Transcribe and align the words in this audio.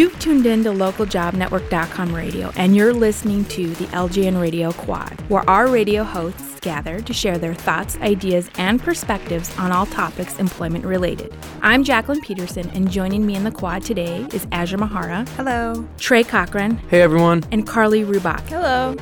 You've 0.00 0.18
tuned 0.18 0.46
in 0.46 0.64
to 0.64 0.70
localjobnetwork.com 0.70 2.14
radio, 2.14 2.50
and 2.56 2.74
you're 2.74 2.94
listening 2.94 3.44
to 3.44 3.68
the 3.74 3.84
LJN 3.88 4.40
Radio 4.40 4.72
Quad, 4.72 5.20
where 5.28 5.46
our 5.46 5.68
radio 5.68 6.04
hosts 6.04 6.58
gather 6.60 7.02
to 7.02 7.12
share 7.12 7.36
their 7.36 7.52
thoughts, 7.52 7.98
ideas, 7.98 8.48
and 8.54 8.80
perspectives 8.80 9.54
on 9.58 9.72
all 9.72 9.84
topics 9.84 10.38
employment 10.38 10.86
related. 10.86 11.34
I'm 11.60 11.84
Jacqueline 11.84 12.22
Peterson, 12.22 12.70
and 12.70 12.90
joining 12.90 13.26
me 13.26 13.34
in 13.34 13.44
the 13.44 13.50
quad 13.50 13.82
today 13.82 14.26
is 14.32 14.46
Azure 14.52 14.78
Mahara. 14.78 15.28
Hello. 15.36 15.86
Trey 15.98 16.24
Cochran. 16.24 16.78
Hey, 16.88 17.02
everyone. 17.02 17.44
And 17.52 17.66
Carly 17.66 18.02
Rubach. 18.02 18.40
Hello. 18.48 18.96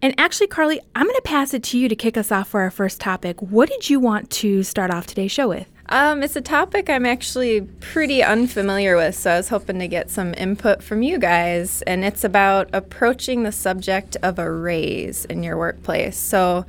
And 0.00 0.14
actually, 0.16 0.46
Carly, 0.46 0.80
I'm 0.94 1.04
going 1.04 1.14
to 1.14 1.22
pass 1.26 1.52
it 1.52 1.62
to 1.64 1.78
you 1.78 1.90
to 1.90 1.94
kick 1.94 2.16
us 2.16 2.32
off 2.32 2.48
for 2.48 2.62
our 2.62 2.70
first 2.70 3.02
topic. 3.02 3.42
What 3.42 3.68
did 3.68 3.90
you 3.90 4.00
want 4.00 4.30
to 4.30 4.62
start 4.62 4.90
off 4.90 5.06
today's 5.06 5.30
show 5.30 5.48
with? 5.48 5.68
Um, 5.88 6.22
it's 6.22 6.34
a 6.34 6.40
topic 6.40 6.88
I'm 6.88 7.04
actually 7.04 7.60
pretty 7.60 8.22
unfamiliar 8.22 8.96
with, 8.96 9.14
so 9.14 9.32
I 9.32 9.36
was 9.36 9.50
hoping 9.50 9.78
to 9.80 9.88
get 9.88 10.10
some 10.10 10.32
input 10.34 10.82
from 10.82 11.02
you 11.02 11.18
guys. 11.18 11.82
And 11.82 12.04
it's 12.04 12.24
about 12.24 12.70
approaching 12.72 13.42
the 13.42 13.52
subject 13.52 14.16
of 14.22 14.38
a 14.38 14.50
raise 14.50 15.26
in 15.26 15.42
your 15.42 15.58
workplace. 15.58 16.16
So 16.16 16.64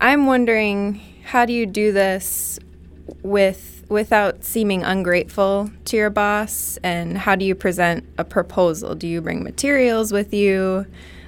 I'm 0.00 0.26
wondering, 0.26 1.00
how 1.24 1.46
do 1.46 1.52
you 1.52 1.66
do 1.66 1.92
this 1.92 2.58
with 3.22 3.72
without 3.88 4.44
seeming 4.44 4.82
ungrateful 4.82 5.70
to 5.86 5.96
your 5.96 6.10
boss? 6.10 6.78
And 6.82 7.18
how 7.18 7.34
do 7.34 7.44
you 7.44 7.54
present 7.54 8.06
a 8.18 8.24
proposal? 8.24 8.94
Do 8.94 9.08
you 9.08 9.20
bring 9.20 9.42
materials 9.42 10.12
with 10.12 10.32
you? 10.32 10.86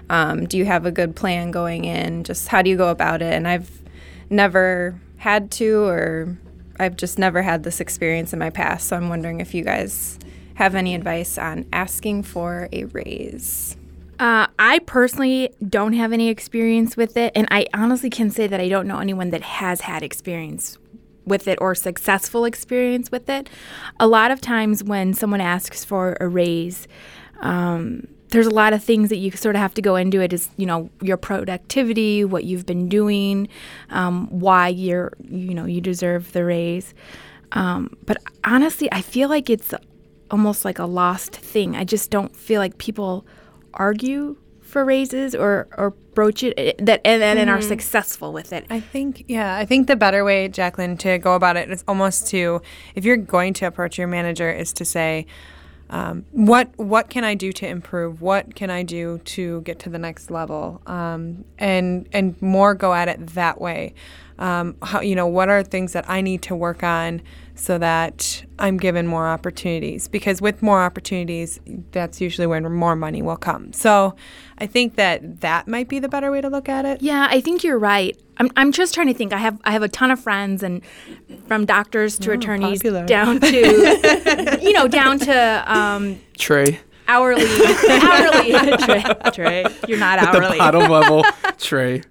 Um, 0.08 0.46
do 0.46 0.56
you 0.56 0.64
have 0.64 0.86
a 0.86 0.92
good 0.92 1.16
plan 1.16 1.50
going 1.50 1.84
in? 1.84 2.22
Just 2.22 2.46
how 2.48 2.62
do 2.62 2.70
you 2.70 2.76
go 2.76 2.88
about 2.88 3.20
it? 3.20 3.32
And 3.32 3.48
I've 3.48 3.70
never 4.30 4.98
had 5.18 5.50
to 5.52 5.84
or 5.84 6.36
I've 6.78 6.96
just 6.96 7.18
never 7.18 7.42
had 7.42 7.62
this 7.62 7.80
experience 7.80 8.32
in 8.32 8.38
my 8.38 8.50
past, 8.50 8.88
so 8.88 8.96
I'm 8.96 9.08
wondering 9.08 9.40
if 9.40 9.54
you 9.54 9.64
guys 9.64 10.18
have 10.54 10.74
any 10.74 10.94
advice 10.94 11.38
on 11.38 11.66
asking 11.72 12.22
for 12.22 12.68
a 12.72 12.84
raise. 12.84 13.76
Uh, 14.18 14.46
I 14.58 14.78
personally 14.80 15.54
don't 15.68 15.92
have 15.92 16.12
any 16.12 16.28
experience 16.28 16.96
with 16.96 17.16
it, 17.16 17.32
and 17.34 17.46
I 17.50 17.66
honestly 17.74 18.08
can 18.08 18.30
say 18.30 18.46
that 18.46 18.60
I 18.60 18.68
don't 18.68 18.86
know 18.86 18.98
anyone 18.98 19.30
that 19.30 19.42
has 19.42 19.82
had 19.82 20.02
experience 20.02 20.78
with 21.26 21.48
it 21.48 21.58
or 21.60 21.74
successful 21.74 22.44
experience 22.44 23.10
with 23.10 23.28
it. 23.28 23.50
A 24.00 24.06
lot 24.06 24.30
of 24.30 24.40
times 24.40 24.82
when 24.82 25.12
someone 25.12 25.40
asks 25.40 25.84
for 25.84 26.16
a 26.20 26.28
raise, 26.28 26.88
um, 27.40 28.06
there's 28.28 28.46
a 28.46 28.50
lot 28.54 28.72
of 28.72 28.82
things 28.82 29.08
that 29.08 29.16
you 29.16 29.30
sort 29.30 29.54
of 29.54 29.60
have 29.60 29.74
to 29.74 29.82
go 29.82 29.96
into 29.96 30.20
it 30.20 30.32
is 30.32 30.48
you 30.56 30.66
know 30.66 30.90
your 31.00 31.16
productivity 31.16 32.24
what 32.24 32.44
you've 32.44 32.66
been 32.66 32.88
doing 32.88 33.48
um, 33.90 34.26
why 34.28 34.68
you're 34.68 35.12
you 35.28 35.54
know 35.54 35.64
you 35.64 35.80
deserve 35.80 36.32
the 36.32 36.44
raise. 36.44 36.94
Um, 37.52 37.96
but 38.04 38.16
honestly 38.42 38.90
i 38.90 39.00
feel 39.00 39.28
like 39.28 39.48
it's 39.48 39.72
almost 40.30 40.64
like 40.64 40.78
a 40.78 40.86
lost 40.86 41.36
thing. 41.36 41.76
I 41.76 41.84
just 41.84 42.10
don't 42.10 42.34
feel 42.34 42.60
like 42.60 42.78
people 42.78 43.26
argue 43.74 44.36
for 44.60 44.84
raises 44.84 45.34
or 45.34 45.68
or 45.76 45.90
broach 46.14 46.42
it 46.42 46.54
eh, 46.56 46.72
that 46.78 47.00
and, 47.04 47.22
and, 47.22 47.38
and 47.38 47.48
are 47.48 47.58
mm-hmm. 47.58 47.68
successful 47.68 48.32
with 48.32 48.52
it. 48.52 48.66
I 48.68 48.80
think 48.80 49.24
yeah 49.28 49.56
i 49.56 49.64
think 49.64 49.86
the 49.86 49.94
better 49.94 50.24
way 50.24 50.48
jacqueline 50.48 50.96
to 50.98 51.18
go 51.18 51.34
about 51.34 51.56
it 51.56 51.70
is 51.70 51.84
almost 51.86 52.26
to 52.28 52.60
if 52.94 53.04
you're 53.04 53.16
going 53.16 53.54
to 53.54 53.66
approach 53.66 53.96
your 53.96 54.08
manager 54.08 54.50
is 54.50 54.72
to 54.74 54.84
say 54.84 55.26
um, 55.90 56.24
what 56.32 56.68
what 56.76 57.08
can 57.10 57.24
I 57.24 57.34
do 57.34 57.52
to 57.52 57.66
improve? 57.66 58.20
What 58.20 58.54
can 58.54 58.70
I 58.70 58.82
do 58.82 59.18
to 59.18 59.60
get 59.62 59.78
to 59.80 59.90
the 59.90 59.98
next 59.98 60.30
level? 60.30 60.82
Um, 60.86 61.44
and 61.58 62.08
and 62.12 62.40
more 62.42 62.74
go 62.74 62.92
at 62.92 63.08
it 63.08 63.24
that 63.28 63.60
way. 63.60 63.94
Um, 64.38 64.76
how 64.82 65.00
you 65.00 65.14
know 65.14 65.26
what 65.26 65.48
are 65.48 65.62
things 65.62 65.92
that 65.92 66.08
I 66.08 66.20
need 66.20 66.42
to 66.42 66.56
work 66.56 66.82
on 66.82 67.22
so 67.56 67.78
that 67.78 68.44
I'm 68.58 68.76
given 68.76 69.06
more 69.06 69.26
opportunities 69.26 70.08
because 70.08 70.40
with 70.40 70.62
more 70.62 70.82
opportunities, 70.82 71.58
that's 71.90 72.20
usually 72.20 72.46
when 72.46 72.70
more 72.72 72.94
money 72.94 73.22
will 73.22 73.36
come. 73.36 73.72
So 73.72 74.14
I 74.58 74.66
think 74.66 74.96
that 74.96 75.40
that 75.40 75.66
might 75.66 75.88
be 75.88 75.98
the 75.98 76.08
better 76.08 76.30
way 76.30 76.40
to 76.40 76.48
look 76.48 76.68
at 76.68 76.84
it. 76.84 77.02
Yeah, 77.02 77.26
I 77.30 77.40
think 77.40 77.64
you're 77.64 77.78
right. 77.78 78.16
I'm, 78.38 78.50
I'm 78.56 78.72
just 78.72 78.94
trying 78.94 79.06
to 79.06 79.14
think. 79.14 79.32
I 79.32 79.38
have 79.38 79.58
I 79.64 79.72
have 79.72 79.82
a 79.82 79.88
ton 79.88 80.10
of 80.10 80.20
friends, 80.20 80.62
and 80.62 80.82
from 81.46 81.64
doctors 81.64 82.18
to 82.20 82.30
oh, 82.30 82.34
attorneys 82.34 82.80
popular. 82.80 83.06
down 83.06 83.40
to 83.40 84.58
you 84.62 84.72
know 84.72 84.86
down 84.86 85.18
to 85.20 85.64
um, 85.66 86.20
Trey 86.36 86.78
hourly 87.08 87.44
hourly 87.88 88.52
Trey, 88.78 89.04
Trey 89.32 89.64
you're 89.88 89.98
not 89.98 90.18
At 90.18 90.34
hourly 90.34 90.52
the 90.52 90.58
bottom 90.58 90.90
level 90.90 91.24
Trey 91.58 92.02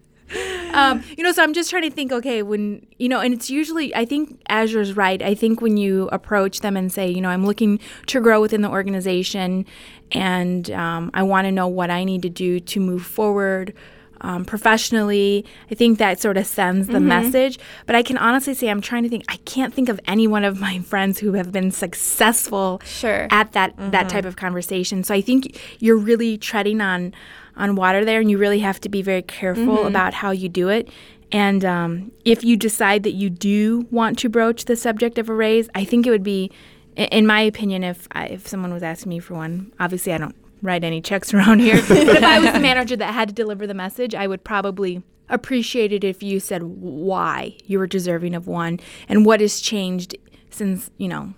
um, 0.75 1.03
you 1.17 1.23
know, 1.23 1.31
so 1.31 1.41
I'm 1.41 1.53
just 1.53 1.69
trying 1.69 1.83
to 1.83 1.89
think, 1.89 2.11
okay, 2.11 2.43
when, 2.43 2.85
you 2.99 3.07
know, 3.09 3.21
and 3.21 3.33
it's 3.33 3.49
usually, 3.49 3.95
I 3.95 4.05
think 4.05 4.41
Azure's 4.49 4.93
right. 4.93 5.21
I 5.21 5.33
think 5.33 5.61
when 5.61 5.77
you 5.77 6.09
approach 6.11 6.59
them 6.59 6.75
and 6.75 6.91
say, 6.91 7.09
you 7.09 7.21
know, 7.21 7.29
I'm 7.29 7.45
looking 7.45 7.79
to 8.07 8.19
grow 8.19 8.41
within 8.41 8.61
the 8.61 8.69
organization 8.69 9.65
and 10.11 10.69
um, 10.71 11.11
I 11.13 11.23
want 11.23 11.45
to 11.45 11.51
know 11.51 11.67
what 11.67 11.89
I 11.89 12.03
need 12.03 12.21
to 12.23 12.29
do 12.29 12.59
to 12.59 12.79
move 12.79 13.05
forward. 13.05 13.73
Um, 14.21 14.45
professionally, 14.45 15.45
I 15.69 15.75
think 15.75 15.99
that 15.99 16.19
sort 16.19 16.37
of 16.37 16.47
sends 16.47 16.87
the 16.87 16.93
mm-hmm. 16.93 17.07
message. 17.07 17.59
But 17.85 17.95
I 17.95 18.01
can 18.01 18.17
honestly 18.17 18.53
say, 18.53 18.69
I'm 18.69 18.81
trying 18.81 19.03
to 19.03 19.09
think. 19.09 19.23
I 19.29 19.37
can't 19.45 19.73
think 19.73 19.87
of 19.89 19.99
any 20.07 20.25
one 20.25 20.43
of 20.43 20.59
my 20.59 20.79
friends 20.79 21.19
who 21.19 21.33
have 21.33 21.51
been 21.51 21.69
successful 21.69 22.81
sure. 22.85 23.27
at 23.29 23.51
that 23.51 23.75
mm-hmm. 23.75 23.91
that 23.91 24.09
type 24.09 24.25
of 24.25 24.35
conversation. 24.35 25.03
So 25.03 25.13
I 25.13 25.21
think 25.21 25.61
you're 25.79 25.97
really 25.97 26.37
treading 26.37 26.81
on 26.81 27.13
on 27.57 27.75
water 27.75 28.03
there, 28.03 28.19
and 28.19 28.29
you 28.29 28.37
really 28.37 28.59
have 28.59 28.79
to 28.81 28.89
be 28.89 29.01
very 29.01 29.21
careful 29.21 29.77
mm-hmm. 29.77 29.87
about 29.87 30.13
how 30.13 30.31
you 30.31 30.49
do 30.49 30.69
it. 30.69 30.89
And 31.31 31.65
um, 31.65 32.11
if 32.23 32.43
you 32.43 32.55
decide 32.55 33.03
that 33.03 33.13
you 33.13 33.29
do 33.29 33.87
want 33.91 34.19
to 34.19 34.29
broach 34.29 34.65
the 34.65 34.75
subject 34.75 35.17
of 35.17 35.29
a 35.29 35.33
raise, 35.33 35.69
I 35.75 35.83
think 35.83 36.05
it 36.05 36.11
would 36.11 36.23
be, 36.23 36.51
in 36.95 37.25
my 37.25 37.41
opinion, 37.41 37.83
if 37.83 38.07
I, 38.11 38.27
if 38.27 38.47
someone 38.47 38.73
was 38.73 38.83
asking 38.83 39.09
me 39.09 39.19
for 39.19 39.33
one, 39.33 39.73
obviously 39.79 40.13
I 40.13 40.17
don't 40.17 40.35
write 40.61 40.83
any 40.83 41.01
checks 41.01 41.33
around 41.33 41.59
here, 41.59 41.81
but 41.87 41.97
if 41.97 42.23
I 42.23 42.39
was 42.39 42.53
the 42.53 42.59
manager 42.71 42.95
that 42.95 43.13
had 43.13 43.29
to 43.29 43.33
deliver 43.33 43.65
the 43.67 43.73
message, 43.73 44.15
I 44.15 44.27
would 44.27 44.43
probably 44.43 45.03
appreciate 45.29 45.91
it 45.91 46.03
if 46.03 46.21
you 46.21 46.39
said 46.39 46.61
why 46.63 47.57
you 47.65 47.79
were 47.79 47.87
deserving 47.87 48.35
of 48.35 48.47
one 48.47 48.79
and 49.09 49.25
what 49.25 49.41
has 49.41 49.59
changed 49.59 50.15
since 50.51 50.91
you 50.97 51.07
know 51.07 51.33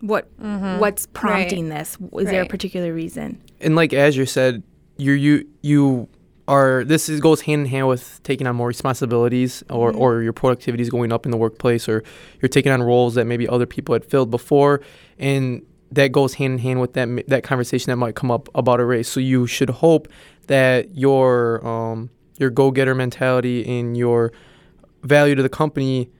what 0.00 0.28
mm-hmm. 0.38 0.78
what's 0.78 1.06
prompting 1.06 1.68
right. 1.68 1.78
this. 1.78 1.94
Is 1.94 2.00
right. 2.12 2.26
there 2.26 2.42
a 2.42 2.46
particular 2.46 2.92
reason? 2.92 3.42
And 3.60 3.74
like 3.74 3.92
Azure 3.92 4.26
said, 4.26 4.62
you 4.96 5.12
you 5.12 5.48
you 5.62 6.08
are 6.48 6.84
this 6.84 7.08
is, 7.08 7.20
goes 7.20 7.40
hand 7.42 7.62
in 7.62 7.66
hand 7.66 7.88
with 7.88 8.20
taking 8.22 8.46
on 8.46 8.54
more 8.54 8.68
responsibilities 8.68 9.64
or, 9.68 9.90
mm-hmm. 9.90 10.00
or 10.00 10.22
your 10.22 10.32
productivity 10.32 10.82
is 10.82 10.90
going 10.90 11.12
up 11.12 11.24
in 11.24 11.32
the 11.32 11.36
workplace 11.36 11.88
or 11.88 12.04
you're 12.40 12.48
taking 12.48 12.70
on 12.70 12.82
roles 12.82 13.14
that 13.14 13.24
maybe 13.24 13.48
other 13.48 13.66
people 13.66 13.92
had 13.92 14.04
filled 14.04 14.30
before 14.30 14.80
and 15.18 15.64
that 15.90 16.12
goes 16.12 16.34
hand 16.34 16.54
in 16.54 16.58
hand 16.58 16.80
with 16.80 16.92
that 16.94 17.08
that 17.28 17.42
conversation 17.42 17.90
that 17.90 17.96
might 17.96 18.14
come 18.14 18.30
up 18.30 18.48
about 18.54 18.80
a 18.80 18.84
race 18.84 19.08
so 19.08 19.20
you 19.20 19.46
should 19.46 19.70
hope 19.70 20.08
that 20.46 20.94
your 20.96 21.66
um, 21.66 22.10
your 22.38 22.50
go-getter 22.50 22.94
mentality 22.94 23.66
and 23.78 23.96
your 23.96 24.32
value 25.02 25.34
to 25.34 25.42
the 25.42 25.48
company 25.48 26.10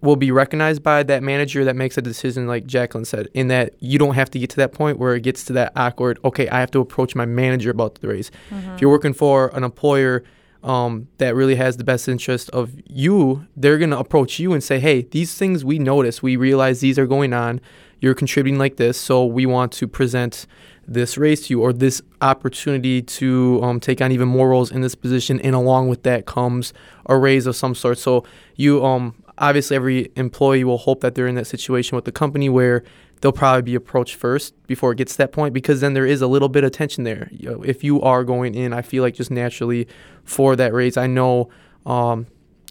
will 0.00 0.16
be 0.16 0.30
recognized 0.30 0.82
by 0.82 1.02
that 1.02 1.22
manager 1.22 1.64
that 1.64 1.76
makes 1.76 1.96
a 1.96 2.02
decision 2.02 2.46
like 2.46 2.66
Jacqueline 2.66 3.04
said 3.04 3.28
in 3.34 3.48
that 3.48 3.74
you 3.80 3.98
don't 3.98 4.14
have 4.14 4.30
to 4.30 4.38
get 4.38 4.50
to 4.50 4.56
that 4.56 4.72
point 4.72 4.98
where 4.98 5.14
it 5.14 5.22
gets 5.22 5.44
to 5.44 5.52
that 5.54 5.72
awkward 5.76 6.18
okay 6.24 6.48
I 6.48 6.60
have 6.60 6.70
to 6.72 6.80
approach 6.80 7.14
my 7.14 7.26
manager 7.26 7.70
about 7.70 7.96
the 7.96 8.08
raise. 8.08 8.30
Mm-hmm. 8.50 8.70
if 8.72 8.80
you're 8.80 8.90
working 8.90 9.14
for 9.14 9.48
an 9.48 9.64
employer 9.64 10.22
um, 10.62 11.08
that 11.18 11.34
really 11.34 11.54
has 11.54 11.76
the 11.76 11.84
best 11.84 12.08
interest 12.08 12.50
of 12.50 12.72
you 12.86 13.46
they're 13.56 13.78
going 13.78 13.90
to 13.90 13.98
approach 13.98 14.38
you 14.38 14.52
and 14.52 14.62
say 14.62 14.78
hey 14.78 15.02
these 15.02 15.34
things 15.34 15.64
we 15.64 15.78
notice 15.78 16.22
we 16.22 16.36
realize 16.36 16.80
these 16.80 16.98
are 16.98 17.06
going 17.06 17.32
on. 17.32 17.60
You're 17.98 18.14
contributing 18.14 18.58
like 18.58 18.76
this 18.76 19.00
so 19.00 19.24
we 19.24 19.46
want 19.46 19.72
to 19.72 19.88
present 19.88 20.46
this 20.86 21.18
raise 21.18 21.46
to 21.46 21.54
you 21.54 21.62
or 21.62 21.72
this 21.72 22.02
opportunity 22.20 23.02
to 23.02 23.60
um, 23.62 23.80
take 23.80 24.00
on 24.00 24.12
even 24.12 24.28
more 24.28 24.50
roles 24.50 24.70
in 24.70 24.80
this 24.80 24.94
position. 24.94 25.40
And 25.40 25.54
along 25.54 25.88
with 25.88 26.02
that 26.04 26.26
comes 26.26 26.72
a 27.06 27.16
raise 27.16 27.46
of 27.46 27.56
some 27.56 27.74
sort. 27.74 27.98
So 27.98 28.24
you 28.54 28.84
um, 28.84 29.14
obviously 29.38 29.76
every 29.76 30.12
employee 30.16 30.64
will 30.64 30.78
hope 30.78 31.00
that 31.00 31.14
they're 31.14 31.26
in 31.26 31.34
that 31.34 31.46
situation 31.46 31.96
with 31.96 32.04
the 32.04 32.12
company 32.12 32.48
where 32.48 32.82
they'll 33.20 33.32
probably 33.32 33.62
be 33.62 33.74
approached 33.74 34.14
first 34.14 34.54
before 34.66 34.92
it 34.92 34.98
gets 34.98 35.12
to 35.12 35.18
that 35.18 35.32
point 35.32 35.54
because 35.54 35.80
then 35.80 35.94
there 35.94 36.06
is 36.06 36.20
a 36.20 36.26
little 36.26 36.48
bit 36.48 36.64
of 36.64 36.72
tension 36.72 37.04
there. 37.04 37.28
You 37.32 37.50
know, 37.50 37.62
if 37.62 37.82
you 37.82 38.00
are 38.02 38.24
going 38.24 38.54
in, 38.54 38.72
I 38.72 38.82
feel 38.82 39.02
like 39.02 39.14
just 39.14 39.30
naturally 39.30 39.88
for 40.24 40.56
that 40.56 40.72
raise, 40.72 40.96
I 40.96 41.06
know 41.06 41.48
um, 41.84 42.26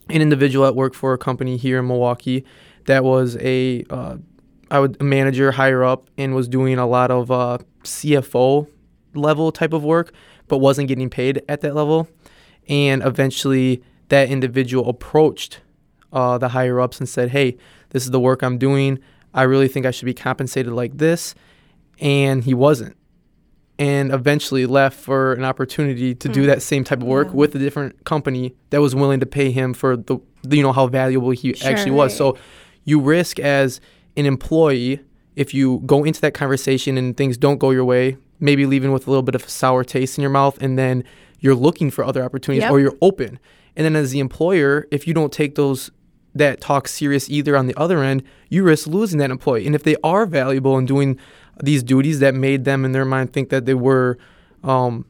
an 0.09 0.21
individual 0.21 0.65
at 0.65 0.75
work 0.75 0.93
for 0.93 1.13
a 1.13 1.17
company 1.17 1.57
here 1.57 1.79
in 1.79 1.87
Milwaukee 1.87 2.45
that 2.85 3.03
was 3.03 3.37
a 3.39 3.83
uh, 3.89 4.17
I 4.69 4.79
would 4.79 5.01
manager 5.01 5.51
higher 5.51 5.83
up 5.83 6.09
and 6.17 6.35
was 6.35 6.47
doing 6.47 6.77
a 6.77 6.87
lot 6.87 7.11
of 7.11 7.31
uh, 7.31 7.59
CFO 7.83 8.67
level 9.13 9.51
type 9.51 9.73
of 9.73 9.83
work, 9.83 10.13
but 10.47 10.57
wasn't 10.57 10.87
getting 10.87 11.09
paid 11.09 11.43
at 11.47 11.61
that 11.61 11.75
level, 11.75 12.07
and 12.67 13.03
eventually 13.03 13.83
that 14.09 14.29
individual 14.29 14.89
approached 14.89 15.61
uh, 16.15 16.37
the 16.39 16.49
higher 16.49 16.79
ups 16.79 16.99
and 16.99 17.07
said, 17.07 17.29
hey, 17.29 17.57
this 17.89 18.03
is 18.05 18.11
the 18.11 18.19
work 18.19 18.41
I'm 18.41 18.57
doing. 18.57 18.99
I 19.33 19.43
really 19.43 19.67
think 19.67 19.85
I 19.85 19.91
should 19.91 20.05
be 20.05 20.13
compensated 20.13 20.73
like 20.73 20.97
this. 20.97 21.35
And 21.99 22.43
he 22.43 22.53
wasn't. 22.53 22.95
And 23.77 24.13
eventually 24.13 24.65
left 24.65 24.97
for 24.97 25.33
an 25.33 25.43
opportunity 25.43 26.15
to 26.15 26.29
mm. 26.29 26.33
do 26.33 26.45
that 26.45 26.61
same 26.61 26.85
type 26.85 27.01
of 27.01 27.07
work 27.07 27.27
yeah. 27.27 27.33
with 27.33 27.53
a 27.55 27.59
different 27.59 28.05
company 28.05 28.55
that 28.69 28.79
was 28.79 28.95
willing 28.95 29.19
to 29.19 29.25
pay 29.25 29.51
him 29.51 29.73
for 29.73 29.97
the, 29.97 30.17
you 30.49 30.63
know, 30.63 30.71
how 30.71 30.87
valuable 30.87 31.31
he 31.31 31.53
sure, 31.53 31.69
actually 31.69 31.91
was. 31.91 32.13
Right. 32.13 32.17
So 32.17 32.37
you 32.85 33.01
risk 33.01 33.37
as 33.39 33.81
an 34.15 34.25
employee 34.25 35.01
if 35.35 35.53
you 35.53 35.81
go 35.85 36.05
into 36.05 36.21
that 36.21 36.33
conversation 36.33 36.97
and 36.97 37.17
things 37.17 37.37
don't 37.37 37.57
go 37.57 37.71
your 37.71 37.83
way, 37.83 38.17
maybe 38.39 38.65
leaving 38.65 38.93
with 38.93 39.07
a 39.07 39.09
little 39.09 39.23
bit 39.23 39.35
of 39.35 39.43
a 39.43 39.49
sour 39.49 39.83
taste 39.83 40.17
in 40.17 40.21
your 40.21 40.31
mouth, 40.31 40.57
and 40.61 40.79
then 40.79 41.03
you're 41.41 41.55
looking 41.55 41.91
for 41.91 42.05
other 42.05 42.23
opportunities 42.23 42.63
Yep. 42.63 42.71
or 42.71 42.79
you're 42.79 42.97
open. 43.01 43.37
And 43.75 43.83
then 43.83 43.97
as 43.97 44.11
the 44.11 44.19
employer, 44.19 44.87
if 44.91 45.05
you 45.05 45.13
don't 45.13 45.33
take 45.33 45.55
those 45.55 45.91
that 46.35 46.61
talk 46.61 46.87
serious 46.87 47.29
either 47.29 47.55
on 47.55 47.67
the 47.67 47.75
other 47.75 48.03
end, 48.03 48.23
you 48.49 48.63
risk 48.63 48.87
losing 48.87 49.19
that 49.19 49.31
employee. 49.31 49.65
And 49.65 49.73
if 49.73 49.83
they 49.83 49.95
are 50.03 50.25
valuable 50.25 50.77
in 50.77 50.85
doing 50.85 51.17
these 51.63 51.81
duties 51.81 52.19
that 52.19 52.35
made 52.35 52.65
them 52.65 52.83
in 52.83 52.91
their 52.91 53.05
mind 53.05 53.31
think 53.33 53.49
that 53.49 53.65
they 53.65 53.73
were 53.73 54.17
um, 54.63 55.05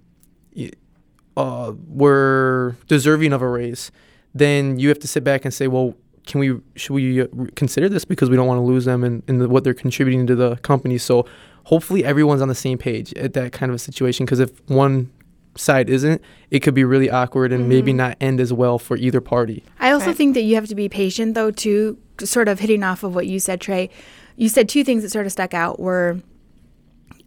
uh, 1.36 1.74
were 1.88 2.78
deserving 2.88 3.34
of 3.34 3.42
a 3.42 3.48
raise, 3.48 3.92
then 4.34 4.78
you 4.78 4.90
have 4.90 5.00
to 5.00 5.08
sit 5.08 5.24
back 5.24 5.44
and 5.44 5.54
say, 5.54 5.68
well, 5.68 5.96
can 6.28 6.40
we 6.40 6.60
should 6.76 6.94
we 6.94 7.22
uh, 7.22 7.28
consider 7.56 7.90
this 7.90 8.06
because 8.06 8.30
we 8.30 8.36
don't 8.36 8.48
want 8.48 8.58
to 8.58 8.64
lose 8.64 8.86
them 8.86 9.04
and 9.04 9.24
in, 9.28 9.40
the, 9.40 9.50
what 9.50 9.64
they're 9.64 9.74
contributing 9.74 10.28
to 10.28 10.36
the 10.36 10.56
company. 10.58 10.98
So 10.98 11.26
hopefully 11.66 12.04
everyone's 12.04 12.42
on 12.42 12.48
the 12.48 12.56
same 12.56 12.78
page 12.78 13.14
at 13.14 13.34
that 13.34 13.52
kind 13.52 13.70
of 13.70 13.76
a 13.76 13.80
situation 13.80 14.26
because 14.26 14.40
if 14.40 14.52
one 14.70 15.12
side 15.58 15.90
isn't, 15.90 16.22
it 16.52 16.60
could 16.60 16.74
be 16.74 16.84
really 16.84 17.10
awkward 17.10 17.52
and 17.54 17.68
maybe 17.70 17.94
not 17.94 18.18
end 18.22 18.40
as 18.42 18.52
well 18.54 18.78
for 18.80 18.98
either 18.98 19.22
party. 19.22 19.64
I 19.80 19.92
also 19.92 20.08
Right. 20.08 20.16
think 20.16 20.34
that 20.36 20.42
you 20.42 20.56
have 20.56 20.68
to 20.68 20.76
be 20.76 20.90
patient, 20.90 21.34
though, 21.34 21.52
too. 21.52 21.98
Sort 22.20 22.48
of 22.48 22.60
hitting 22.60 22.84
off 22.84 23.04
of 23.04 23.14
what 23.16 23.28
you 23.28 23.40
said, 23.40 23.60
Trey. 23.62 23.90
You 24.38 24.50
said 24.50 24.68
two 24.70 24.84
things 24.84 25.04
that 25.04 25.12
sort 25.12 25.26
of 25.26 25.32
stuck 25.32 25.54
out 25.54 25.80
were, 25.80 26.20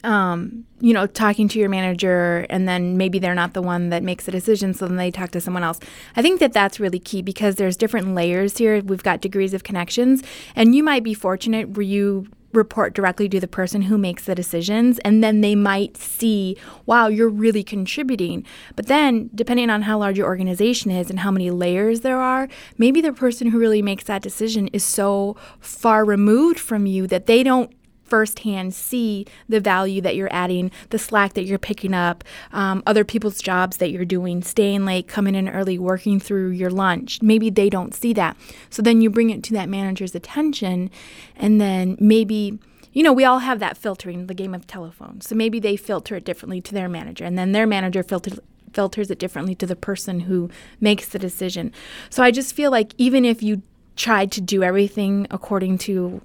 um, 0.03 0.63
you 0.79 0.93
know, 0.93 1.05
talking 1.07 1.47
to 1.49 1.59
your 1.59 1.69
manager, 1.69 2.45
and 2.49 2.67
then 2.67 2.97
maybe 2.97 3.19
they're 3.19 3.35
not 3.35 3.53
the 3.53 3.61
one 3.61 3.89
that 3.89 4.01
makes 4.01 4.25
the 4.25 4.31
decision, 4.31 4.73
so 4.73 4.87
then 4.87 4.95
they 4.97 5.11
talk 5.11 5.31
to 5.31 5.41
someone 5.41 5.63
else. 5.63 5.79
I 6.15 6.21
think 6.21 6.39
that 6.39 6.53
that's 6.53 6.79
really 6.79 6.99
key 6.99 7.21
because 7.21 7.55
there's 7.55 7.75
different 7.75 8.15
layers 8.15 8.57
here. 8.57 8.81
We've 8.81 9.03
got 9.03 9.19
degrees 9.21 9.53
of 9.53 9.63
connections, 9.63 10.23
and 10.55 10.73
you 10.73 10.83
might 10.83 11.03
be 11.03 11.13
fortunate 11.13 11.71
where 11.71 11.83
you 11.83 12.27
report 12.53 12.93
directly 12.93 13.29
to 13.29 13.39
the 13.39 13.47
person 13.47 13.83
who 13.83 13.97
makes 13.97 14.25
the 14.25 14.35
decisions 14.35 14.99
and 14.99 15.23
then 15.23 15.41
they 15.41 15.55
might 15.55 15.95
see 15.97 16.57
wow 16.85 17.07
you're 17.07 17.29
really 17.29 17.63
contributing. 17.63 18.45
But 18.75 18.87
then 18.87 19.29
depending 19.35 19.69
on 19.69 19.83
how 19.83 19.99
large 19.99 20.17
your 20.17 20.27
organization 20.27 20.91
is 20.91 21.09
and 21.09 21.19
how 21.19 21.31
many 21.31 21.51
layers 21.51 22.01
there 22.01 22.19
are 22.19 22.47
maybe 22.77 23.01
the 23.01 23.13
person 23.13 23.47
who 23.47 23.59
really 23.59 23.81
makes 23.81 24.05
that 24.05 24.21
decision 24.21 24.67
is 24.69 24.83
so 24.83 25.35
far 25.59 26.05
removed 26.05 26.59
from 26.59 26.85
you 26.85 27.07
that 27.07 27.25
they 27.25 27.43
don't 27.43 27.71
firsthand 28.09 28.73
see 28.73 29.25
the 29.47 29.59
value 29.59 30.01
that 30.01 30.15
you're 30.15 30.33
adding, 30.33 30.71
the 30.89 30.99
slack 30.99 31.33
that 31.33 31.43
you're 31.43 31.59
picking 31.59 31.93
up, 31.93 32.23
um, 32.51 32.83
other 32.85 33.03
people's 33.03 33.41
jobs 33.41 33.77
that 33.77 33.91
you're 33.91 34.05
doing, 34.05 34.41
staying 34.41 34.85
late, 34.85 35.07
coming 35.07 35.35
in 35.35 35.49
early, 35.49 35.77
working 35.77 36.19
through 36.19 36.49
your 36.49 36.69
lunch. 36.69 37.21
Maybe 37.21 37.49
they 37.49 37.69
don't 37.69 37.93
see 37.93 38.13
that. 38.13 38.35
So 38.69 38.81
then 38.81 39.01
you 39.01 39.09
bring 39.09 39.29
it 39.29 39.43
to 39.43 39.53
that 39.53 39.69
manager's 39.69 40.15
attention, 40.15 40.89
and 41.35 41.59
then 41.59 41.97
maybe. 41.99 42.59
You 42.91 43.03
know, 43.03 43.13
we 43.13 43.23
all 43.23 43.39
have 43.39 43.59
that 43.59 43.77
filtering, 43.77 44.25
the 44.25 44.33
game 44.33 44.55
of 44.55 44.65
telephone. 44.65 45.21
So 45.21 45.35
maybe 45.35 45.59
they 45.59 45.75
filter 45.75 46.15
it 46.15 46.25
differently 46.25 46.59
to 46.61 46.73
their 46.73 46.89
manager, 46.89 47.23
and 47.23 47.37
then 47.37 47.51
their 47.51 47.67
manager 47.67 48.01
filters 48.01 48.39
filters 48.73 49.11
it 49.11 49.19
differently 49.19 49.55
to 49.55 49.65
the 49.65 49.75
person 49.75 50.21
who 50.21 50.49
makes 50.79 51.07
the 51.09 51.19
decision. 51.19 51.71
So 52.09 52.23
I 52.23 52.31
just 52.31 52.55
feel 52.55 52.71
like 52.71 52.93
even 52.97 53.25
if 53.25 53.43
you 53.43 53.61
tried 53.95 54.31
to 54.31 54.41
do 54.41 54.63
everything 54.63 55.27
according 55.29 55.77
to 55.77 56.21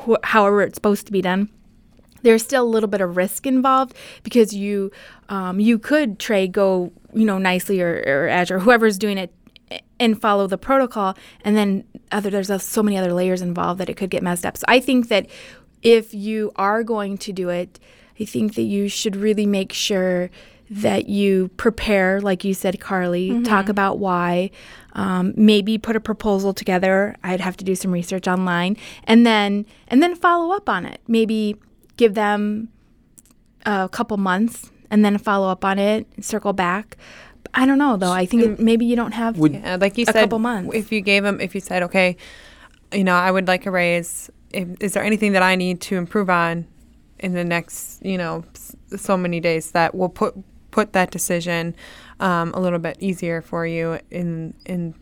wh- 0.00 0.22
however 0.22 0.62
it's 0.62 0.76
supposed 0.76 1.06
to 1.06 1.12
be 1.12 1.22
done 1.22 1.48
there's 2.22 2.42
still 2.42 2.64
a 2.64 2.66
little 2.66 2.88
bit 2.88 3.00
of 3.00 3.16
risk 3.16 3.46
involved 3.46 3.94
because 4.22 4.54
you 4.54 4.90
um, 5.28 5.60
you 5.60 5.78
could 5.78 6.18
Trey 6.18 6.48
go 6.48 6.92
you 7.12 7.24
know 7.24 7.38
nicely 7.38 7.80
or, 7.80 8.02
or 8.06 8.28
Azure 8.28 8.58
whoever's 8.58 8.98
doing 8.98 9.18
it 9.18 9.32
eh, 9.70 9.78
and 10.00 10.20
follow 10.20 10.46
the 10.46 10.58
protocol 10.58 11.16
and 11.44 11.56
then 11.56 11.84
other 12.10 12.30
there's 12.30 12.62
so 12.62 12.82
many 12.82 12.96
other 12.96 13.12
layers 13.12 13.42
involved 13.42 13.78
that 13.80 13.88
it 13.88 13.96
could 13.96 14.10
get 14.10 14.22
messed 14.22 14.44
up. 14.44 14.56
So 14.56 14.64
I 14.66 14.80
think 14.80 15.08
that 15.08 15.26
if 15.82 16.14
you 16.14 16.50
are 16.56 16.82
going 16.82 17.18
to 17.18 17.32
do 17.32 17.50
it 17.50 17.78
I 18.18 18.24
think 18.24 18.54
that 18.54 18.62
you 18.62 18.88
should 18.88 19.16
really 19.16 19.46
make 19.46 19.72
sure 19.72 20.30
that 20.70 21.08
you 21.08 21.48
prepare 21.56 22.20
like 22.20 22.44
you 22.44 22.54
said 22.54 22.80
Carly 22.80 23.42
talk 23.42 23.68
about 23.68 23.98
why 23.98 24.50
um, 24.94 25.32
maybe 25.36 25.76
put 25.78 25.94
a 25.96 26.00
proposal 26.00 26.54
together 26.54 27.14
i'd 27.22 27.40
have 27.40 27.56
to 27.56 27.64
do 27.64 27.74
some 27.74 27.90
research 27.92 28.26
online 28.26 28.76
and 29.04 29.26
then 29.26 29.66
and 29.88 30.02
then 30.02 30.14
follow 30.14 30.54
up 30.54 30.68
on 30.68 30.86
it 30.86 31.00
maybe 31.06 31.56
give 31.96 32.14
them 32.14 32.68
a 33.66 33.88
couple 33.90 34.16
months 34.16 34.70
and 34.90 35.04
then 35.04 35.18
follow 35.18 35.48
up 35.48 35.64
on 35.64 35.78
it 35.78 36.06
circle 36.20 36.52
back 36.52 36.96
i 37.52 37.66
don't 37.66 37.78
know 37.78 37.96
though 37.96 38.12
i 38.12 38.24
think 38.24 38.42
it, 38.42 38.58
maybe 38.58 38.84
you 38.86 38.96
don't 38.96 39.12
have 39.12 39.38
Would- 39.38 39.52
Yeah, 39.52 39.76
like 39.80 39.98
you 39.98 40.04
said. 40.06 40.14
A 40.14 40.18
said, 40.18 40.22
couple 40.22 40.38
months. 40.38 40.74
if 40.74 40.90
you 40.92 41.00
gave 41.02 41.22
them, 41.22 41.40
if 41.40 41.54
you 41.54 41.60
said, 41.60 41.82
okay, 41.84 42.16
you 42.92 43.04
know, 43.04 43.14
I 43.14 43.30
would 43.30 43.46
like 43.48 43.66
a 43.66 43.70
raise. 43.70 44.30
If, 44.50 44.68
is 44.80 44.92
there 44.94 45.02
anything 45.02 45.32
that 45.32 45.42
I 45.42 45.56
need 45.56 45.80
to 45.82 45.96
improve 45.96 46.30
on 46.30 46.66
in 47.18 47.32
the 47.34 47.42
next, 47.44 48.04
you 48.04 48.16
know, 48.18 48.44
so 48.96 49.16
many 49.16 49.40
days 49.40 49.72
that 49.72 49.94
will 49.94 50.08
put 50.08 50.34
put 50.76 50.92
that 50.92 51.10
decision 51.10 51.74
um, 52.20 52.52
a 52.54 52.60
little 52.60 52.78
bit 52.88 52.96
easier 53.00 53.40
for 53.50 53.62
you 53.66 53.98
in 54.10 54.54
in 54.66 54.94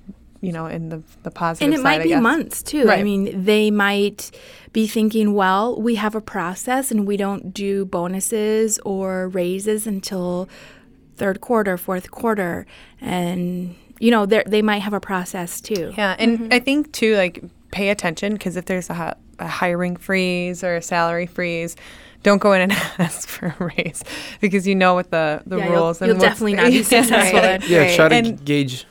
you 0.47 0.53
know 0.53 0.67
in 0.67 0.89
the 0.91 1.01
the 1.23 1.31
positive 1.31 1.65
and 1.67 1.75
it 1.75 1.79
side, 1.79 1.83
might 1.85 2.01
I 2.01 2.03
be 2.03 2.09
guess. 2.11 2.23
months 2.23 2.63
too. 2.63 2.91
I 2.91 3.03
mean, 3.03 3.45
they 3.45 3.71
might 3.71 4.31
be 4.73 4.87
thinking, 4.87 5.33
well, 5.35 5.81
we 5.81 5.95
have 6.05 6.15
a 6.15 6.21
process 6.21 6.91
and 6.93 7.07
we 7.07 7.17
don't 7.17 7.55
do 7.55 7.85
bonuses 7.87 8.79
or 8.85 9.29
raises 9.29 9.87
until 9.87 10.49
third 11.17 11.41
quarter, 11.41 11.77
fourth 11.79 12.11
quarter. 12.11 12.67
And, 13.01 13.75
you 14.01 14.11
know, 14.11 14.27
they're- 14.27 14.45
they 14.47 14.63
might 14.63 14.83
have 14.83 14.95
a 14.95 15.01
process 15.01 15.61
too. 15.61 15.93
Yeah, 15.97 16.17
and 16.19 16.53
I 16.53 16.59
think 16.59 16.93
too, 16.93 17.15
like 17.17 17.43
pay 17.71 17.91
attention 17.91 18.33
because 18.33 18.57
if 18.57 18.65
there's 18.65 18.91
a, 18.91 19.17
a 19.39 19.47
hiring 19.47 19.97
freeze 19.97 20.65
or 20.65 20.77
a 20.77 20.83
salary 20.83 21.27
freeze, 21.27 21.77
don't 22.23 22.39
go 22.39 22.53
in 22.53 22.61
and 22.63 22.73
ask 22.99 23.29
for 23.29 23.55
a 23.59 23.65
raise 23.77 24.03
because 24.41 24.67
you 24.67 24.75
know 24.75 24.95
what 24.95 25.11
the 25.11 25.43
the 25.47 25.57
Yeah, 25.59 25.65
you'll- 25.65 25.75
rules 25.75 26.01
and 26.01 26.09
you'll 26.11 26.21
definitely 26.21 26.55
not 26.61 26.67
be 26.69 26.77
Yeah. 26.79 26.83
successful 26.83 27.41
Right. 27.41 27.69
Yeah, 27.69 27.79
Right. 27.79 27.97
try 27.97 28.09
to 28.09 28.15
And- 28.15 28.45
gauge, 28.45 28.87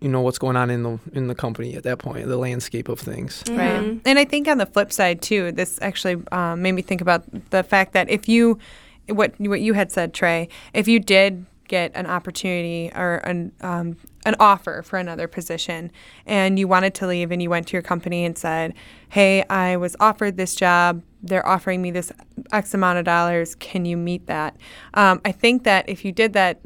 you 0.00 0.08
know, 0.10 0.20
what's 0.20 0.38
going 0.38 0.56
on 0.56 0.70
in 0.70 0.82
the 0.82 0.98
in 1.12 1.28
the 1.28 1.34
company 1.34 1.74
at 1.76 1.82
that 1.84 1.98
point, 1.98 2.26
the 2.28 2.36
landscape 2.36 2.88
of 2.88 3.00
things. 3.00 3.42
Right. 3.50 3.98
And 4.04 4.18
I 4.18 4.24
think 4.24 4.48
on 4.48 4.58
the 4.58 4.66
flip 4.66 4.92
side 4.92 5.22
too, 5.22 5.52
this 5.52 5.78
actually 5.80 6.22
um, 6.32 6.60
made 6.62 6.72
me 6.72 6.82
think 6.82 7.00
about 7.00 7.24
the 7.50 7.62
fact 7.62 7.92
that 7.94 8.10
if 8.10 8.28
you, 8.28 8.58
what 9.08 9.32
what 9.38 9.60
you 9.62 9.72
had 9.74 9.90
said, 9.90 10.12
Trey, 10.12 10.48
if 10.74 10.86
you 10.88 11.00
did 11.00 11.46
get 11.68 11.90
an 11.94 12.04
opportunity 12.06 12.90
or 12.94 13.16
an 13.24 13.50
um, 13.62 13.96
an 14.26 14.34
offer 14.38 14.82
for 14.82 14.98
another 14.98 15.26
position 15.26 15.90
and 16.26 16.58
you 16.58 16.68
wanted 16.68 16.92
to 16.94 17.06
leave 17.06 17.30
and 17.30 17.42
you 17.42 17.48
went 17.48 17.66
to 17.68 17.72
your 17.72 17.82
company 17.82 18.26
and 18.26 18.36
said, 18.36 18.74
"Hey, 19.08 19.42
I 19.48 19.78
was 19.78 19.96
offered 20.00 20.36
this 20.36 20.54
job. 20.54 21.02
They're 21.26 21.46
offering 21.46 21.82
me 21.82 21.90
this 21.90 22.12
X 22.52 22.74
amount 22.74 22.98
of 22.98 23.04
dollars. 23.04 23.54
Can 23.56 23.84
you 23.84 23.96
meet 23.96 24.26
that?" 24.26 24.56
Um, 24.94 25.20
I 25.24 25.32
think 25.32 25.64
that 25.64 25.88
if 25.88 26.04
you 26.04 26.12
did 26.12 26.32
that 26.34 26.60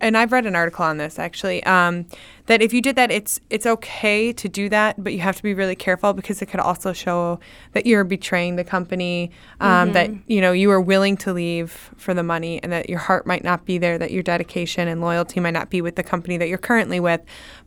and 0.00 0.16
I've 0.16 0.32
read 0.32 0.46
an 0.46 0.56
article 0.56 0.84
on 0.84 0.96
this 0.96 1.18
actually 1.18 1.62
um, 1.64 2.06
that 2.46 2.62
if 2.62 2.72
you 2.72 2.80
did 2.80 2.96
that, 2.96 3.10
it's 3.10 3.40
it's 3.50 3.66
okay 3.66 4.32
to 4.32 4.48
do 4.48 4.68
that, 4.70 5.02
but 5.02 5.12
you 5.12 5.20
have 5.20 5.36
to 5.36 5.42
be 5.42 5.54
really 5.54 5.74
careful 5.74 6.12
because 6.12 6.40
it 6.40 6.46
could 6.46 6.60
also 6.60 6.92
show 6.92 7.38
that 7.72 7.86
you're 7.86 8.04
betraying 8.04 8.56
the 8.56 8.64
company, 8.64 9.30
um, 9.60 9.92
that 9.92 10.10
you 10.26 10.40
know 10.40 10.52
you 10.52 10.70
are 10.70 10.80
willing 10.80 11.16
to 11.18 11.32
leave 11.32 11.90
for 11.96 12.14
the 12.14 12.22
money, 12.22 12.62
and 12.62 12.72
that 12.72 12.88
your 12.88 12.98
heart 12.98 13.26
might 13.26 13.44
not 13.44 13.64
be 13.64 13.78
there, 13.78 13.98
that 13.98 14.10
your 14.10 14.22
dedication 14.22 14.88
and 14.88 15.00
loyalty 15.00 15.40
might 15.40 15.54
not 15.54 15.70
be 15.70 15.80
with 15.82 15.96
the 15.96 16.02
company 16.02 16.36
that 16.36 16.48
you're 16.48 16.58
currently 16.58 17.00
with. 17.00 17.20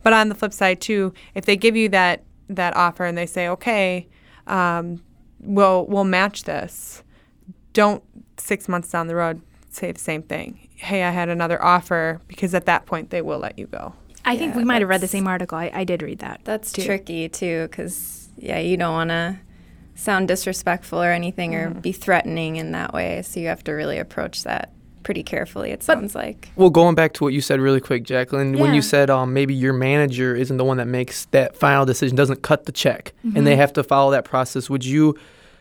But 0.03 0.13
on 0.13 0.29
the 0.29 0.35
flip 0.35 0.53
side 0.53 0.81
too, 0.81 1.13
if 1.35 1.45
they 1.45 1.55
give 1.55 1.75
you 1.75 1.89
that 1.89 2.23
that 2.49 2.75
offer 2.75 3.05
and 3.05 3.17
they 3.17 3.27
say, 3.27 3.47
okay, 3.47 4.07
um, 4.47 5.01
we'll 5.41 5.85
we'll 5.87 6.03
match 6.03 6.43
this, 6.43 7.03
don't 7.73 8.03
six 8.37 8.67
months 8.67 8.89
down 8.89 9.07
the 9.07 9.15
road 9.15 9.41
say 9.69 9.91
the 9.91 9.99
same 9.99 10.21
thing. 10.21 10.67
Hey, 10.75 11.03
I 11.03 11.11
had 11.11 11.29
another 11.29 11.61
offer 11.61 12.21
because 12.27 12.53
at 12.53 12.65
that 12.65 12.85
point 12.85 13.09
they 13.09 13.21
will 13.21 13.39
let 13.39 13.57
you 13.57 13.67
go. 13.67 13.93
I 14.23 14.37
think 14.37 14.55
we 14.55 14.63
might 14.63 14.81
have 14.81 14.89
read 14.89 15.01
the 15.01 15.07
same 15.07 15.27
article. 15.27 15.57
I, 15.57 15.71
I 15.73 15.83
did 15.83 16.03
read 16.03 16.19
that. 16.19 16.41
That's 16.43 16.71
too. 16.71 16.83
tricky 16.83 17.27
too, 17.27 17.67
because 17.69 18.29
yeah, 18.37 18.59
you 18.59 18.77
don't 18.77 18.93
want 18.93 19.09
to 19.09 19.39
sound 19.95 20.27
disrespectful 20.27 21.01
or 21.01 21.11
anything 21.11 21.55
or 21.55 21.69
mm-hmm. 21.69 21.79
be 21.79 21.91
threatening 21.91 22.57
in 22.57 22.71
that 22.71 22.93
way. 22.93 23.21
So 23.23 23.39
you 23.39 23.47
have 23.47 23.63
to 23.65 23.71
really 23.71 23.97
approach 23.97 24.43
that 24.43 24.71
pretty 25.03 25.23
carefully. 25.23 25.71
It 25.71 25.83
sounds 25.83 26.15
like. 26.15 26.49
Well, 26.55 26.69
going 26.69 26.95
back 26.95 27.13
to 27.13 27.23
what 27.23 27.33
you 27.33 27.41
said 27.41 27.59
really 27.59 27.81
quick, 27.81 28.03
Jacqueline, 28.03 28.57
when 28.57 28.73
you 28.73 28.81
said 28.81 29.09
um, 29.09 29.33
maybe 29.33 29.53
your 29.53 29.73
manager 29.73 30.35
isn't 30.35 30.57
the 30.57 30.63
one 30.63 30.77
that 30.77 30.87
makes 30.87 31.25
that 31.25 31.55
final 31.55 31.85
decision, 31.85 32.15
doesn't 32.15 32.41
cut 32.41 32.65
the 32.65 32.71
check, 32.71 33.13
and 33.35 33.45
they 33.45 33.55
have 33.55 33.73
to 33.73 33.83
follow 33.83 34.11
that 34.11 34.25
process, 34.25 34.69
would 34.69 34.85
you 34.85 35.15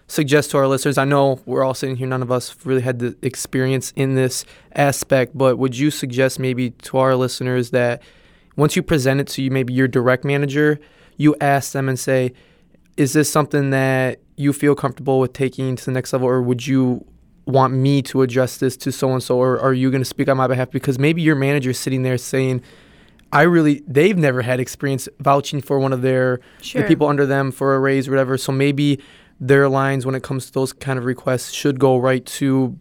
suggest 0.06 0.50
to 0.50 0.58
our 0.58 0.66
listeners? 0.66 0.98
I 0.98 1.04
know 1.04 1.40
we're 1.46 1.62
all 1.62 1.74
sitting 1.74 1.96
here, 1.96 2.06
none 2.06 2.22
of 2.22 2.32
us 2.32 2.54
really 2.64 2.82
had 2.82 2.98
the 2.98 3.16
experience 3.22 3.92
in 3.96 4.16
this 4.16 4.44
aspect, 4.74 5.36
but 5.38 5.56
would 5.56 5.78
you 5.78 5.90
suggest 5.90 6.38
maybe 6.38 6.70
to 6.70 6.98
our 6.98 7.14
listeners 7.14 7.70
that 7.70 8.02
once 8.56 8.74
you 8.74 8.82
present 8.82 9.20
it 9.20 9.28
to 9.28 9.42
you, 9.42 9.50
maybe 9.50 9.72
your 9.72 9.88
direct 9.88 10.24
manager, 10.24 10.80
you 11.16 11.36
ask 11.40 11.72
them 11.72 11.88
and 11.88 11.98
say, 11.98 12.32
is 12.96 13.12
this 13.12 13.30
something 13.30 13.70
that 13.70 14.18
you 14.36 14.52
feel 14.52 14.74
comfortable 14.74 15.20
with 15.20 15.32
taking 15.32 15.76
to 15.76 15.84
the 15.84 15.92
next 15.92 16.12
level, 16.12 16.28
or 16.28 16.42
would 16.42 16.66
you 16.66 17.06
want 17.50 17.74
me 17.74 18.02
to 18.02 18.22
address 18.22 18.56
this 18.58 18.76
to 18.78 18.92
so 18.92 19.12
and 19.12 19.22
so, 19.22 19.38
or 19.38 19.58
are 19.60 19.72
you 19.74 19.90
going 19.90 20.00
to 20.00 20.06
speak 20.08 20.28
on 20.28 20.36
my 20.36 20.46
behalf? 20.46 20.70
Because 20.70 20.98
maybe 20.98 21.20
your 21.22 21.36
manager's 21.36 21.78
sitting 21.78 22.02
there 22.02 22.16
saying, 22.18 22.62
I 23.32 23.42
really, 23.42 23.82
they've 23.86 24.16
never 24.16 24.42
had 24.42 24.58
experience 24.60 25.08
vouching 25.20 25.60
for 25.60 25.78
one 25.78 25.92
of 25.92 26.02
their 26.02 26.40
Sure. 26.62 26.82
the 26.82 26.88
people 26.88 27.06
under 27.06 27.26
them 27.26 27.52
for 27.52 27.74
a 27.74 27.78
raise 27.78 28.08
or 28.08 28.12
whatever. 28.12 28.36
So 28.38 28.50
maybe 28.52 28.98
their 29.38 29.68
lines 29.68 30.04
when 30.04 30.14
it 30.14 30.22
comes 30.22 30.46
to 30.46 30.52
those 30.52 30.72
kind 30.72 30.98
of 30.98 31.04
requests 31.04 31.52
should 31.52 31.78
go 31.78 31.96
right 31.96 32.24
to 32.26 32.76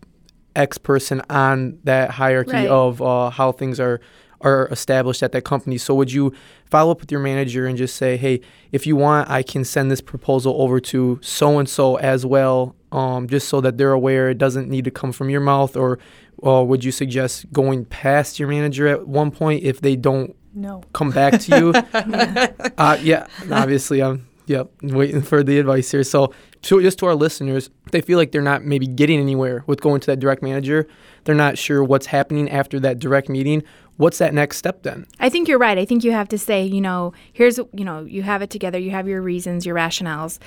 X 0.56 0.78
person 0.78 1.22
on 1.30 1.78
that 1.84 2.12
hierarchy 2.12 2.52
Right. 2.54 2.68
of 2.68 3.02
uh, 3.02 3.30
how 3.30 3.52
things 3.52 3.80
are 3.80 4.02
are 4.42 4.68
established 4.70 5.22
at 5.24 5.32
that 5.34 5.44
company. 5.44 5.78
So 5.78 5.94
would 5.96 6.12
you 6.12 6.34
follow 6.66 6.92
up 6.92 7.02
with 7.02 7.12
your 7.12 7.20
manager 7.22 7.66
and 7.66 7.78
just 7.78 7.96
say, 7.96 8.16
hey, 8.18 8.42
if 8.72 8.88
you 8.88 8.96
want, 8.96 9.30
I 9.30 9.44
can 9.44 9.64
send 9.66 9.92
this 9.92 10.02
proposal 10.02 10.62
over 10.62 10.80
to 10.82 11.20
so 11.22 11.60
and 11.60 11.68
so 11.68 11.98
as 11.98 12.26
well, 12.26 12.76
um, 12.92 13.28
just 13.28 13.50
so 13.50 13.60
that 13.62 13.78
they're 13.78 13.92
aware 13.92 14.30
it 14.30 14.38
doesn't 14.38 14.70
need 14.70 14.86
to 14.86 14.92
come 14.92 15.12
from 15.12 15.30
your 15.30 15.42
mouth, 15.42 15.76
or 15.76 16.00
uh, 16.46 16.64
would 16.64 16.84
you 16.84 16.92
suggest 16.92 17.52
going 17.52 17.86
past 17.86 18.40
your 18.40 18.48
manager 18.48 18.88
at 18.88 19.08
one 19.08 19.30
point 19.32 19.64
if 19.64 19.82
they 19.82 19.96
don't 19.98 20.36
No. 20.54 20.84
come 20.94 21.12
back 21.12 21.40
to 21.42 21.60
you? 21.60 21.74
uh, 22.78 22.98
yeah, 23.02 23.28
obviously, 23.52 24.02
I'm 24.02 24.28
yep 24.46 24.72
waiting 24.82 25.22
for 25.22 25.44
the 25.44 25.60
advice 25.60 25.92
here. 25.92 26.04
So, 26.04 26.34
so 26.62 26.82
just 26.82 26.98
to 27.00 27.06
our 27.06 27.16
listeners, 27.16 27.70
they 27.92 28.02
feel 28.02 28.18
like 28.18 28.32
they're 28.32 28.42
not 28.42 28.64
maybe 28.64 28.88
getting 28.88 29.20
anywhere 29.20 29.64
with 29.68 29.82
going 29.82 30.00
to 30.02 30.08
that 30.08 30.20
direct 30.20 30.42
manager. 30.42 30.88
They're 31.26 31.36
not 31.36 31.58
sure 31.58 31.84
what's 31.84 32.08
happening 32.08 32.50
after 32.50 32.80
that 32.80 33.00
direct 33.00 33.30
meeting. 33.30 33.64
What's 34.00 34.20
that 34.20 34.34
next 34.34 34.56
step 34.56 34.84
then? 34.84 35.06
I 35.20 35.28
think 35.28 35.50
you're 35.50 35.60
right. 35.60 35.78
I 35.78 35.84
think 35.84 36.06
you 36.06 36.14
have 36.14 36.30
to 36.30 36.38
say, 36.38 36.64
you 36.64 36.80
know, 36.80 37.12
here's, 37.34 37.58
you 37.58 37.84
know, 37.84 38.06
you 38.06 38.24
have 38.24 38.42
it 38.42 38.50
together, 38.50 38.80
you 38.80 38.92
have 38.92 39.10
your 39.10 39.22
reasons, 39.22 39.66
your 39.66 39.76
rationales. 39.76 40.40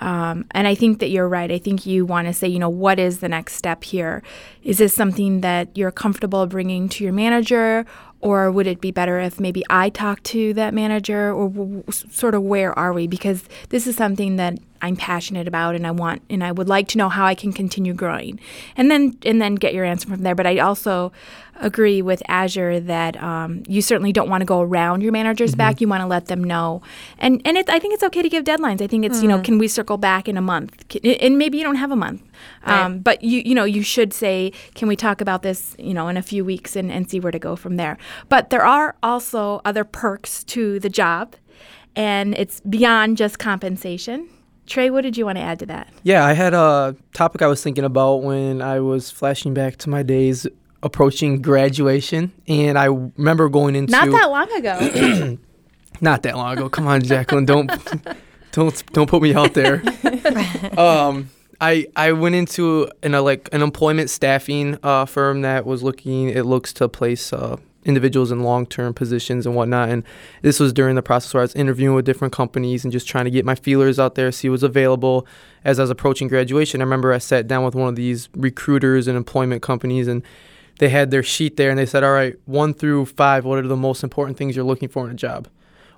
Um, 0.00 0.44
and 0.50 0.68
I 0.68 0.74
think 0.74 0.98
that 0.98 1.08
you're 1.08 1.26
right. 1.26 1.50
I 1.50 1.56
think 1.56 1.86
you 1.86 2.04
want 2.04 2.28
to 2.28 2.34
say, 2.34 2.46
you 2.46 2.58
know, 2.58 2.68
what 2.68 2.98
is 2.98 3.20
the 3.20 3.28
next 3.30 3.54
step 3.54 3.84
here? 3.84 4.22
Is 4.64 4.76
this 4.76 4.94
something 4.94 5.40
that 5.40 5.74
you're 5.74 5.90
comfortable 5.90 6.46
bringing 6.46 6.90
to 6.90 7.02
your 7.02 7.14
manager? 7.14 7.86
Or 8.20 8.50
would 8.50 8.66
it 8.66 8.82
be 8.82 8.90
better 8.90 9.18
if 9.18 9.40
maybe 9.40 9.64
I 9.70 9.88
talk 9.88 10.22
to 10.24 10.52
that 10.52 10.74
manager? 10.74 11.32
Or 11.32 11.48
w- 11.48 11.82
sort 11.88 12.34
of 12.34 12.42
where 12.42 12.78
are 12.78 12.92
we? 12.92 13.06
Because 13.06 13.44
this 13.70 13.86
is 13.86 13.96
something 13.96 14.36
that 14.36 14.58
I'm 14.82 14.96
passionate 14.96 15.46
about 15.48 15.74
and 15.74 15.86
I 15.86 15.90
want 15.90 16.22
and 16.30 16.42
I 16.42 16.52
would 16.52 16.68
like 16.68 16.88
to 16.88 16.98
know 16.98 17.08
how 17.08 17.24
I 17.24 17.34
can 17.34 17.52
continue 17.52 17.94
growing. 17.94 18.40
And 18.76 18.90
then 18.90 19.16
and 19.24 19.40
then 19.40 19.54
get 19.54 19.74
your 19.74 19.84
answer 19.84 20.08
from 20.08 20.22
there. 20.22 20.34
But 20.34 20.46
I 20.46 20.58
also 20.58 21.12
agree 21.62 22.00
with 22.00 22.22
Azure 22.26 22.80
that 22.80 23.22
um, 23.22 23.62
you 23.68 23.82
certainly 23.82 24.12
don't 24.12 24.30
want 24.30 24.40
to 24.40 24.46
go 24.46 24.62
around 24.62 25.02
your 25.02 25.12
manager's 25.12 25.54
back. 25.54 25.80
You 25.80 25.88
want 25.88 26.00
to 26.00 26.06
let 26.06 26.26
them 26.26 26.42
know. 26.42 26.82
And 27.18 27.42
and 27.44 27.56
it, 27.56 27.68
I 27.68 27.78
think 27.78 27.94
it's 27.94 28.02
okay 28.04 28.22
to 28.22 28.28
give 28.28 28.44
deadlines. 28.44 28.80
I 28.80 28.86
think 28.86 29.04
it's, 29.04 29.22
you 29.22 29.28
know, 29.28 29.40
can 29.40 29.58
we 29.58 29.68
circle 29.68 29.98
back 29.98 30.28
in 30.28 30.36
a 30.36 30.40
month? 30.40 30.96
And 31.04 31.36
maybe 31.36 31.58
you 31.58 31.64
don't 31.64 31.76
have 31.76 31.90
a 31.90 31.96
month. 31.96 32.22
Um, 32.64 33.00
But 33.00 33.22
you 33.22 33.42
you 33.44 33.54
know, 33.54 33.64
you 33.64 33.82
should 33.82 34.12
say, 34.12 34.52
can 34.74 34.88
we 34.88 34.96
talk 34.96 35.20
about 35.20 35.42
this, 35.42 35.76
you 35.78 35.92
know, 35.92 36.08
in 36.08 36.16
a 36.16 36.22
few 36.22 36.44
weeks 36.44 36.76
and, 36.76 36.90
and 36.90 37.10
see 37.10 37.20
where 37.20 37.32
to 37.32 37.38
go 37.38 37.56
from 37.56 37.76
there. 37.76 37.98
But 38.28 38.50
there 38.50 38.64
are 38.64 38.96
also 39.02 39.60
other 39.64 39.84
perks 39.84 40.44
to 40.44 40.80
the 40.80 40.88
job 40.88 41.36
and 41.96 42.34
it's 42.38 42.60
beyond 42.60 43.16
just 43.16 43.38
compensation. 43.38 44.28
Trey, 44.66 44.90
what 44.90 45.02
did 45.02 45.16
you 45.16 45.24
want 45.24 45.36
to 45.38 45.42
add 45.42 45.58
to 45.60 45.66
that? 45.66 45.88
Yeah, 46.02 46.24
I 46.24 46.32
had 46.32 46.54
a 46.54 46.94
topic 47.12 47.42
I 47.42 47.46
was 47.48 47.62
thinking 47.62 47.84
about 47.84 48.22
when 48.22 48.62
I 48.62 48.80
was 48.80 49.10
flashing 49.10 49.52
back 49.52 49.76
to 49.78 49.90
my 49.90 50.02
days 50.02 50.46
approaching 50.82 51.42
graduation, 51.42 52.32
and 52.48 52.78
I 52.78 52.86
remember 52.86 53.48
going 53.48 53.76
into 53.76 53.90
Not 53.92 54.10
that 54.10 54.30
long 54.30 54.50
ago. 54.52 55.38
not 56.00 56.22
that 56.22 56.36
long 56.36 56.56
ago. 56.56 56.68
Come 56.68 56.86
on, 56.86 57.02
Jacqueline, 57.02 57.46
don't 57.46 57.70
don't 58.52 58.92
don't 58.92 59.08
put 59.08 59.22
me 59.22 59.34
out 59.34 59.54
there. 59.54 59.82
um, 60.78 61.30
I 61.60 61.86
I 61.96 62.12
went 62.12 62.34
into 62.34 62.90
an 63.02 63.14
uh, 63.14 63.22
like 63.22 63.48
an 63.52 63.62
employment 63.62 64.10
staffing 64.10 64.78
uh, 64.82 65.04
firm 65.04 65.42
that 65.42 65.66
was 65.66 65.82
looking. 65.82 66.30
It 66.30 66.46
looks 66.46 66.72
to 66.74 66.88
place 66.88 67.32
uh, 67.32 67.56
individuals 67.84 68.30
in 68.30 68.40
long 68.40 68.66
term 68.66 68.94
positions 68.94 69.46
and 69.46 69.54
whatnot. 69.54 69.88
And 69.88 70.04
this 70.42 70.60
was 70.60 70.72
during 70.72 70.96
the 70.96 71.02
process 71.02 71.32
where 71.32 71.40
I 71.40 71.44
was 71.44 71.54
interviewing 71.54 71.94
with 71.94 72.04
different 72.04 72.32
companies 72.32 72.84
and 72.84 72.92
just 72.92 73.08
trying 73.08 73.24
to 73.24 73.30
get 73.30 73.44
my 73.44 73.54
feelers 73.54 73.98
out 73.98 74.14
there, 74.14 74.30
see 74.32 74.48
what's 74.48 74.62
available. 74.62 75.26
As 75.64 75.78
I 75.78 75.82
was 75.82 75.90
approaching 75.90 76.28
graduation, 76.28 76.80
I 76.80 76.84
remember 76.84 77.12
I 77.12 77.18
sat 77.18 77.46
down 77.46 77.64
with 77.64 77.74
one 77.74 77.88
of 77.88 77.96
these 77.96 78.28
recruiters 78.34 79.06
and 79.08 79.16
employment 79.16 79.62
companies 79.62 80.08
and. 80.08 80.22
They 80.78 80.88
had 80.88 81.10
their 81.10 81.22
sheet 81.22 81.58
there 81.58 81.68
and 81.68 81.78
they 81.78 81.84
said, 81.84 82.04
All 82.04 82.12
right, 82.12 82.36
one 82.46 82.72
through 82.72 83.04
five, 83.04 83.44
what 83.44 83.58
are 83.58 83.68
the 83.68 83.76
most 83.76 84.02
important 84.02 84.38
things 84.38 84.56
you're 84.56 84.64
looking 84.64 84.88
for 84.88 85.04
in 85.04 85.10
a 85.10 85.14
job? 85.14 85.46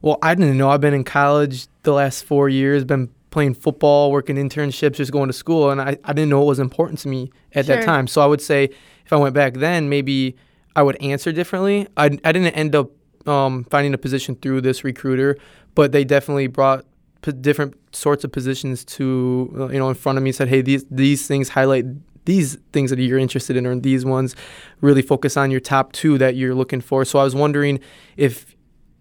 Well, 0.00 0.18
I 0.22 0.34
didn't 0.34 0.58
know. 0.58 0.70
I've 0.70 0.80
been 0.80 0.92
in 0.92 1.04
college 1.04 1.68
the 1.84 1.92
last 1.92 2.24
four 2.24 2.48
years, 2.48 2.82
been 2.84 3.08
playing 3.30 3.54
football, 3.54 4.10
working 4.12 4.36
internships, 4.36 4.94
just 4.94 5.10
going 5.10 5.28
to 5.28 5.32
school, 5.32 5.70
and 5.70 5.80
I, 5.80 5.96
I 6.04 6.12
didn't 6.12 6.30
know 6.30 6.38
what 6.40 6.48
was 6.48 6.58
important 6.58 6.98
to 7.00 7.08
me 7.08 7.30
at 7.54 7.66
that 7.66 7.84
time. 7.84 8.06
So 8.06 8.20
I 8.20 8.26
would 8.26 8.40
say 8.40 8.70
if 9.04 9.12
I 9.12 9.16
went 9.16 9.34
back 9.34 9.54
then, 9.54 9.88
maybe 9.88 10.36
I 10.74 10.82
would 10.82 11.00
answer 11.02 11.32
differently. 11.32 11.86
I, 11.96 12.06
I 12.24 12.32
didn't 12.32 12.54
end 12.54 12.74
up 12.74 12.90
um, 13.26 13.64
finding 13.64 13.94
a 13.94 13.98
position 13.98 14.36
through 14.36 14.62
this 14.62 14.84
recruiter, 14.84 15.36
but 15.74 15.92
they 15.92 16.04
definitely 16.04 16.46
brought 16.46 16.84
p- 17.22 17.32
different 17.32 17.74
sorts 17.94 18.24
of 18.24 18.32
positions 18.32 18.84
to 18.84 19.54
uh, 19.58 19.68
you 19.68 19.78
know 19.78 19.88
in 19.88 19.94
front 19.94 20.18
of 20.18 20.24
me. 20.24 20.32
Said, 20.32 20.48
hey, 20.48 20.62
these 20.62 20.84
these 20.90 21.26
things 21.26 21.50
highlight 21.50 21.84
these 22.24 22.56
things 22.72 22.90
that 22.90 23.00
you're 23.00 23.18
interested 23.18 23.56
in, 23.56 23.66
or 23.66 23.74
these 23.76 24.04
ones 24.04 24.36
really 24.80 25.02
focus 25.02 25.36
on 25.36 25.50
your 25.50 25.60
top 25.60 25.92
two 25.92 26.18
that 26.18 26.36
you're 26.36 26.54
looking 26.54 26.80
for. 26.80 27.04
So 27.04 27.18
I 27.18 27.24
was 27.24 27.34
wondering 27.34 27.80
if 28.16 28.54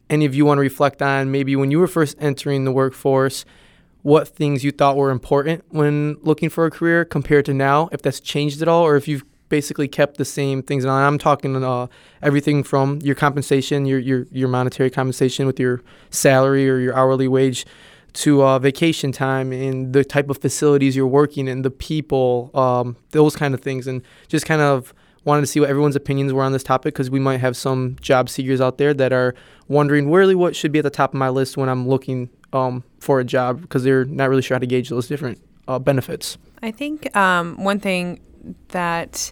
any 0.10 0.26
of 0.26 0.36
you 0.36 0.46
want 0.46 0.58
to 0.58 0.62
reflect 0.62 1.02
on 1.02 1.32
maybe 1.32 1.56
when 1.56 1.72
you 1.72 1.80
were 1.80 1.88
first 1.88 2.18
entering 2.20 2.66
the 2.66 2.72
workforce, 2.72 3.46
what 4.02 4.28
things 4.28 4.64
you 4.64 4.72
thought 4.72 4.98
were 4.98 5.12
important 5.12 5.64
when 5.70 6.18
looking 6.22 6.50
for 6.50 6.66
a 6.66 6.72
career 6.72 7.06
compared 7.06 7.46
to 7.46 7.54
now, 7.54 7.90
if 7.92 8.02
that's 8.02 8.20
changed 8.20 8.62
at 8.62 8.68
all, 8.68 8.84
or 8.84 8.96
if 8.96 9.08
you've 9.08 9.24
basically 9.52 9.88
kept 9.88 10.18
the 10.18 10.26
same 10.26 10.64
things. 10.64 10.84
And 10.84 10.92
I'm 10.92 11.20
talking 11.20 11.64
uh, 11.64 11.86
everything 12.24 12.64
from 12.64 13.00
your 13.04 13.14
compensation, 13.14 13.86
your, 13.86 14.00
your 14.00 14.26
your 14.32 14.48
monetary 14.48 14.90
compensation 14.90 15.46
with 15.46 15.60
your 15.60 15.84
salary 16.10 16.68
or 16.68 16.80
your 16.80 16.96
hourly 16.96 17.28
wage, 17.28 17.68
to 18.14 18.44
uh, 18.44 18.58
vacation 18.58 19.12
time 19.12 19.52
and 19.52 19.94
the 19.94 20.04
type 20.04 20.30
of 20.30 20.40
facilities 20.40 20.96
you're 20.96 21.06
working 21.06 21.48
in, 21.48 21.62
the 21.62 21.70
people, 21.70 22.50
um, 22.56 22.96
those 23.12 23.36
kind 23.36 23.54
of 23.54 23.62
things, 23.62 23.86
and 23.86 24.02
just 24.28 24.48
kind 24.48 24.62
of 24.62 24.94
wanted 25.24 25.42
to 25.42 25.48
see 25.48 25.60
what 25.60 25.70
everyone's 25.70 25.96
opinions 25.96 26.34
were 26.34 26.42
on 26.42 26.52
this 26.52 26.64
topic 26.64 26.96
because 26.96 27.12
we 27.12 27.20
might 27.20 27.40
have 27.40 27.56
some 27.56 27.96
job 28.02 28.28
seekers 28.28 28.60
out 28.60 28.80
there 28.80 28.94
that 28.94 29.14
are 29.14 29.36
wondering 29.68 30.10
really 30.10 30.34
what 30.34 30.56
should 30.56 30.72
be 30.72 30.80
at 30.80 30.84
the 30.84 30.90
top 30.90 31.14
of 31.14 31.20
my 31.20 31.30
list 31.30 31.58
when 31.58 31.70
I'm 31.70 31.88
looking 31.88 32.30
um, 32.54 32.84
for 33.00 33.20
a 33.20 33.24
job 33.24 33.62
because 33.62 33.84
they're 33.84 34.06
not 34.06 34.30
really 34.30 34.42
sure 34.42 34.56
how 34.56 34.60
to 34.60 34.66
gauge 34.66 34.90
those 34.90 35.08
different 35.08 35.40
uh, 35.68 35.78
benefits. 35.78 36.38
I 36.64 36.72
think 36.72 37.16
um, 37.16 37.64
one 37.64 37.80
thing 37.80 38.20
that 38.70 39.32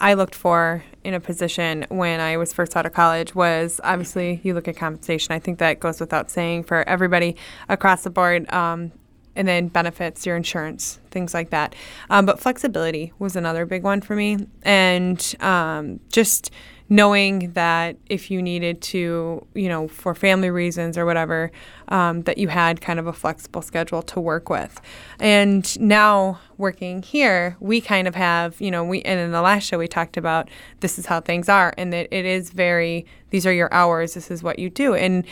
I 0.00 0.14
looked 0.14 0.34
for 0.34 0.82
in 1.04 1.14
a 1.14 1.20
position 1.20 1.86
when 1.88 2.20
I 2.20 2.36
was 2.36 2.52
first 2.52 2.76
out 2.76 2.86
of 2.86 2.92
college 2.92 3.34
was 3.34 3.80
obviously 3.84 4.40
you 4.42 4.52
look 4.52 4.66
at 4.66 4.76
compensation. 4.76 5.32
I 5.32 5.38
think 5.38 5.58
that 5.60 5.78
goes 5.80 6.00
without 6.00 6.30
saying 6.30 6.64
for 6.64 6.86
everybody 6.88 7.36
across 7.68 8.02
the 8.02 8.10
board. 8.10 8.52
Um, 8.52 8.92
and 9.34 9.48
then 9.48 9.68
benefits, 9.68 10.26
your 10.26 10.36
insurance, 10.36 11.00
things 11.10 11.32
like 11.32 11.50
that. 11.50 11.74
Um, 12.10 12.26
but 12.26 12.38
flexibility 12.38 13.12
was 13.18 13.36
another 13.36 13.64
big 13.64 13.82
one 13.82 14.00
for 14.00 14.14
me. 14.14 14.46
And 14.62 15.34
um, 15.40 16.00
just 16.10 16.50
knowing 16.92 17.50
that 17.52 17.96
if 18.10 18.30
you 18.30 18.42
needed 18.42 18.82
to, 18.82 19.46
you 19.54 19.66
know, 19.66 19.88
for 19.88 20.14
family 20.14 20.50
reasons 20.50 20.98
or 20.98 21.06
whatever, 21.06 21.50
um, 21.88 22.20
that 22.24 22.36
you 22.36 22.48
had 22.48 22.82
kind 22.82 22.98
of 22.98 23.06
a 23.06 23.14
flexible 23.14 23.62
schedule 23.62 24.02
to 24.02 24.20
work 24.20 24.50
with. 24.50 24.78
And 25.18 25.80
now 25.80 26.38
working 26.58 27.02
here, 27.02 27.56
we 27.60 27.80
kind 27.80 28.06
of 28.06 28.14
have, 28.14 28.60
you 28.60 28.70
know, 28.70 28.84
we, 28.84 29.00
and 29.04 29.18
in 29.18 29.32
the 29.32 29.40
last 29.40 29.62
show 29.62 29.78
we 29.78 29.88
talked 29.88 30.18
about 30.18 30.50
this 30.80 30.98
is 30.98 31.06
how 31.06 31.22
things 31.22 31.48
are 31.48 31.72
and 31.78 31.94
that 31.94 32.14
it 32.14 32.26
is 32.26 32.50
very, 32.50 33.06
these 33.30 33.46
are 33.46 33.54
your 33.54 33.72
hours, 33.72 34.12
this 34.12 34.30
is 34.30 34.42
what 34.42 34.58
you 34.58 34.68
do. 34.68 34.94
And, 34.94 35.24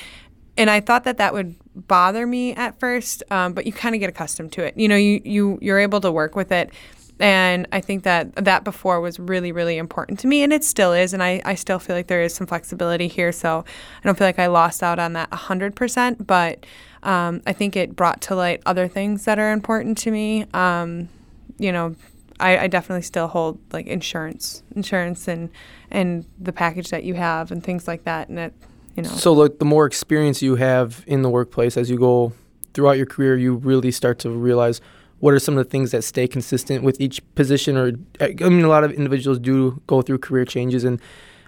and 0.56 0.70
I 0.70 0.80
thought 0.80 1.04
that 1.04 1.18
that 1.18 1.34
would 1.34 1.56
bother 1.74 2.26
me 2.26 2.54
at 2.54 2.80
first, 2.80 3.22
um, 3.30 3.52
but 3.52 3.66
you 3.66 3.72
kind 3.74 3.94
of 3.94 4.00
get 4.00 4.08
accustomed 4.08 4.52
to 4.52 4.64
it. 4.64 4.78
You 4.78 4.88
know, 4.88 4.96
you, 4.96 5.20
you, 5.26 5.58
you're 5.60 5.78
able 5.78 6.00
to 6.00 6.10
work 6.10 6.34
with 6.34 6.52
it 6.52 6.70
and 7.20 7.68
I 7.70 7.80
think 7.80 8.04
that 8.04 8.34
that 8.36 8.64
before 8.64 9.00
was 9.00 9.20
really, 9.20 9.52
really 9.52 9.76
important 9.76 10.18
to 10.20 10.26
me, 10.26 10.42
and 10.42 10.52
it 10.52 10.64
still 10.64 10.92
is. 10.92 11.12
And 11.12 11.22
I, 11.22 11.42
I 11.44 11.54
still 11.54 11.78
feel 11.78 11.94
like 11.94 12.06
there 12.06 12.22
is 12.22 12.34
some 12.34 12.46
flexibility 12.46 13.08
here, 13.08 13.30
so 13.30 13.64
I 14.02 14.06
don't 14.06 14.16
feel 14.16 14.26
like 14.26 14.38
I 14.38 14.46
lost 14.46 14.82
out 14.82 14.98
on 14.98 15.12
that 15.12 15.30
100%. 15.30 16.26
But 16.26 16.64
um, 17.02 17.42
I 17.46 17.52
think 17.52 17.76
it 17.76 17.94
brought 17.94 18.22
to 18.22 18.34
light 18.34 18.62
other 18.64 18.88
things 18.88 19.26
that 19.26 19.38
are 19.38 19.52
important 19.52 19.98
to 19.98 20.10
me. 20.10 20.46
Um, 20.54 21.10
you 21.58 21.72
know, 21.72 21.94
I, 22.40 22.58
I 22.58 22.66
definitely 22.68 23.02
still 23.02 23.28
hold 23.28 23.58
like 23.70 23.86
insurance, 23.86 24.62
insurance, 24.74 25.28
and 25.28 25.50
and 25.90 26.24
the 26.38 26.52
package 26.52 26.88
that 26.88 27.04
you 27.04 27.14
have, 27.14 27.52
and 27.52 27.62
things 27.62 27.86
like 27.86 28.04
that. 28.04 28.30
And 28.30 28.38
it, 28.38 28.54
you 28.96 29.02
know, 29.02 29.10
So, 29.10 29.34
like, 29.34 29.58
the 29.58 29.66
more 29.66 29.84
experience 29.84 30.40
you 30.40 30.54
have 30.56 31.04
in 31.06 31.20
the 31.20 31.30
workplace 31.30 31.76
as 31.76 31.90
you 31.90 31.98
go 31.98 32.32
throughout 32.72 32.96
your 32.96 33.06
career, 33.06 33.36
you 33.36 33.56
really 33.56 33.90
start 33.90 34.18
to 34.20 34.30
realize 34.30 34.80
what 35.20 35.32
are 35.34 35.38
some 35.38 35.56
of 35.56 35.64
the 35.64 35.70
things 35.70 35.90
that 35.92 36.02
stay 36.02 36.26
consistent 36.26 36.82
with 36.82 37.00
each 37.00 37.22
position. 37.34 37.76
Or, 37.76 37.92
I 38.20 38.28
mean, 38.48 38.64
a 38.64 38.68
lot 38.68 38.84
of 38.84 38.92
individuals 38.92 39.38
do 39.38 39.80
go 39.86 40.02
through 40.02 40.18
career 40.18 40.44
changes, 40.44 40.82
and 40.84 41.00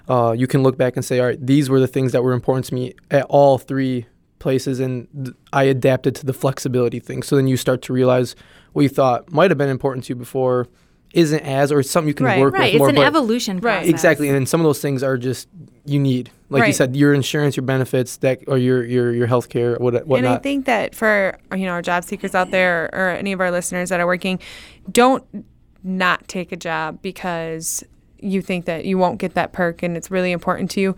uh, 0.09 0.33
you 0.37 0.47
can 0.47 0.63
look 0.63 0.77
back 0.77 0.97
and 0.97 1.05
say, 1.05 1.21
all 1.21 1.27
right, 1.27 1.45
these 1.47 1.69
were 1.71 1.81
the 1.81 1.87
things 1.87 2.13
that 2.13 2.23
were 2.23 2.33
important 2.33 2.67
to 2.67 2.75
me 2.75 2.95
at 3.11 3.25
all 3.29 3.59
three 3.59 4.07
places, 4.39 4.79
and 4.81 5.07
th- 5.25 5.37
I 5.53 5.65
adapted 5.65 6.15
to 6.17 6.27
the 6.27 6.33
flexibility 6.33 6.99
thing. 7.01 7.23
So 7.23 7.37
then 7.37 7.47
you 7.47 7.57
start 7.57 7.81
to 7.83 7.93
realize 7.93 8.35
what 8.73 8.83
you 8.83 8.89
thought 8.89 9.31
might 9.33 9.51
have 9.51 9.59
been 9.59 9.69
important 9.71 10.05
to 10.07 10.11
you 10.11 10.17
before 10.17 10.67
isn't 11.15 11.41
as 11.41 11.71
or 11.71 11.83
something 11.83 12.09
you 12.09 12.15
can 12.15 12.27
Right. 12.27 12.41
work 12.41 12.55
Right. 12.55 12.65
with 12.73 12.75
It's 12.75 12.79
more. 12.79 12.89
an 12.89 12.95
but 12.97 13.07
evolution 13.07 13.57
Right. 13.59 13.75
process. 13.75 13.89
exactly, 13.91 14.29
and 14.29 14.35
then 14.35 14.47
some 14.47 14.61
of 14.61 14.65
those 14.65 14.81
things 14.81 15.03
are 15.03 15.17
just 15.19 15.47
you 15.85 15.99
need, 15.99 16.31
like 16.49 16.67
you 16.67 16.73
said, 16.73 16.95
your 16.95 17.13
insurance, 17.13 17.57
your 17.57 17.65
benefits, 17.65 18.17
that 18.19 18.43
or 18.47 18.59
your 18.59 18.85
your 18.85 19.13
your 19.13 19.27
health 19.27 19.49
care, 19.49 19.77
what 19.77 19.95
And 19.95 20.27
I 20.27 20.39
think 20.39 20.67
that 20.67 20.95
for 20.95 21.39
you 21.53 21.67
know 21.67 21.73
our 21.73 21.83
job 21.83 22.05
seekers 22.05 22.35
out 22.35 22.51
there 22.51 22.91
or 22.93 23.11
any 23.11 23.33
of 23.33 23.41
our 23.41 23.51
listeners 23.51 23.89
that 23.89 24.01
are 24.01 24.07
working, 24.07 24.39
don't 24.91 25.25
not 25.83 26.29
take 26.29 26.53
a 26.53 26.57
job 26.57 27.03
because 27.03 27.83
you 28.21 28.41
think 28.41 28.67
that 28.67 28.85
you 28.85 28.97
won't 28.97 29.19
get 29.19 29.35
that 29.35 29.53
perk 29.53 29.83
and 29.83 29.97
it's 29.97 30.11
really 30.11 30.31
important 30.31 30.71
to 30.71 30.81
you. 30.81 30.97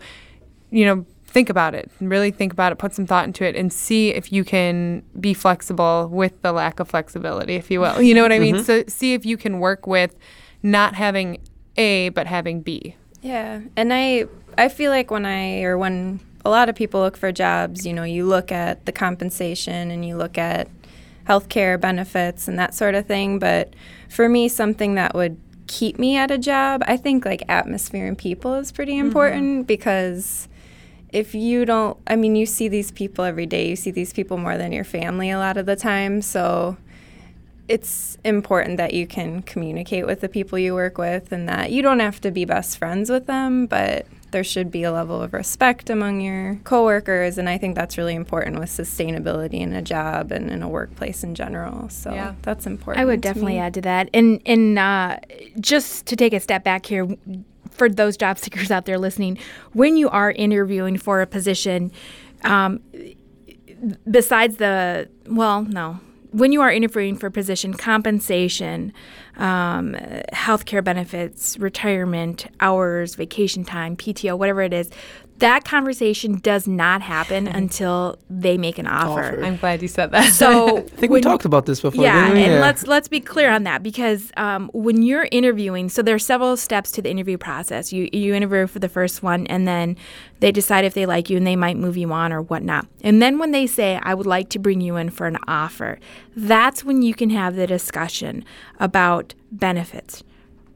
You 0.69 0.85
know, 0.85 1.05
think 1.25 1.49
about 1.49 1.73
it. 1.73 1.89
Really 1.99 2.29
think 2.29 2.53
about 2.53 2.71
it. 2.71 2.77
Put 2.77 2.93
some 2.93 3.07
thought 3.07 3.25
into 3.25 3.43
it 3.43 3.55
and 3.55 3.73
see 3.73 4.09
if 4.09 4.31
you 4.31 4.43
can 4.43 5.01
be 5.19 5.33
flexible 5.33 6.07
with 6.11 6.39
the 6.43 6.51
lack 6.51 6.79
of 6.79 6.87
flexibility, 6.87 7.55
if 7.55 7.71
you 7.71 7.81
will. 7.81 8.01
You 8.01 8.13
know 8.13 8.21
what 8.21 8.31
I 8.31 8.39
mean? 8.39 8.55
Mm-hmm. 8.55 8.63
So 8.63 8.83
see 8.87 9.13
if 9.13 9.25
you 9.25 9.37
can 9.37 9.59
work 9.59 9.87
with 9.87 10.15
not 10.61 10.93
having 10.95 11.39
A 11.77 12.09
but 12.09 12.27
having 12.27 12.61
B. 12.61 12.95
Yeah, 13.21 13.61
and 13.75 13.91
I 13.91 14.25
I 14.57 14.69
feel 14.69 14.91
like 14.91 15.11
when 15.11 15.25
I 15.25 15.61
or 15.63 15.77
when 15.77 16.19
a 16.43 16.49
lot 16.49 16.69
of 16.69 16.75
people 16.75 17.01
look 17.01 17.17
for 17.17 17.31
jobs, 17.31 17.85
you 17.85 17.93
know, 17.93 18.03
you 18.03 18.25
look 18.25 18.51
at 18.51 18.85
the 18.85 18.91
compensation 18.91 19.91
and 19.91 20.05
you 20.05 20.15
look 20.15 20.37
at 20.37 20.69
healthcare 21.27 21.79
benefits 21.79 22.47
and 22.47 22.59
that 22.59 22.73
sort 22.73 22.95
of 22.95 23.05
thing, 23.07 23.39
but 23.39 23.73
for 24.09 24.29
me 24.29 24.47
something 24.47 24.95
that 24.95 25.15
would 25.15 25.37
keep 25.67 25.97
me 25.97 26.15
at 26.15 26.29
a 26.29 26.37
job, 26.37 26.83
I 26.87 26.97
think 26.97 27.25
like 27.25 27.41
atmosphere 27.49 28.07
and 28.07 28.17
people 28.17 28.53
is 28.55 28.71
pretty 28.71 28.93
mm-hmm. 28.93 29.07
important 29.07 29.67
because 29.67 30.47
if 31.11 31.33
you 31.33 31.65
don't 31.65 31.97
I 32.07 32.15
mean 32.15 32.35
you 32.35 32.45
see 32.45 32.67
these 32.67 32.91
people 32.91 33.25
every 33.25 33.45
day, 33.45 33.67
you 33.67 33.75
see 33.75 33.91
these 33.91 34.13
people 34.13 34.37
more 34.37 34.57
than 34.57 34.71
your 34.71 34.83
family 34.83 35.31
a 35.31 35.39
lot 35.39 35.57
of 35.57 35.65
the 35.65 35.75
time, 35.75 36.21
so 36.21 36.77
it's 37.67 38.17
important 38.23 38.77
that 38.77 38.93
you 38.93 39.07
can 39.07 39.41
communicate 39.41 40.05
with 40.05 40.21
the 40.21 40.29
people 40.29 40.59
you 40.59 40.75
work 40.75 40.99
with 40.99 41.31
and 41.31 41.49
that 41.49 41.71
you 41.71 41.81
don't 41.81 41.99
have 41.99 42.21
to 42.21 42.29
be 42.29 42.45
best 42.45 42.77
friends 42.77 43.09
with 43.09 43.25
them, 43.25 43.65
but 43.65 44.05
there 44.35 44.43
should 44.43 44.69
be 44.69 44.83
a 44.83 44.91
level 44.91 45.21
of 45.21 45.31
respect 45.31 45.89
among 45.89 46.19
your 46.19 46.55
coworkers 46.65 47.37
and 47.37 47.47
I 47.47 47.57
think 47.57 47.73
that's 47.73 47.97
really 47.97 48.15
important 48.15 48.59
with 48.59 48.69
sustainability 48.69 49.61
in 49.61 49.71
a 49.71 49.81
job 49.81 50.29
and 50.33 50.51
in 50.51 50.61
a 50.61 50.67
workplace 50.67 51.23
in 51.23 51.35
general. 51.35 51.87
So 51.87 52.13
Yeah. 52.13 52.33
that's 52.41 52.67
important. 52.67 53.01
I 53.01 53.05
would 53.05 53.21
definitely 53.21 53.53
me. 53.53 53.59
add 53.59 53.73
to 53.75 53.81
that. 53.83 54.09
And 54.13 54.41
and 54.45 54.77
uh, 54.77 55.19
just 55.61 56.05
to 56.07 56.17
take 56.17 56.33
a 56.33 56.41
step 56.41 56.65
back 56.65 56.85
here, 56.85 57.07
for 57.71 57.87
those 57.87 58.17
job 58.17 58.37
seekers 58.43 58.71
out 58.71 58.83
there 58.85 58.97
listening, 58.99 59.37
when 59.71 59.95
you 59.95 60.09
are 60.09 60.31
interviewing 60.33 60.97
for 60.97 61.21
a 61.21 61.27
position, 61.27 61.93
um, 62.43 62.81
besides 64.09 64.57
the 64.57 65.07
well, 65.27 65.61
no. 65.63 66.01
When 66.31 66.51
you 66.51 66.59
are 66.59 66.69
interviewing 66.73 67.15
for 67.15 67.27
a 67.27 67.31
position, 67.31 67.73
compensation, 67.73 68.91
um, 69.37 69.93
healthcare 70.33 70.83
benefits, 70.83 71.57
retirement, 71.57 72.47
hours, 72.59 73.15
vacation 73.15 73.63
time, 73.63 73.95
PTO, 73.95 74.37
whatever 74.37 74.61
it 74.61 74.73
is, 74.73 74.89
that 75.37 75.65
conversation 75.65 76.39
does 76.39 76.67
not 76.67 77.01
happen 77.01 77.47
until 77.61 78.17
they 78.29 78.57
make 78.57 78.77
an 78.77 78.87
offer. 78.87 79.25
Offer. 79.25 79.43
I'm 79.43 79.57
glad 79.57 79.81
you 79.81 79.87
said 79.87 80.11
that. 80.11 80.31
So 80.33 80.77
I 80.77 80.81
think 80.81 81.11
we 81.11 81.21
talked 81.21 81.45
about 81.45 81.65
this 81.65 81.81
before. 81.81 82.03
yeah, 82.03 82.31
and 82.31 82.61
let's 82.61 82.87
let's 82.87 83.07
be 83.07 83.19
clear 83.19 83.49
on 83.49 83.63
that 83.63 83.83
because 83.83 84.31
um, 84.37 84.69
when 84.73 85.01
you're 85.03 85.27
interviewing, 85.31 85.89
so 85.89 86.01
there 86.01 86.15
are 86.15 86.19
several 86.19 86.55
steps 86.57 86.91
to 86.91 87.01
the 87.01 87.09
interview 87.09 87.37
process. 87.37 87.91
You 87.91 88.09
you 88.13 88.33
interview 88.33 88.67
for 88.67 88.79
the 88.79 88.89
first 88.89 89.23
one, 89.23 89.47
and 89.47 89.67
then 89.67 89.97
they 90.39 90.51
decide 90.51 90.85
if 90.85 90.93
they 90.93 91.05
like 91.05 91.29
you, 91.29 91.37
and 91.37 91.45
they 91.45 91.55
might 91.55 91.77
move 91.77 91.97
you 91.97 92.11
on 92.11 92.31
or 92.31 92.41
whatnot. 92.41 92.87
And 93.01 93.21
then 93.21 93.37
when 93.37 93.51
they 93.51 93.67
say, 93.67 93.99
"I 94.03 94.13
would 94.13 94.27
like 94.27 94.49
to 94.49 94.59
bring 94.59 94.81
you 94.81 94.95
in 94.95 95.09
for 95.09 95.27
an 95.27 95.37
offer," 95.47 95.99
that's 96.35 96.83
when 96.83 97.01
you 97.01 97.13
can 97.13 97.29
have 97.31 97.55
the 97.55 97.67
discussion 97.67 98.45
about 98.79 99.33
benefits, 99.51 100.23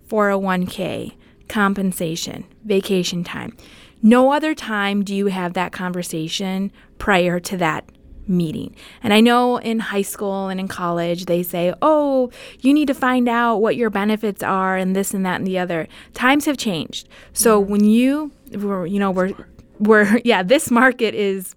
401k, 0.10 1.14
compensation, 1.48 2.46
vacation 2.66 3.24
time. 3.24 3.56
No 4.02 4.32
other 4.32 4.56
time 4.56 5.04
do 5.04 5.14
you 5.16 5.28
have 5.28 5.54
that 5.54 5.72
conversation 5.72 6.72
prior 6.98 7.40
to 7.40 7.58
that 7.58 7.86
meeting. 8.30 8.76
And 9.02 9.12
I 9.12 9.20
know 9.20 9.58
in 9.58 9.80
high 9.80 10.04
school 10.04 10.48
and 10.48 10.60
in 10.60 10.68
college, 10.68 11.26
they 11.26 11.44
say, 11.44 11.74
oh, 11.82 12.30
you 12.62 12.74
need 12.74 12.88
to 12.88 12.94
find 12.94 13.28
out 13.28 13.58
what 13.58 13.76
your 13.76 13.90
benefits 13.90 14.44
are 14.44 14.78
and 14.78 14.96
this 14.96 15.14
and 15.14 15.26
that 15.26 15.40
and 15.40 15.48
the 15.48 15.58
other. 15.58 15.88
Times 16.14 16.46
have 16.46 16.58
changed. 16.58 17.10
So 17.34 17.60
when 17.60 17.84
you, 17.84 18.32
we're, 18.52 18.86
you 18.86 19.00
know, 19.00 19.12
we're, 19.12 19.34
we're, 19.80 20.20
yeah, 20.24 20.44
this 20.44 20.70
market 20.70 21.16
is 21.16 21.56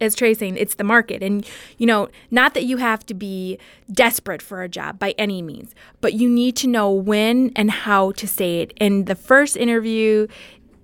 as 0.00 0.16
Trey's 0.16 0.40
saying, 0.40 0.56
it's 0.56 0.74
the 0.74 0.84
market. 0.84 1.22
And, 1.22 1.48
you 1.78 1.86
know, 1.86 2.08
not 2.32 2.54
that 2.54 2.64
you 2.64 2.78
have 2.78 3.06
to 3.06 3.14
be 3.14 3.56
desperate 3.92 4.42
for 4.42 4.62
a 4.62 4.68
job 4.68 4.98
by 4.98 5.14
any 5.16 5.42
means, 5.42 5.76
but 6.00 6.14
you 6.14 6.28
need 6.28 6.56
to 6.56 6.66
know 6.66 6.90
when 6.90 7.52
and 7.54 7.70
how 7.70 8.10
to 8.12 8.26
say 8.26 8.62
it. 8.62 8.74
And 8.78 9.06
the 9.06 9.14
first 9.14 9.56
interview, 9.56 10.26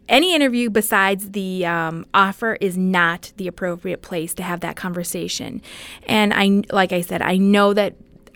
any 0.09 0.35
interview 0.35 0.71
besides 0.71 1.31
the 1.33 1.67
um, 1.67 2.07
offer 2.15 2.55
is 2.61 2.77
not 2.77 3.33
the 3.37 3.47
appropriate 3.47 4.03
place 4.03 4.35
to 4.35 4.43
have 4.43 4.61
that 4.61 4.77
conversation. 4.77 5.63
And 6.07 6.33
I, 6.35 6.63
like 6.73 6.93
I 6.93 7.03
said, 7.03 7.23
I 7.23 7.37
know 7.37 7.75
that 7.75 7.95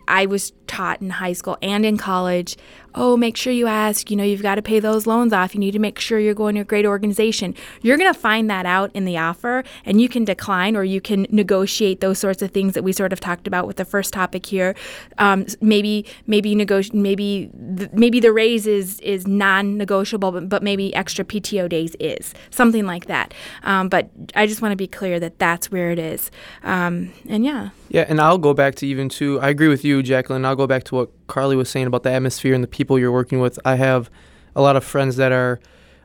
I 0.08 0.26
was 0.26 0.52
taught 0.66 1.00
in 1.00 1.10
high 1.10 1.32
school 1.32 1.56
and 1.62 1.86
in 1.86 1.96
college 1.96 2.56
oh, 2.94 3.16
make 3.16 3.36
sure 3.36 3.52
you 3.52 3.66
ask, 3.66 4.10
you 4.10 4.16
know, 4.16 4.24
you've 4.24 4.42
got 4.42 4.56
to 4.56 4.62
pay 4.62 4.80
those 4.80 5.06
loans 5.06 5.32
off. 5.32 5.54
You 5.54 5.60
need 5.60 5.72
to 5.72 5.78
make 5.78 5.98
sure 5.98 6.18
you're 6.18 6.34
going 6.34 6.54
to 6.56 6.62
a 6.62 6.64
great 6.64 6.86
organization. 6.86 7.54
You're 7.82 7.98
going 7.98 8.12
to 8.12 8.18
find 8.18 8.48
that 8.50 8.66
out 8.66 8.90
in 8.94 9.04
the 9.04 9.18
offer 9.18 9.64
and 9.84 10.00
you 10.00 10.08
can 10.08 10.24
decline 10.24 10.76
or 10.76 10.84
you 10.84 11.00
can 11.00 11.26
negotiate 11.30 12.00
those 12.00 12.18
sorts 12.18 12.42
of 12.42 12.50
things 12.50 12.74
that 12.74 12.82
we 12.82 12.92
sort 12.92 13.12
of 13.12 13.20
talked 13.20 13.46
about 13.46 13.66
with 13.66 13.76
the 13.76 13.84
first 13.84 14.12
topic 14.12 14.46
here. 14.46 14.74
Um, 15.18 15.46
maybe, 15.60 16.06
maybe 16.26 16.54
negotiate, 16.54 16.94
maybe, 16.94 17.50
the, 17.52 17.90
maybe 17.92 18.20
the 18.20 18.32
raise 18.32 18.66
is, 18.66 19.00
is 19.00 19.26
non-negotiable, 19.26 20.32
but, 20.32 20.48
but 20.48 20.62
maybe 20.62 20.94
extra 20.94 21.24
PTO 21.24 21.68
days 21.68 21.94
is 22.00 22.32
something 22.50 22.86
like 22.86 23.06
that. 23.06 23.34
Um, 23.64 23.88
but 23.88 24.10
I 24.34 24.46
just 24.46 24.62
want 24.62 24.72
to 24.72 24.76
be 24.76 24.88
clear 24.88 25.20
that 25.20 25.38
that's 25.38 25.70
where 25.70 25.90
it 25.90 25.98
is. 25.98 26.30
Um, 26.62 27.12
and 27.28 27.44
yeah. 27.44 27.70
Yeah, 27.88 28.06
and 28.08 28.20
I'll 28.20 28.38
go 28.38 28.54
back 28.54 28.76
to 28.76 28.86
even 28.86 29.08
too. 29.08 29.38
I 29.40 29.50
agree 29.50 29.68
with 29.68 29.84
you, 29.84 30.02
Jacqueline. 30.02 30.44
I'll 30.46 30.56
go 30.56 30.66
back 30.66 30.84
to 30.84 30.94
what 30.94 31.21
Carly 31.26 31.56
was 31.56 31.68
saying 31.68 31.86
about 31.86 32.02
the 32.02 32.10
atmosphere 32.10 32.54
and 32.54 32.62
the 32.62 32.68
people 32.68 32.98
you're 32.98 33.12
working 33.12 33.40
with. 33.40 33.58
I 33.64 33.76
have 33.76 34.10
a 34.54 34.62
lot 34.62 34.76
of 34.76 34.84
friends 34.84 35.16
that 35.16 35.32
are 35.32 35.60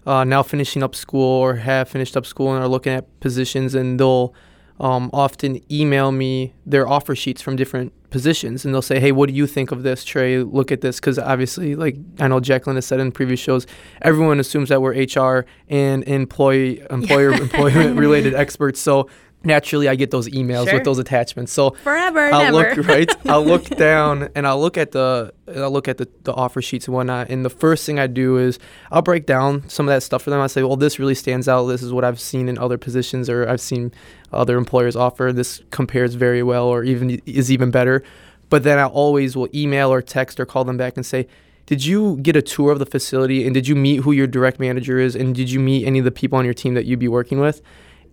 uh, 0.05 0.23
now 0.23 0.41
finishing 0.41 0.83
up 0.83 0.95
school 0.95 1.21
or 1.21 1.55
have 1.55 1.89
finished 1.89 2.15
up 2.15 2.25
school 2.25 2.53
and 2.53 2.63
are 2.63 2.67
looking 2.67 2.93
at 2.93 3.19
positions, 3.19 3.75
and 3.75 3.99
they'll 3.99 4.33
um, 4.79 5.09
often 5.11 5.59
email 5.71 6.11
me 6.11 6.53
their 6.65 6.87
offer 6.87 7.15
sheets 7.15 7.41
from 7.41 7.55
different 7.55 7.91
positions, 8.09 8.63
and 8.63 8.73
they'll 8.73 8.81
say, 8.81 8.99
"Hey, 8.99 9.11
what 9.11 9.27
do 9.27 9.35
you 9.35 9.47
think 9.47 9.71
of 9.71 9.83
this, 9.83 10.03
Trey? 10.03 10.39
Look 10.39 10.71
at 10.71 10.81
this." 10.81 10.99
Because 10.99 11.19
obviously, 11.19 11.75
like 11.75 11.97
I 12.19 12.27
know 12.27 12.39
Jacqueline 12.39 12.77
has 12.77 12.85
said 12.85 12.99
in 12.99 13.11
previous 13.11 13.39
shows, 13.39 13.67
everyone 14.01 14.39
assumes 14.39 14.69
that 14.69 14.81
we're 14.81 14.93
HR 14.93 15.45
and 15.67 16.03
employee 16.05 16.81
employer 16.89 17.31
employment 17.41 17.97
related 17.97 18.33
experts. 18.33 18.79
So 18.79 19.09
naturally, 19.43 19.87
I 19.87 19.95
get 19.95 20.11
those 20.11 20.27
emails 20.29 20.65
Sure. 20.65 20.75
with 20.75 20.83
those 20.83 20.99
attachments. 20.99 21.51
So 21.53 21.71
Forever, 21.83 22.31
I'll 22.33 22.51
never. 22.51 22.75
look 22.81 22.87
right. 22.87 23.09
I'll 23.29 23.45
look 23.45 23.63
down 23.65 24.29
and 24.35 24.45
I'll 24.47 24.59
look 24.59 24.77
at 24.77 24.91
the 24.91 25.33
I'll 25.55 25.71
look 25.71 25.87
at 25.87 25.97
the, 25.97 26.07
the 26.23 26.33
offer 26.33 26.61
sheets 26.61 26.87
and 26.87 26.95
whatnot. 26.95 27.29
And 27.29 27.45
the 27.45 27.49
first 27.49 27.85
thing 27.85 27.99
I 27.99 28.07
do 28.07 28.37
is 28.37 28.59
I'll 28.91 29.01
break 29.01 29.25
down 29.25 29.67
some 29.69 29.87
of 29.87 29.93
that 29.93 30.03
stuff 30.03 30.23
for 30.23 30.29
them. 30.29 30.41
I 30.41 30.47
say, 30.47 30.63
well, 30.63 30.75
this 30.75 30.99
really 30.99 31.15
stands 31.15 31.47
out. 31.47 31.65
This 31.67 31.81
is 31.81 31.93
what 31.93 32.03
I've 32.03 32.19
seen 32.19 32.49
in 32.49 32.57
other 32.57 32.77
positions 32.77 33.29
or 33.29 33.47
I've 33.47 33.61
seen 33.61 33.93
other 34.33 34.57
employers 34.57 34.95
offer. 34.95 35.31
This 35.31 35.61
compares 35.71 36.15
very 36.15 36.43
well 36.43 36.65
or 36.65 36.83
even 36.83 37.21
is 37.25 37.51
even 37.51 37.71
better. 37.71 38.03
But 38.49 38.63
then 38.63 38.79
I 38.79 38.85
always 38.85 39.35
will 39.35 39.49
email 39.53 39.91
or 39.91 40.01
text 40.01 40.39
or 40.39 40.45
call 40.45 40.63
them 40.65 40.77
back 40.77 40.95
and 40.97 41.05
say, 41.05 41.27
did 41.65 41.85
you 41.85 42.15
get 42.21 42.35
a 42.37 42.41
tour 42.41 42.71
of 42.71 42.79
the 42.79 42.85
facility 42.85 43.45
and 43.45 43.53
did 43.53 43.67
you 43.67 43.75
meet 43.75 43.97
who 43.97 44.13
your 44.13 44.25
direct 44.27 44.57
manager 44.59 44.99
is 44.99 45.15
and 45.15 45.35
did 45.35 45.51
you 45.51 45.59
meet 45.59 45.85
any 45.85 45.99
of 45.99 46.05
the 46.05 46.11
people 46.11 46.37
on 46.39 46.45
your 46.45 46.53
team 46.53 46.73
that 46.75 46.85
you'd 46.85 46.99
be 46.99 47.09
working 47.09 47.39
with? 47.39 47.61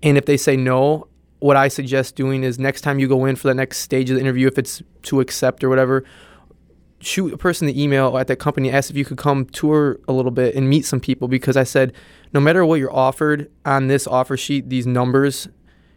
And 0.03 0.19
if 0.19 0.27
they 0.27 0.37
say 0.37 0.57
no, 0.57 1.07
what 1.41 1.57
I 1.57 1.69
suggest 1.69 2.17
doing 2.17 2.43
is 2.43 2.59
next 2.59 2.81
time 2.81 2.99
you 2.99 3.09
go 3.09 3.25
in 3.25 3.37
for 3.37 3.49
the 3.49 3.55
next 3.55 3.79
stage 3.79 4.11
of 4.11 4.17
the 4.17 4.21
interview, 4.21 4.47
if 4.47 4.59
it's 4.59 4.83
to 5.03 5.21
accept 5.21 5.63
or 5.63 5.69
whatever, 5.69 6.05
shoot 7.01 7.33
a 7.33 7.37
person 7.37 7.67
the 7.67 7.83
email 7.83 8.17
at 8.17 8.27
that 8.29 8.37
company, 8.37 8.71
ask 8.71 8.91
if 8.91 8.97
you 8.97 9.05
could 9.05 9.19
come 9.19 9.45
tour 9.47 10.01
a 10.09 10.13
little 10.13 10.31
bit 10.31 10.55
and 10.55 10.69
meet 10.69 10.85
some 10.85 11.01
people 11.01 11.29
because 11.29 11.57
I 11.57 11.65
said, 11.65 11.93
no 12.33 12.41
matter 12.41 12.65
what 12.65 12.77
you're 12.77 12.95
offered 12.95 13.51
on 13.65 13.89
this 13.89 14.07
offer 14.07 14.37
sheet, 14.37 14.71
these 14.71 14.87
numbers, 14.87 15.49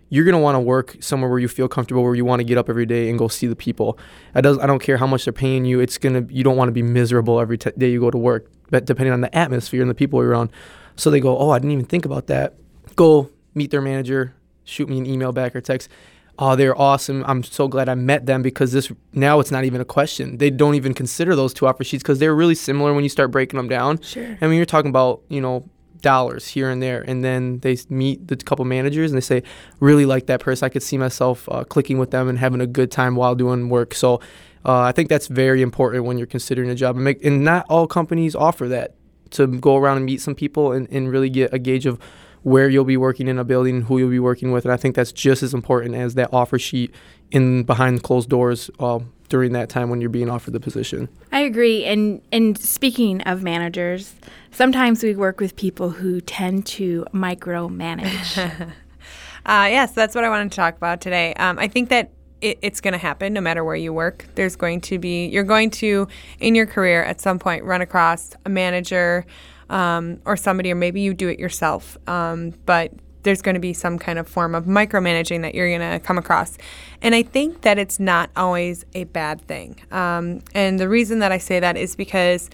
you're 0.10 0.26
gonna 0.26 0.40
want 0.40 0.56
to 0.56 0.60
work 0.60 0.98
somewhere 1.00 1.30
where 1.30 1.40
you 1.40 1.48
feel 1.48 1.68
comfortable, 1.68 2.04
where 2.04 2.16
you 2.16 2.26
want 2.26 2.40
to 2.40 2.44
get 2.44 2.58
up 2.58 2.70
every 2.70 2.86
day 2.86 3.10
and 3.10 3.20
go 3.20 3.28
see 3.28 3.48
the 3.48 3.56
people. 3.56 3.98
I 4.34 4.42
does 4.42 4.58
I 4.60 4.66
don't 4.66 4.80
care 4.80 4.98
how 4.98 5.08
much 5.08 5.26
they're 5.26 5.34
paying 5.34 5.66
you. 5.66 5.80
It's 5.80 5.98
gonna 5.98 6.26
you 6.30 6.44
don't 6.44 6.56
want 6.56 6.70
to 6.70 6.74
be 6.74 6.84
miserable 6.84 7.40
every 7.40 7.58
t- 7.58 7.72
day 7.78 7.92
you 7.92 8.00
go 8.00 8.12
to 8.12 8.18
work, 8.18 8.50
but 8.70 8.86
depending 8.86 9.14
on 9.14 9.22
the 9.22 9.36
atmosphere 9.36 9.82
and 9.82 9.90
the 9.90 9.96
people 9.96 10.22
you're 10.22 10.32
around. 10.32 10.50
So 10.96 11.12
they 11.12 11.20
go, 11.20 11.38
oh, 11.38 11.50
I 11.52 11.60
didn't 11.60 11.72
even 11.72 11.86
think 11.86 12.06
about 12.06 12.28
that. 12.28 12.56
Go 12.96 13.30
meet 13.54 13.70
their 13.70 13.82
manager, 13.82 14.34
shoot 14.68 14.88
me 14.90 14.98
an 14.98 15.06
email 15.06 15.32
back 15.32 15.56
or 15.56 15.62
text. 15.62 15.90
Oh, 16.38 16.56
they're 16.56 16.80
awesome. 16.80 17.24
I'm 17.26 17.42
so 17.42 17.68
glad 17.68 17.90
I 17.90 17.96
met 17.96 18.28
them 18.28 18.42
because 18.44 18.72
this 18.72 18.92
now 19.14 19.40
it's 19.40 19.50
not 19.50 19.64
even 19.64 19.82
a 19.82 19.86
question. 19.86 20.38
They 20.38 20.52
don't 20.52 20.76
even 20.76 20.94
consider 20.94 21.36
those 21.36 21.54
two 21.54 21.66
offer 21.66 21.84
sheets 21.84 22.04
because 22.04 22.20
they're 22.20 22.36
really 22.36 22.56
similar 22.56 22.94
when 22.94 23.04
you 23.04 23.10
start 23.10 23.32
breaking 23.32 23.58
them 23.58 23.68
down. 23.68 24.02
Sure. 24.02 24.38
I 24.40 24.46
mean, 24.48 24.58
you're 24.58 24.66
talking 24.66 24.90
about, 24.90 25.22
you 25.30 25.42
know, 25.42 25.68
dollars 26.02 26.48
here 26.48 26.70
and 26.70 26.80
there. 26.82 27.02
And 27.08 27.24
then 27.24 27.60
they 27.62 27.78
meet 27.90 28.28
the 28.28 28.36
couple 28.36 28.66
managers 28.66 29.10
and 29.12 29.18
they 29.18 29.26
say, 29.26 29.42
really 29.80 30.06
like 30.06 30.28
that 30.28 30.40
person. 30.42 30.66
I 30.66 30.70
could 30.70 30.84
see 30.84 30.98
myself 30.98 31.50
uh, 31.50 31.64
clicking 31.64 31.98
with 31.98 32.12
them 32.12 32.30
and 32.30 32.38
having 32.38 32.62
a 32.62 32.68
good 32.68 32.92
time 32.92 33.16
while 33.16 33.34
doing 33.34 33.70
work. 33.70 33.96
So 33.96 34.20
Uh, 34.66 34.82
I 34.82 34.92
think 34.92 35.08
that's 35.08 35.28
very 35.28 35.62
important 35.62 36.04
when 36.04 36.18
you're 36.18 36.28
considering 36.28 36.70
a 36.70 36.76
job, 36.76 36.96
and, 36.98 37.04
make, 37.06 37.24
and 37.24 37.46
not 37.46 37.66
all 37.70 37.88
companies 37.88 38.36
offer 38.36 38.68
that 38.68 38.96
to 39.30 39.48
go 39.48 39.78
around 39.78 39.98
and 39.98 40.06
meet 40.06 40.20
some 40.20 40.36
people 40.36 40.74
and, 40.74 40.92
and 40.92 41.10
really 41.10 41.30
get 41.30 41.54
a 41.54 41.60
gauge 41.60 41.86
of 41.86 42.00
where 42.48 42.70
you'll 42.70 42.86
be 42.86 42.96
working 42.96 43.28
in 43.28 43.38
a 43.38 43.44
building, 43.44 43.82
who 43.82 43.98
you'll 43.98 44.10
be 44.10 44.22
working 44.22 44.54
with, 44.54 44.64
and 44.64 44.72
I 44.72 44.78
think 44.78 44.96
that's 44.96 45.12
just 45.12 45.44
as 45.44 45.54
important 45.54 45.96
as 45.96 46.14
that 46.14 46.30
offer 46.32 46.58
sheet 46.58 46.96
in 47.30 47.64
behind 47.64 48.04
closed 48.04 48.30
doors 48.30 48.72
uh, 48.80 49.00
during 49.28 49.52
that 49.52 49.68
time 49.68 49.90
when 49.90 50.00
you're 50.00 50.10
being 50.10 50.30
offered 50.30 50.54
the 50.54 50.60
position. 50.62 51.10
I 51.34 51.42
agree. 51.42 51.84
And 51.84 52.22
and 52.32 52.58
speaking 52.58 53.22
of 53.24 53.44
managers, 53.44 54.16
sometimes 54.52 55.04
we 55.04 55.14
work 55.14 55.42
with 55.42 55.58
people 55.58 55.90
who 55.90 56.22
tend 56.22 56.66
to 56.68 57.06
micromanage. 57.14 58.38
uh, 59.46 59.68
yes, 59.70 59.92
that's 59.92 60.16
what 60.16 60.24
I 60.24 60.30
wanted 60.30 60.50
to 60.50 60.56
talk 60.56 60.78
about 60.78 61.02
today. 61.02 61.34
Um, 61.34 61.60
I 61.60 61.68
think 61.68 61.90
that 61.90 62.12
it, 62.40 62.60
it's 62.62 62.80
going 62.80 62.94
to 62.94 62.98
happen 62.98 63.34
no 63.34 63.42
matter 63.42 63.66
where 63.66 63.76
you 63.76 63.92
work. 63.92 64.26
There's 64.36 64.56
going 64.56 64.80
to 64.82 64.98
be 64.98 65.26
you're 65.28 65.44
going 65.44 65.70
to 65.72 66.08
in 66.40 66.56
your 66.56 66.66
career 66.66 67.04
at 67.04 67.20
some 67.20 67.40
point 67.40 67.66
run 67.66 67.82
across 67.82 68.38
a 68.46 68.50
manager 68.50 69.26
um, 69.70 70.20
or 70.26 70.38
somebody, 70.38 70.72
or 70.72 70.76
maybe 70.76 71.02
you 71.02 71.14
do 71.14 71.28
it 71.28 71.40
yourself. 71.40 71.98
Um, 72.08 72.54
but 72.66 72.92
there's 73.24 73.42
going 73.42 73.56
to 73.56 73.60
be 73.60 73.74
some 73.74 74.00
kind 74.00 74.18
of 74.18 74.28
form 74.28 74.56
of 74.56 74.66
micromanaging 74.66 75.42
that 75.42 75.54
you're 75.54 75.68
going 75.68 75.92
to 75.92 76.00
come 76.00 76.18
across. 76.18 76.58
And 77.02 77.14
I 77.14 77.24
think 77.24 77.62
that 77.62 77.78
it's 77.78 78.00
not 78.00 78.30
always 78.38 78.86
a 78.94 79.04
bad 79.06 79.42
thing. 79.42 79.82
Um, 79.92 80.42
and 80.54 80.80
the 80.80 80.88
reason 80.88 81.20
that 81.20 81.32
I 81.32 81.38
say 81.38 81.60
that 81.60 81.76
is 81.76 81.96
because, 81.96 82.50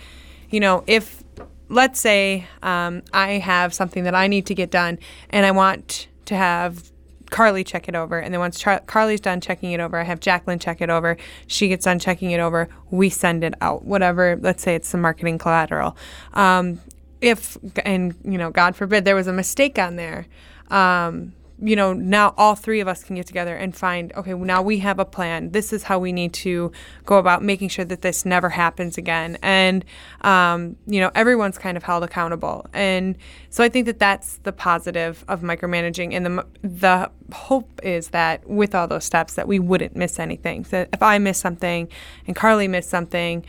you 0.49 0.60
know, 0.60 0.84
if 0.88 1.23
let's 1.69 1.99
say 1.99 2.47
um, 2.62 3.04
I 3.13 3.34
have 3.34 3.73
something 3.73 4.04
that 4.04 4.15
I 4.15 4.28
need 4.28 4.45
to 4.47 4.56
get 4.56 4.71
done 4.71 4.99
and 5.30 5.45
I 5.45 5.52
want 5.52 6.08
to 6.26 6.36
have 6.36 6.91
Carly 7.30 7.63
check 7.63 7.88
it 7.88 7.95
over. 7.95 8.19
And 8.19 8.32
then 8.32 8.39
once 8.39 8.60
Char- 8.60 8.82
Carly's 8.82 9.19
done 9.19 9.41
checking 9.41 9.71
it 9.71 9.80
over, 9.80 9.97
I 9.97 10.04
have 10.04 10.19
Jacqueline 10.19 10.60
check 10.60 10.82
it 10.82 10.89
over. 10.91 11.17
She 11.47 11.67
gets 11.67 11.86
done 11.86 11.97
checking 11.97 12.30
it 12.30 12.39
over. 12.39 12.69
We 12.91 13.10
send 13.10 13.43
it 13.43 13.56
out, 13.60 13.86
whatever, 13.86 14.38
let's 14.39 14.62
say 14.62 14.76
it's 14.76 14.91
the 14.91 14.99
marketing 14.99 15.39
collateral. 15.39 15.97
Um, 16.34 16.80
if, 17.23 17.57
and, 17.86 18.13
you 18.23 18.38
know, 18.38 18.51
God 18.51 18.75
forbid 18.75 19.05
there 19.05 19.15
was 19.15 19.27
a 19.27 19.33
mistake 19.33 19.79
on 19.79 19.95
there, 19.95 20.27
um, 20.69 21.33
you 21.62 21.77
know, 21.77 21.93
now 21.93 22.33
all 22.38 22.55
three 22.55 22.81
of 22.81 22.89
us 22.89 23.05
can 23.05 23.15
get 23.15 23.25
together 23.25 23.55
and 23.55 23.73
find, 23.73 24.12
okay, 24.13 24.33
now 24.33 24.62
we 24.62 24.79
have 24.79 24.99
a 24.99 25.05
plan. 25.05 25.51
This 25.51 25.71
is 25.71 25.83
how 25.83 25.97
we 25.97 26.12
need 26.12 26.33
to 26.33 26.73
go 27.05 27.17
about 27.17 27.41
making 27.41 27.69
sure 27.69 27.86
that 27.86 28.01
this 28.01 28.25
never 28.25 28.49
happens 28.49 28.97
again. 28.97 29.38
And, 29.41 29.86
um, 30.21 30.75
you 30.86 30.99
know, 30.99 31.12
everyone's 31.15 31.57
kind 31.57 31.77
of 31.77 31.83
held 31.83 32.03
accountable. 32.03 32.65
And 32.73 33.15
so 33.49 33.63
I 33.63 33.69
think 33.69 33.86
that 33.86 33.99
that's 33.99 34.38
the 34.39 34.51
positive 34.51 35.23
of 35.29 35.39
micromanaging. 35.41 36.13
And 36.13 36.25
the, 36.25 36.45
the 36.63 37.12
hope 37.31 37.79
is 37.81 38.09
that 38.09 38.45
with 38.49 38.75
all 38.75 38.88
those 38.88 39.05
steps 39.05 39.36
that 39.36 39.47
we 39.47 39.59
wouldn't 39.59 39.95
miss 39.95 40.19
anything. 40.19 40.65
So 40.65 40.86
if 40.91 41.01
I 41.01 41.17
miss 41.19 41.38
something 41.38 41.88
and 42.27 42.36
Carly 42.36 42.67
missed 42.67 42.89
something, 42.89 43.45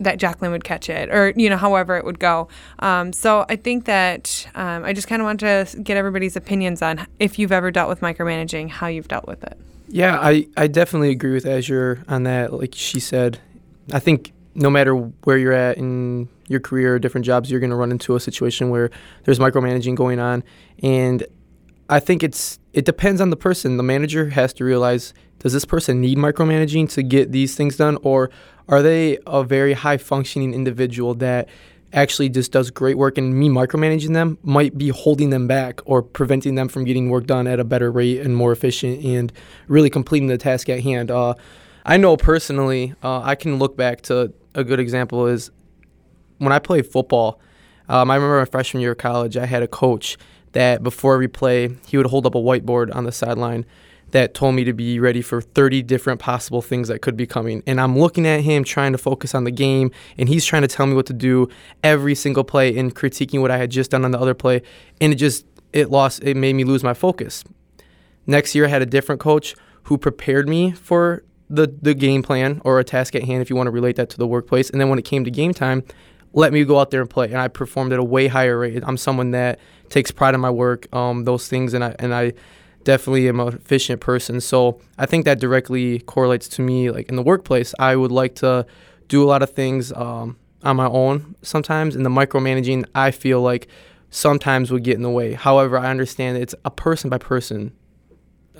that 0.00 0.18
Jacqueline 0.18 0.52
would 0.52 0.64
catch 0.64 0.88
it, 0.88 1.10
or 1.10 1.32
you 1.36 1.50
know, 1.50 1.56
however 1.56 1.96
it 1.96 2.04
would 2.04 2.18
go. 2.18 2.48
Um, 2.78 3.12
so 3.12 3.44
I 3.48 3.56
think 3.56 3.84
that 3.86 4.46
um, 4.54 4.84
I 4.84 4.92
just 4.92 5.08
kind 5.08 5.20
of 5.20 5.26
want 5.26 5.40
to 5.40 5.66
get 5.82 5.96
everybody's 5.96 6.36
opinions 6.36 6.82
on 6.82 7.06
if 7.18 7.38
you've 7.38 7.52
ever 7.52 7.70
dealt 7.70 7.88
with 7.88 8.00
micromanaging, 8.00 8.70
how 8.70 8.86
you've 8.86 9.08
dealt 9.08 9.26
with 9.26 9.42
it. 9.44 9.58
Yeah, 9.88 10.18
I, 10.20 10.46
I 10.56 10.66
definitely 10.66 11.10
agree 11.10 11.32
with 11.32 11.46
Azure 11.46 12.04
on 12.08 12.24
that. 12.24 12.52
Like 12.52 12.74
she 12.74 13.00
said, 13.00 13.40
I 13.92 13.98
think 13.98 14.32
no 14.54 14.68
matter 14.68 14.94
where 14.94 15.38
you're 15.38 15.52
at 15.52 15.78
in 15.78 16.28
your 16.46 16.60
career 16.60 16.94
or 16.94 16.98
different 16.98 17.24
jobs, 17.24 17.50
you're 17.50 17.60
going 17.60 17.70
to 17.70 17.76
run 17.76 17.90
into 17.90 18.14
a 18.14 18.20
situation 18.20 18.70
where 18.70 18.90
there's 19.24 19.38
micromanaging 19.38 19.94
going 19.94 20.18
on, 20.18 20.44
and 20.82 21.24
I 21.88 22.00
think 22.00 22.22
it's 22.22 22.58
it 22.72 22.84
depends 22.84 23.20
on 23.20 23.30
the 23.30 23.36
person. 23.36 23.76
The 23.76 23.82
manager 23.82 24.30
has 24.30 24.52
to 24.54 24.64
realize 24.64 25.14
does 25.38 25.52
this 25.52 25.64
person 25.64 26.00
need 26.00 26.18
micromanaging 26.18 26.90
to 26.90 27.02
get 27.02 27.32
these 27.32 27.54
things 27.54 27.76
done, 27.76 27.96
or 28.02 28.30
are 28.68 28.82
they 28.82 29.18
a 29.26 29.42
very 29.44 29.72
high 29.72 29.96
functioning 29.96 30.52
individual 30.52 31.14
that 31.14 31.48
actually 31.92 32.28
just 32.28 32.52
does 32.52 32.70
great 32.70 32.98
work 32.98 33.16
and 33.16 33.34
me 33.34 33.48
micromanaging 33.48 34.12
them 34.12 34.36
might 34.42 34.76
be 34.76 34.90
holding 34.90 35.30
them 35.30 35.46
back 35.46 35.80
or 35.86 36.02
preventing 36.02 36.54
them 36.54 36.68
from 36.68 36.84
getting 36.84 37.08
work 37.08 37.26
done 37.26 37.46
at 37.46 37.58
a 37.58 37.64
better 37.64 37.90
rate 37.90 38.20
and 38.20 38.36
more 38.36 38.52
efficient 38.52 39.02
and 39.02 39.32
really 39.68 39.88
completing 39.88 40.28
the 40.28 40.36
task 40.36 40.68
at 40.68 40.80
hand. 40.80 41.10
Uh, 41.10 41.34
I 41.86 41.96
know 41.96 42.18
personally, 42.18 42.94
uh, 43.02 43.22
I 43.22 43.34
can 43.34 43.58
look 43.58 43.74
back 43.74 44.02
to 44.02 44.34
a 44.54 44.64
good 44.64 44.80
example 44.80 45.26
is 45.26 45.50
when 46.36 46.52
I 46.52 46.58
played 46.58 46.86
football. 46.86 47.40
Um, 47.88 48.10
I 48.10 48.16
remember 48.16 48.38
my 48.38 48.44
freshman 48.44 48.82
year 48.82 48.92
of 48.92 48.98
college, 48.98 49.38
I 49.38 49.46
had 49.46 49.62
a 49.62 49.68
coach 49.68 50.18
that 50.58 50.82
before 50.82 51.14
every 51.14 51.28
play, 51.28 51.70
he 51.86 51.96
would 51.96 52.06
hold 52.06 52.26
up 52.26 52.34
a 52.34 52.38
whiteboard 52.38 52.92
on 52.92 53.04
the 53.04 53.12
sideline 53.12 53.64
that 54.10 54.34
told 54.34 54.56
me 54.56 54.64
to 54.64 54.72
be 54.72 54.98
ready 54.98 55.22
for 55.22 55.40
30 55.40 55.84
different 55.84 56.18
possible 56.18 56.60
things 56.60 56.88
that 56.88 57.00
could 57.00 57.16
be 57.16 57.28
coming. 57.28 57.62
And 57.64 57.80
I'm 57.80 57.96
looking 57.96 58.26
at 58.26 58.40
him 58.40 58.64
trying 58.64 58.90
to 58.90 58.98
focus 58.98 59.36
on 59.36 59.44
the 59.44 59.52
game, 59.52 59.92
and 60.16 60.28
he's 60.28 60.44
trying 60.44 60.62
to 60.62 60.68
tell 60.68 60.84
me 60.86 60.94
what 60.94 61.06
to 61.06 61.12
do 61.12 61.48
every 61.84 62.16
single 62.16 62.42
play 62.42 62.76
and 62.76 62.92
critiquing 62.92 63.40
what 63.40 63.52
I 63.52 63.56
had 63.56 63.70
just 63.70 63.92
done 63.92 64.04
on 64.04 64.10
the 64.10 64.18
other 64.18 64.34
play. 64.34 64.62
And 65.00 65.12
it 65.12 65.16
just, 65.16 65.46
it 65.72 65.92
lost, 65.92 66.24
it 66.24 66.36
made 66.36 66.54
me 66.54 66.64
lose 66.64 66.82
my 66.82 66.92
focus. 66.92 67.44
Next 68.26 68.56
year, 68.56 68.64
I 68.64 68.68
had 68.68 68.82
a 68.82 68.86
different 68.86 69.20
coach 69.20 69.54
who 69.84 69.96
prepared 69.96 70.48
me 70.48 70.72
for 70.72 71.22
the, 71.48 71.72
the 71.80 71.94
game 71.94 72.24
plan 72.24 72.60
or 72.64 72.80
a 72.80 72.84
task 72.84 73.14
at 73.14 73.22
hand, 73.22 73.42
if 73.42 73.48
you 73.48 73.54
want 73.54 73.68
to 73.68 73.70
relate 73.70 73.94
that 73.94 74.10
to 74.10 74.18
the 74.18 74.26
workplace. 74.26 74.70
And 74.70 74.80
then 74.80 74.88
when 74.88 74.98
it 74.98 75.04
came 75.04 75.22
to 75.22 75.30
game 75.30 75.54
time, 75.54 75.84
let 76.32 76.52
me 76.52 76.64
go 76.64 76.78
out 76.78 76.90
there 76.90 77.00
and 77.00 77.10
play. 77.10 77.26
And 77.26 77.38
I 77.38 77.48
performed 77.48 77.92
at 77.92 77.98
a 77.98 78.04
way 78.04 78.28
higher 78.28 78.58
rate. 78.58 78.82
I'm 78.86 78.96
someone 78.96 79.32
that 79.32 79.58
takes 79.88 80.10
pride 80.10 80.34
in 80.34 80.40
my 80.40 80.50
work, 80.50 80.92
um, 80.94 81.24
those 81.24 81.48
things, 81.48 81.74
and 81.74 81.82
I, 81.82 81.96
and 81.98 82.14
I, 82.14 82.34
definitely 82.88 83.28
am 83.28 83.38
an 83.38 83.48
efficient 83.48 84.00
person. 84.00 84.40
So 84.40 84.80
I 84.96 85.04
think 85.04 85.26
that 85.26 85.38
directly 85.38 85.98
correlates 86.00 86.48
to 86.48 86.62
me. 86.62 86.90
Like 86.90 87.10
in 87.10 87.16
the 87.16 87.22
workplace, 87.22 87.74
I 87.78 87.94
would 87.94 88.12
like 88.12 88.36
to 88.36 88.64
do 89.08 89.22
a 89.22 89.26
lot 89.26 89.42
of 89.42 89.50
things 89.50 89.92
um, 89.92 90.38
on 90.62 90.76
my 90.76 90.86
own 90.86 91.34
sometimes. 91.42 91.94
And 91.94 92.06
the 92.06 92.10
micromanaging, 92.10 92.86
I 92.94 93.10
feel 93.10 93.42
like 93.42 93.68
sometimes 94.08 94.70
would 94.70 94.84
get 94.84 94.94
in 94.94 95.02
the 95.02 95.10
way. 95.10 95.34
However, 95.34 95.76
I 95.76 95.90
understand 95.90 96.38
it's 96.38 96.54
a 96.64 96.70
person 96.70 97.10
by 97.10 97.18
person 97.18 97.72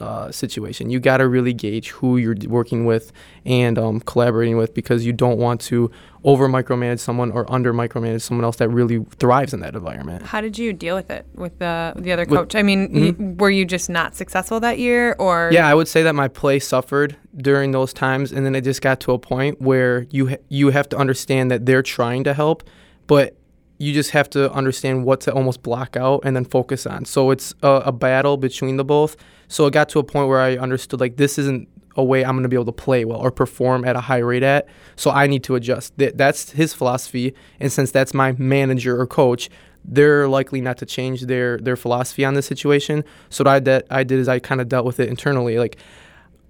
uh, 0.00 0.30
situation. 0.30 0.90
You 0.90 1.00
got 1.00 1.18
to 1.18 1.28
really 1.28 1.52
gauge 1.52 1.90
who 1.90 2.16
you're 2.16 2.36
working 2.46 2.84
with 2.84 3.12
and 3.44 3.78
um, 3.78 4.00
collaborating 4.00 4.56
with 4.56 4.74
because 4.74 5.04
you 5.04 5.12
don't 5.12 5.38
want 5.38 5.60
to 5.62 5.90
over 6.24 6.48
micromanage 6.48 6.98
someone 6.98 7.30
or 7.30 7.50
under 7.50 7.72
micromanage 7.72 8.22
someone 8.22 8.44
else 8.44 8.56
that 8.56 8.68
really 8.68 9.04
thrives 9.18 9.54
in 9.54 9.60
that 9.60 9.74
environment. 9.74 10.26
How 10.26 10.40
did 10.40 10.58
you 10.58 10.72
deal 10.72 10.96
with 10.96 11.10
it 11.10 11.26
with 11.34 11.58
the 11.58 11.94
the 11.96 12.12
other 12.12 12.26
coach? 12.26 12.54
With, 12.54 12.56
I 12.56 12.62
mean, 12.62 12.88
mm-hmm. 12.88 13.28
y- 13.28 13.34
were 13.38 13.50
you 13.50 13.64
just 13.64 13.88
not 13.88 14.14
successful 14.14 14.60
that 14.60 14.78
year, 14.78 15.14
or 15.18 15.50
yeah, 15.52 15.68
I 15.68 15.74
would 15.74 15.88
say 15.88 16.02
that 16.02 16.14
my 16.14 16.28
play 16.28 16.58
suffered 16.58 17.16
during 17.36 17.72
those 17.72 17.92
times, 17.92 18.32
and 18.32 18.44
then 18.44 18.54
it 18.54 18.62
just 18.62 18.82
got 18.82 19.00
to 19.00 19.12
a 19.12 19.18
point 19.18 19.60
where 19.60 20.06
you 20.10 20.28
ha- 20.28 20.42
you 20.48 20.70
have 20.70 20.88
to 20.90 20.96
understand 20.96 21.50
that 21.50 21.66
they're 21.66 21.82
trying 21.82 22.24
to 22.24 22.34
help, 22.34 22.62
but 23.06 23.37
you 23.78 23.92
just 23.92 24.10
have 24.10 24.28
to 24.30 24.52
understand 24.52 25.04
what 25.04 25.20
to 25.22 25.32
almost 25.32 25.62
block 25.62 25.96
out 25.96 26.20
and 26.24 26.34
then 26.34 26.44
focus 26.44 26.86
on. 26.86 27.04
So 27.04 27.30
it's 27.30 27.54
a, 27.62 27.82
a 27.86 27.92
battle 27.92 28.36
between 28.36 28.76
the 28.76 28.84
both. 28.84 29.16
So 29.46 29.66
it 29.66 29.72
got 29.72 29.88
to 29.90 29.98
a 29.98 30.04
point 30.04 30.28
where 30.28 30.40
I 30.40 30.56
understood 30.56 31.00
like 31.00 31.16
this 31.16 31.38
isn't 31.38 31.68
a 31.96 32.04
way 32.04 32.24
I'm 32.24 32.34
going 32.34 32.42
to 32.42 32.48
be 32.48 32.56
able 32.56 32.66
to 32.66 32.72
play 32.72 33.04
well 33.04 33.18
or 33.18 33.30
perform 33.30 33.84
at 33.84 33.96
a 33.96 34.00
high 34.00 34.18
rate 34.18 34.42
at. 34.42 34.68
So 34.96 35.10
I 35.10 35.26
need 35.26 35.42
to 35.44 35.54
adjust. 35.54 35.94
That's 35.96 36.52
his 36.52 36.74
philosophy, 36.74 37.34
and 37.60 37.72
since 37.72 37.90
that's 37.90 38.14
my 38.14 38.32
manager 38.32 39.00
or 39.00 39.06
coach, 39.06 39.50
they're 39.84 40.28
likely 40.28 40.60
not 40.60 40.78
to 40.78 40.86
change 40.86 41.22
their 41.22 41.58
their 41.58 41.76
philosophy 41.76 42.24
on 42.24 42.34
this 42.34 42.46
situation. 42.46 43.04
So 43.30 43.42
what 43.42 43.48
I 43.48 43.58
did, 43.60 43.84
I 43.90 44.04
did 44.04 44.18
is 44.18 44.28
I 44.28 44.38
kind 44.38 44.60
of 44.60 44.68
dealt 44.68 44.86
with 44.86 45.00
it 45.00 45.08
internally. 45.08 45.58
Like 45.58 45.76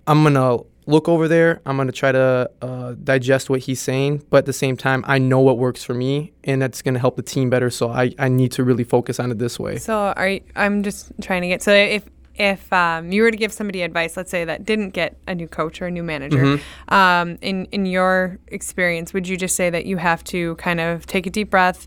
I'm 0.06 0.22
gonna 0.22 0.58
look 0.88 1.08
over 1.08 1.28
there. 1.28 1.60
I'm 1.66 1.76
gonna 1.76 1.92
try 1.92 2.10
to 2.10 2.50
uh, 2.60 2.94
digest 3.04 3.50
what 3.50 3.60
he's 3.60 3.80
saying, 3.80 4.24
but 4.30 4.38
at 4.38 4.46
the 4.46 4.52
same 4.52 4.76
time, 4.76 5.04
I 5.06 5.18
know 5.18 5.38
what 5.38 5.58
works 5.58 5.84
for 5.84 5.94
me, 5.94 6.32
and 6.42 6.60
that's 6.60 6.82
gonna 6.82 6.98
help 6.98 7.16
the 7.16 7.22
team 7.22 7.50
better. 7.50 7.70
So 7.70 7.90
I, 7.90 8.12
I 8.18 8.28
need 8.28 8.50
to 8.52 8.64
really 8.64 8.84
focus 8.84 9.20
on 9.20 9.30
it 9.30 9.38
this 9.38 9.60
way. 9.60 9.76
So 9.76 9.94
are 10.16 10.28
you, 10.28 10.40
I'm 10.56 10.82
just 10.82 11.12
trying 11.20 11.42
to 11.42 11.48
get 11.48 11.62
so 11.62 11.72
if 11.72 12.04
if 12.34 12.72
um, 12.72 13.12
you 13.12 13.22
were 13.22 13.30
to 13.30 13.36
give 13.36 13.52
somebody 13.52 13.82
advice, 13.82 14.16
let's 14.16 14.30
say 14.30 14.44
that 14.44 14.64
didn't 14.64 14.90
get 14.90 15.16
a 15.26 15.34
new 15.34 15.48
coach 15.48 15.82
or 15.82 15.86
a 15.86 15.90
new 15.90 16.04
manager, 16.04 16.38
mm-hmm. 16.38 16.94
um, 16.94 17.38
in 17.42 17.66
in 17.66 17.84
your 17.84 18.38
experience, 18.48 19.12
would 19.12 19.28
you 19.28 19.36
just 19.36 19.54
say 19.54 19.70
that 19.70 19.86
you 19.86 19.98
have 19.98 20.24
to 20.24 20.54
kind 20.56 20.80
of 20.80 21.06
take 21.06 21.26
a 21.26 21.30
deep 21.30 21.50
breath, 21.50 21.86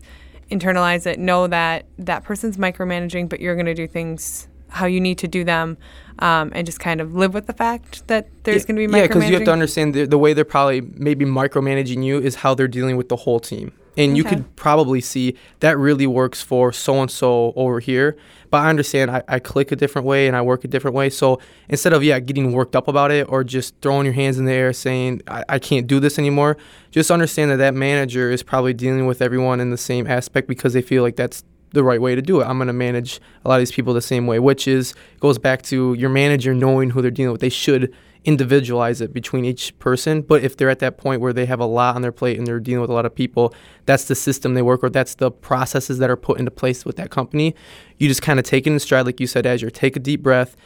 internalize 0.50 1.06
it, 1.06 1.18
know 1.18 1.48
that 1.48 1.86
that 1.98 2.22
person's 2.22 2.56
micromanaging, 2.56 3.28
but 3.28 3.40
you're 3.40 3.56
going 3.56 3.66
to 3.66 3.74
do 3.74 3.88
things 3.88 4.48
how 4.72 4.86
you 4.86 5.00
need 5.00 5.18
to 5.18 5.28
do 5.28 5.44
them, 5.44 5.76
um, 6.18 6.52
and 6.54 6.66
just 6.66 6.80
kind 6.80 7.00
of 7.00 7.14
live 7.14 7.34
with 7.34 7.46
the 7.46 7.52
fact 7.52 8.06
that 8.08 8.28
there's 8.44 8.62
yeah, 8.62 8.66
going 8.66 8.76
to 8.76 8.92
be 8.92 8.98
yeah, 8.98 9.06
because 9.06 9.28
you 9.28 9.34
have 9.34 9.44
to 9.44 9.52
understand 9.52 9.94
the, 9.94 10.06
the 10.06 10.18
way 10.18 10.32
they're 10.32 10.44
probably 10.44 10.80
maybe 10.80 11.24
micromanaging 11.24 12.04
you 12.04 12.18
is 12.18 12.36
how 12.36 12.54
they're 12.54 12.68
dealing 12.68 12.96
with 12.96 13.08
the 13.08 13.16
whole 13.16 13.40
team. 13.40 13.72
And 13.94 14.12
okay. 14.12 14.16
you 14.16 14.24
could 14.24 14.56
probably 14.56 15.02
see 15.02 15.36
that 15.60 15.76
really 15.76 16.06
works 16.06 16.40
for 16.40 16.72
so 16.72 17.02
and 17.02 17.10
so 17.10 17.52
over 17.56 17.78
here. 17.78 18.16
But 18.48 18.58
i 18.58 18.70
understand 18.70 19.10
I, 19.10 19.22
I 19.28 19.38
click 19.38 19.70
a 19.72 19.76
different 19.76 20.06
way 20.06 20.26
and 20.26 20.36
i 20.36 20.42
work 20.42 20.64
a 20.64 20.68
different 20.68 20.94
way. 20.94 21.10
So 21.10 21.40
instead 21.68 21.92
of 21.92 22.02
yeah 22.02 22.18
getting 22.18 22.52
worked 22.52 22.74
up 22.74 22.88
about 22.88 23.10
it 23.10 23.26
or 23.28 23.44
just 23.44 23.74
throwing 23.82 24.06
your 24.06 24.14
hands 24.14 24.38
in 24.38 24.46
the 24.46 24.52
air 24.52 24.72
saying 24.72 25.22
I, 25.26 25.44
I 25.48 25.58
can't 25.58 25.86
do 25.86 26.00
this 26.00 26.18
anymore 26.18 26.56
just 26.92 27.10
understand 27.10 27.50
that 27.50 27.56
that 27.56 27.74
manager 27.74 28.30
is 28.30 28.42
probably 28.42 28.74
dealing 28.74 29.06
with 29.06 29.22
everyone 29.22 29.60
in 29.60 29.70
the 29.70 29.78
same 29.78 30.06
aspect 30.06 30.46
because 30.46 30.74
they 30.74 30.82
feel 30.82 31.02
like 31.02 31.16
that's 31.16 31.42
the 31.72 31.84
right 31.84 32.00
way 32.00 32.14
to 32.14 32.22
do 32.22 32.40
it. 32.40 32.44
I'm 32.44 32.58
going 32.58 32.66
to 32.66 32.72
manage 32.72 33.20
a 33.44 33.48
lot 33.48 33.56
of 33.56 33.60
these 33.60 33.72
people 33.72 33.94
the 33.94 34.02
same 34.02 34.26
way, 34.26 34.38
which 34.38 34.68
is 34.68 34.94
goes 35.20 35.38
back 35.38 35.62
to 35.62 35.94
your 35.94 36.10
manager 36.10 36.54
knowing 36.54 36.90
who 36.90 37.02
they're 37.02 37.10
dealing 37.10 37.32
with. 37.32 37.40
They 37.40 37.48
should 37.48 37.92
individualize 38.24 39.00
it 39.00 39.12
between 39.12 39.44
each 39.44 39.76
person. 39.78 40.22
But 40.22 40.44
if 40.44 40.56
they're 40.56 40.70
at 40.70 40.78
that 40.78 40.96
point 40.96 41.20
where 41.20 41.32
they 41.32 41.46
have 41.46 41.60
a 41.60 41.66
lot 41.66 41.96
on 41.96 42.02
their 42.02 42.12
plate 42.12 42.38
and 42.38 42.46
they're 42.46 42.60
dealing 42.60 42.80
with 42.80 42.90
a 42.90 42.92
lot 42.92 43.06
of 43.06 43.14
people, 43.14 43.54
that's 43.86 44.04
the 44.04 44.14
system 44.14 44.54
they 44.54 44.62
work 44.62 44.84
or 44.84 44.90
that's 44.90 45.16
the 45.16 45.30
processes 45.30 45.98
that 45.98 46.10
are 46.10 46.16
put 46.16 46.38
into 46.38 46.50
place 46.50 46.84
with 46.84 46.96
that 46.96 47.10
company. 47.10 47.54
You 47.98 48.08
just 48.08 48.22
kind 48.22 48.38
of 48.38 48.44
take 48.44 48.66
it 48.66 48.70
in 48.70 48.78
stride, 48.78 49.06
like 49.06 49.20
you 49.20 49.26
said, 49.26 49.46
Azure. 49.46 49.70
Take 49.70 49.96
a 49.96 50.00
deep 50.00 50.22
breath. 50.22 50.56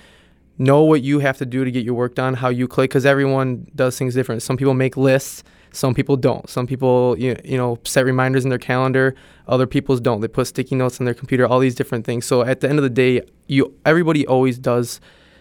Know 0.58 0.82
what 0.84 1.02
you 1.02 1.18
have 1.20 1.36
to 1.38 1.46
do 1.46 1.64
to 1.64 1.70
get 1.70 1.84
your 1.84 1.94
work 1.94 2.14
done, 2.14 2.34
how 2.34 2.48
you 2.48 2.66
click, 2.66 2.90
because 2.90 3.04
everyone 3.04 3.66
does 3.74 3.98
things 3.98 4.14
different. 4.14 4.42
Some 4.42 4.56
people 4.56 4.72
make 4.72 4.96
lists, 4.96 5.44
some 5.76 5.94
people 5.94 6.16
don't. 6.16 6.48
Some 6.48 6.66
people, 6.66 7.16
you, 7.18 7.36
you 7.44 7.56
know, 7.56 7.78
set 7.84 8.04
reminders 8.04 8.44
in 8.44 8.50
their 8.50 8.58
calendar. 8.58 9.14
Other 9.46 9.66
people's 9.66 10.00
don't. 10.00 10.20
They 10.20 10.28
put 10.28 10.46
sticky 10.46 10.74
notes 10.74 10.98
on 11.00 11.04
their 11.04 11.14
computer. 11.14 11.46
All 11.46 11.58
these 11.60 11.74
different 11.74 12.04
things. 12.06 12.24
So 12.26 12.42
at 12.42 12.60
the 12.60 12.68
end 12.68 12.78
of 12.78 12.82
the 12.82 12.90
day, 12.90 13.22
you 13.46 13.74
everybody 13.84 14.26
always 14.26 14.58
does 14.58 15.00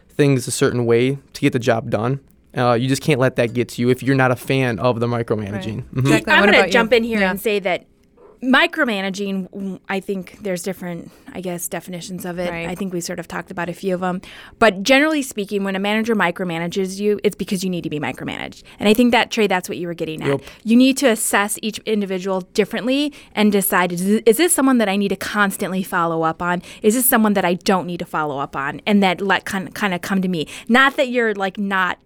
things 0.10 0.48
a 0.48 0.52
certain 0.52 0.86
way 0.86 1.18
to 1.34 1.42
get 1.42 1.54
the 1.54 1.60
job 1.60 1.90
done. 1.90 2.20
Uh, 2.58 2.74
you 2.74 2.88
just 2.88 3.02
can't 3.02 3.20
let 3.20 3.36
that 3.36 3.54
get 3.54 3.68
to 3.70 3.82
you 3.82 3.90
if 3.90 4.02
you're 4.02 4.16
not 4.16 4.32
a 4.32 4.36
fan 4.36 4.80
of 4.80 5.00
the 5.02 5.08
micromanaging. 5.08 5.84
Right. 5.92 6.04
Mhm. 6.04 6.08
Jacqueline, 6.08 6.36
I'm 6.38 6.44
going 6.44 6.50
about 6.50 6.62
to 6.62 6.68
you? 6.68 6.72
jump 6.74 6.94
in 6.94 7.04
here 7.04 7.20
Yeah. 7.20 7.32
and 7.32 7.40
say 7.40 7.60
that 7.60 7.86
micromanaging, 8.46 9.80
I 9.90 10.00
think 10.00 10.40
there's 10.42 10.64
different, 10.64 11.12
I 11.34 11.42
guess, 11.42 11.68
definitions 11.68 12.26
of 12.26 12.40
it. 12.40 12.50
Right. 12.50 12.68
I 12.68 12.76
think 12.76 12.94
we 12.94 13.02
sort 13.02 13.20
of 13.20 13.28
talked 13.28 13.52
about 13.52 13.70
a 13.70 13.74
few 13.74 13.94
of 13.94 14.02
them. 14.02 14.22
But 14.60 14.84
generally 14.84 15.22
speaking, 15.22 15.64
when 15.64 15.76
a 15.76 15.80
manager 15.80 16.16
micromanages 16.16 17.00
you, 17.00 17.20
it's 17.24 17.36
because 17.36 17.64
you 17.64 17.70
need 17.70 17.84
to 17.84 17.90
be 17.90 18.00
micromanaged. 18.00 18.64
And 18.80 18.88
I 18.88 18.94
think 18.94 19.12
that, 19.12 19.32
Trey, 19.32 19.48
that's 19.48 19.68
what 19.68 19.78
you 19.78 19.88
were 19.88 19.94
getting 19.94 20.22
at. 20.22 20.28
Yep. 20.28 20.42
You 20.64 20.76
need 20.76 20.98
to 20.98 21.08
assess 21.08 21.58
each 21.62 21.80
individual 21.80 22.42
differently 22.54 23.14
and 23.34 23.52
decide 23.52 23.92
is, 23.92 24.06
this- 24.06 24.22
is 24.26 24.38
this 24.38 24.54
someone 24.54 24.78
that 24.78 24.90
I 24.90 24.96
need 24.96 25.10
to 25.10 25.16
constantly 25.16 25.84
follow 25.84 26.24
up 26.24 26.42
on? 26.42 26.62
Is 26.82 26.96
this 26.96 27.06
someone 27.06 27.34
that 27.34 27.46
I 27.46 27.56
don't 27.56 27.88
need 27.88 28.00
to 28.00 28.06
follow 28.06 28.40
up 28.40 28.56
on? 28.56 28.82
And 28.86 29.02
that 29.04 29.22
let 29.22 29.46
kind 29.46 29.68
of, 29.68 29.74
kind 29.74 29.94
of 29.94 30.02
come 30.02 30.22
to 30.22 30.28
me. 30.28 30.48
Not 30.70 30.96
that 30.98 31.10
you're 31.10 31.34
like 31.34 31.58
not 31.58 32.00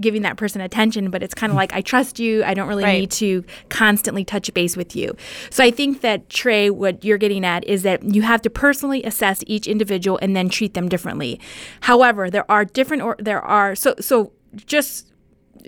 giving 0.00 0.22
that 0.22 0.36
person 0.36 0.60
attention, 0.60 1.10
but 1.10 1.22
it's 1.22 1.34
kind 1.34 1.50
of 1.50 1.54
hmm. 1.54 1.58
like 1.58 1.72
I 1.72 1.80
trust 1.80 2.18
you. 2.18 2.44
I 2.44 2.54
don't 2.54 2.68
really 2.68 2.84
Right. 2.84 3.00
need 3.00 3.10
to 3.12 3.44
constantly 3.68 4.24
touch 4.24 4.52
base 4.54 4.76
with 4.76 4.96
you. 4.96 5.14
So 5.50 5.62
I 5.62 5.70
think 5.70 6.00
that 6.00 6.28
Trey, 6.28 6.70
what 6.70 7.04
you're 7.04 7.18
getting 7.18 7.44
at 7.44 7.64
is 7.64 7.82
that 7.82 8.02
you 8.02 8.22
have 8.22 8.42
to 8.42 8.50
personally 8.50 9.02
assess 9.04 9.42
each 9.46 9.66
individual 9.66 10.18
and 10.22 10.34
then 10.34 10.48
treat 10.48 10.74
them 10.74 10.88
differently. 10.88 11.40
However, 11.82 12.30
there 12.30 12.50
are 12.50 12.64
different 12.64 13.02
or 13.02 13.16
there 13.18 13.42
are 13.42 13.74
so 13.74 13.94
so 14.00 14.32
just 14.66 15.12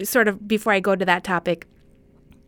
sort 0.03 0.29
of 0.29 0.47
before 0.49 0.73
I 0.73 0.81
go 0.81 0.97
to 0.97 1.05
that 1.05 1.25
topic. 1.25 1.67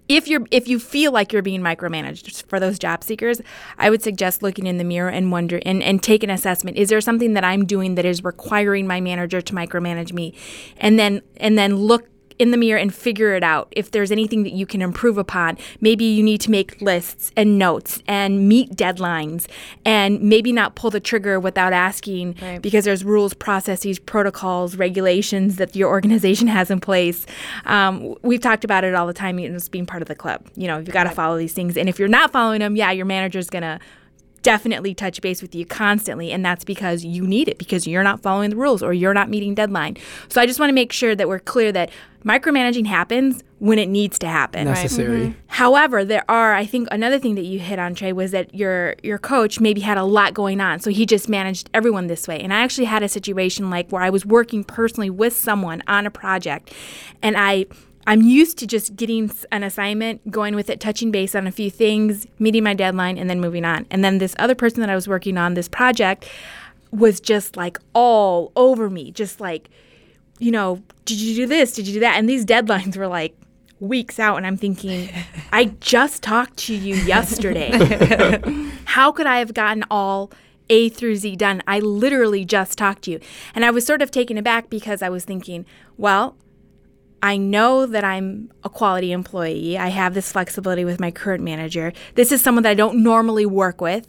If 0.09 0.29
you're 0.29 0.47
if 0.51 0.69
you 0.69 0.79
feel 0.79 1.13
like 1.13 1.33
you're 1.33 1.43
being 1.43 1.63
micromanaged 1.63 2.45
for 2.45 2.61
those 2.61 2.79
job 2.79 3.03
seekers, 3.03 3.41
I 3.79 3.91
would 3.91 4.03
suggest 4.03 4.43
looking 4.43 4.67
in 4.67 4.79
the 4.79 4.85
mirror 4.85 5.11
and 5.11 5.33
wonder 5.33 5.61
and, 5.67 5.83
and 5.83 6.03
take 6.03 6.23
an 6.23 6.31
assessment. 6.31 6.77
Is 6.77 6.89
there 6.89 7.01
something 7.01 7.35
that 7.35 7.45
I'm 7.45 7.67
doing 7.67 7.97
that 7.97 8.05
is 8.05 8.23
requiring 8.23 8.87
my 8.87 9.01
manager 9.01 9.41
to 9.41 9.53
micromanage 9.53 10.13
me? 10.13 10.35
And 10.79 10.99
then 10.99 11.23
and 11.39 11.59
then 11.59 11.77
look 11.77 12.09
in 12.39 12.51
the 12.51 12.57
mirror 12.57 12.79
and 12.79 12.95
figure 12.95 13.35
it 13.35 13.43
out. 13.43 13.69
If 13.73 13.91
there's 13.91 14.11
anything 14.13 14.43
that 14.45 14.53
you 14.53 14.67
can 14.67 14.83
improve 14.83 15.19
upon, 15.19 15.59
maybe 15.81 16.05
you 16.05 16.23
need 16.23 16.41
to 16.43 16.51
make 16.51 16.81
lists 16.81 17.33
and 17.37 17.59
notes 17.59 18.03
and 18.07 18.49
meet 18.49 18.77
deadlines 18.77 19.47
and 19.85 20.21
maybe 20.21 20.53
not 20.53 20.75
pull 20.75 20.91
the 20.91 21.01
trigger 21.01 21.41
without 21.41 21.73
asking 21.73 22.37
Right. 22.43 22.61
because 22.61 22.85
there's 22.85 23.05
rules, 23.05 23.33
processes, 23.35 23.99
protocols, 23.99 24.77
regulations 24.77 25.57
that 25.57 25.75
your 25.75 25.89
organization 25.89 26.47
has 26.59 26.71
in 26.71 26.81
place. 26.81 27.27
Um, 27.65 28.15
we've 28.23 28.41
talked 28.41 28.65
about 28.65 28.85
it 28.85 28.95
all 28.95 29.07
the 29.07 29.15
time, 29.15 29.39
you 29.39 29.49
know, 29.49 29.57
it's 29.57 29.69
being 29.69 29.87
part 29.87 30.03
of 30.03 30.09
the 30.09 30.15
club. 30.15 30.47
You 30.57 30.67
know, 30.67 30.79
you've 30.79 30.91
got 30.91 31.05
to 31.05 31.11
follow 31.11 31.39
these 31.39 31.53
things. 31.53 31.77
And 31.77 31.89
if 31.89 31.99
you're 31.99 32.09
not 32.09 32.33
following 32.33 32.61
them, 32.61 32.77
yeah, 32.77 32.91
your 32.91 33.07
manager's 33.07 33.49
going 33.51 33.63
to 33.63 33.79
definitely 34.47 34.95
touch 34.95 35.21
base 35.21 35.43
with 35.43 35.57
you 35.57 35.67
constantly 35.67 36.31
and 36.31 36.45
that's 36.45 36.65
because 36.65 37.05
you 37.05 37.27
need 37.27 37.49
it 37.49 37.59
because 37.59 37.85
you're 37.85 38.05
not 38.05 38.23
following 38.23 38.49
the 38.49 38.55
rules 38.55 38.81
or 38.81 38.93
you're 38.93 39.13
not 39.13 39.29
meeting 39.29 39.57
deadline 39.57 39.97
so 40.29 40.41
i 40.41 40.47
just 40.47 40.61
want 40.61 40.71
to 40.71 40.73
make 40.73 40.93
sure 40.93 41.17
that 41.17 41.27
we're 41.27 41.41
clear 41.41 41.73
that 41.73 41.91
micromanaging 42.25 42.87
happens 42.87 43.43
when 43.59 43.77
it 43.77 43.89
needs 43.89 44.21
to 44.21 44.29
happen 44.29 44.67
Necessary. 44.67 45.29
Mm-hmm. 45.29 45.39
However, 45.49 46.05
there 46.05 46.25
are 46.29 46.55
I 46.55 46.65
think 46.65 46.87
another 46.93 47.19
thing 47.19 47.35
that 47.37 47.45
you 47.45 47.59
hit 47.59 47.79
on 47.79 47.95
Trey 47.95 48.13
was 48.13 48.31
that 48.31 48.55
your 48.55 48.95
your 49.03 49.19
coach 49.19 49.59
maybe 49.59 49.81
had 49.81 49.97
a 49.97 50.05
lot 50.05 50.35
going 50.35 50.61
on, 50.61 50.81
so 50.81 50.91
he 50.91 51.07
just 51.07 51.29
managed 51.29 51.71
everyone 51.73 52.09
this 52.09 52.29
way. 52.29 52.39
And 52.41 52.53
I 52.53 52.63
actually 52.63 52.85
had 52.85 53.03
a 53.03 53.09
situation 53.09 53.71
like 53.71 53.91
where 53.91 54.03
I 54.03 54.11
was 54.11 54.27
working 54.27 54.63
personally 54.65 55.09
with 55.09 55.35
someone 55.35 55.83
on 55.87 56.05
a 56.05 56.11
project, 56.11 56.73
and 57.23 57.37
I 57.39 57.67
I'm 58.07 58.23
used 58.23 58.59
to 58.59 58.67
just 58.67 58.97
getting 58.97 59.31
an 59.51 59.63
assignment, 59.63 60.31
going 60.31 60.55
with 60.55 60.71
it, 60.71 60.81
touching 60.81 61.11
base 61.11 61.35
on 61.35 61.47
a 61.47 61.53
few 61.53 61.71
things, 61.71 62.27
meeting 62.39 62.63
my 62.63 62.75
deadline, 62.75 63.19
and 63.19 63.29
then 63.29 63.41
moving 63.41 63.65
on. 63.65 63.87
And 63.91 64.05
then 64.05 64.19
this 64.19 64.35
other 64.39 64.55
person 64.55 64.81
that 64.81 64.91
I 64.91 64.95
was 64.95 65.09
working 65.09 65.37
on 65.39 65.55
this 65.55 65.69
project 65.69 66.29
was 66.93 67.21
just 67.21 67.57
like 67.57 67.79
all 67.95 68.53
over 68.55 68.89
me, 68.89 69.11
just 69.11 69.41
like 69.41 69.69
you 70.39 70.51
know, 70.51 70.83
did 71.05 71.19
you 71.19 71.35
do 71.35 71.47
this? 71.47 71.73
Did 71.73 71.87
you 71.87 71.95
do 71.95 72.01
that? 72.01 72.17
And 72.17 72.29
these 72.29 72.45
deadlines 72.45 72.97
were 72.97 73.09
like 73.09 73.37
weeks 73.81 74.19
out. 74.19 74.37
And 74.37 74.47
I'm 74.47 74.57
thinking, 74.57 75.09
I 75.53 75.67
just 75.81 76.23
talked 76.23 76.57
to 76.59 76.75
you 76.75 76.95
yesterday. 76.95 77.71
How 78.85 79.13
could 79.13 79.27
I 79.27 79.39
have 79.39 79.55
gotten 79.55 79.85
all 79.91 80.31
A 80.71 80.89
through 80.89 81.17
Z 81.17 81.37
done? 81.37 81.63
I 81.67 81.81
literally 81.81 82.45
just 82.45 82.79
talked 82.79 83.03
to 83.03 83.13
you. 83.13 83.21
And 83.55 83.65
I 83.65 83.71
was 83.71 83.87
sort 83.87 84.03
of 84.03 84.11
taken 84.11 84.39
aback 84.39 84.71
because 84.71 85.03
I 85.03 85.09
was 85.09 85.25
thinking, 85.25 85.65
well, 85.97 86.37
I 87.23 87.37
know 87.37 87.87
that 87.87 88.05
I'm 88.05 88.53
a 88.63 88.69
quality 88.69 89.13
employee. 89.13 89.79
I 89.79 89.89
have 89.89 90.15
this 90.15 90.31
flexibility 90.33 90.85
with 90.85 91.01
my 91.01 91.11
current 91.11 91.43
manager. 91.43 91.93
This 92.15 92.31
is 92.31 92.41
someone 92.41 92.63
that 92.65 92.71
I 92.71 92.75
don't 92.75 93.03
normally 93.03 93.47
work 93.47 93.81
with. 93.81 94.07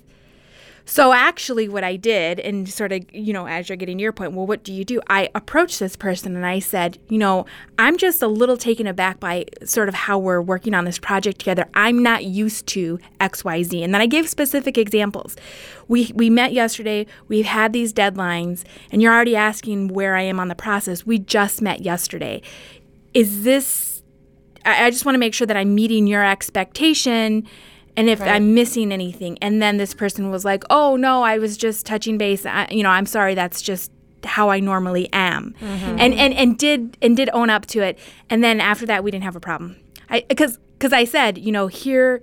So 0.90 1.12
actually, 1.12 1.68
what 1.68 1.84
I 1.84 1.98
did, 1.98 2.40
and 2.40 2.68
sort 2.70 2.94
of, 2.94 3.04
you 3.14 3.34
know, 3.34 3.46
as 3.46 3.68
you're 3.68 3.76
getting 3.76 3.98
to 3.98 4.02
your 4.02 4.14
point, 4.14 4.32
well, 4.32 4.48
what 4.48 4.64
do 4.64 4.72
you 4.72 4.86
do? 4.86 5.02
I 5.10 5.30
approached 5.36 5.82
this 5.82 5.98
person 5.98 6.34
and 6.34 6.46
I 6.46 6.60
said, 6.60 6.98
you 7.10 7.18
know, 7.18 7.46
I'm 7.78 7.98
just 7.98 8.22
a 8.22 8.28
little 8.28 8.56
taken 8.56 8.88
aback 8.88 9.20
by 9.20 9.44
sort 9.66 9.90
of 9.90 9.96
how 9.96 10.18
we're 10.18 10.42
working 10.42 10.74
on 10.74 10.86
this 10.86 10.98
project 10.98 11.40
together. 11.40 11.66
I'm 11.74 12.02
not 12.02 12.24
used 12.24 12.68
to 12.68 13.00
X, 13.20 13.44
Y, 13.44 13.64
Z, 13.64 13.84
and 13.84 13.94
then 13.94 14.00
I 14.00 14.06
gave 14.06 14.30
specific 14.30 14.78
examples. 14.78 15.36
We 15.90 16.14
we 16.16 16.30
met 16.30 16.54
yesterday. 16.54 17.06
We've 17.28 17.46
had 17.46 17.74
these 17.74 17.92
deadlines, 17.92 18.64
and 18.90 19.02
you're 19.02 19.14
already 19.14 19.36
asking 19.36 19.90
where 19.90 20.16
I 20.16 20.22
am 20.22 20.40
on 20.40 20.48
the 20.48 20.56
process. 20.56 21.06
We 21.06 21.20
just 21.20 21.62
met 21.62 21.82
yesterday. 21.82 22.42
Is 23.18 23.44
this? 23.44 24.04
I, 24.66 24.86
I 24.86 24.90
just 24.90 25.06
want 25.06 25.16
to 25.16 25.20
make 25.20 25.34
sure 25.34 25.48
that 25.48 25.58
I'm 25.58 25.74
meeting 25.74 26.08
your 26.08 26.26
expectation 26.26 27.48
and 27.96 28.10
if 28.10 28.22
I'm 28.22 28.54
missing 28.54 28.92
anything. 28.92 29.40
And 29.42 29.60
then 29.62 29.78
this 29.78 29.94
person 29.94 30.30
was 30.30 30.46
like, 30.46 30.64
"Oh 30.70 30.96
no, 30.96 31.24
I 31.24 31.40
was 31.40 31.58
just 31.58 31.86
touching 31.86 32.18
base. 32.18 32.46
I, 32.46 32.68
you 32.70 32.84
know, 32.84 32.90
I'm 32.90 33.08
sorry. 33.08 33.34
That's 33.34 33.62
just 33.62 33.92
how 34.24 34.50
I 34.50 34.60
normally 34.60 35.10
am." 35.12 35.56
Mm-hmm. 35.60 36.00
And 36.00 36.14
and 36.14 36.34
and 36.34 36.58
did 36.58 36.98
and 37.02 37.18
did 37.18 37.30
own 37.34 37.50
up 37.50 37.66
to 37.68 37.82
it. 37.82 37.98
And 38.30 38.44
then 38.44 38.62
after 38.62 38.86
that, 38.86 39.04
we 39.04 39.10
didn't 39.10 39.24
have 39.24 39.36
a 39.36 39.40
problem. 39.40 39.78
I 40.10 40.24
because 40.30 40.60
because 40.78 40.94
I 40.94 41.06
said, 41.06 41.40
you 41.40 41.52
know, 41.52 41.68
here 41.68 42.22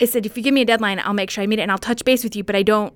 I 0.00 0.06
said 0.06 0.26
if 0.26 0.36
you 0.36 0.42
give 0.42 0.52
me 0.52 0.62
a 0.62 0.64
deadline, 0.64 0.98
I'll 0.98 1.14
make 1.14 1.30
sure 1.30 1.44
I 1.44 1.46
meet 1.46 1.60
it 1.60 1.62
and 1.62 1.70
I'll 1.70 1.78
touch 1.78 2.04
base 2.04 2.24
with 2.24 2.34
you. 2.34 2.42
But 2.42 2.56
I 2.56 2.64
don't. 2.64 2.92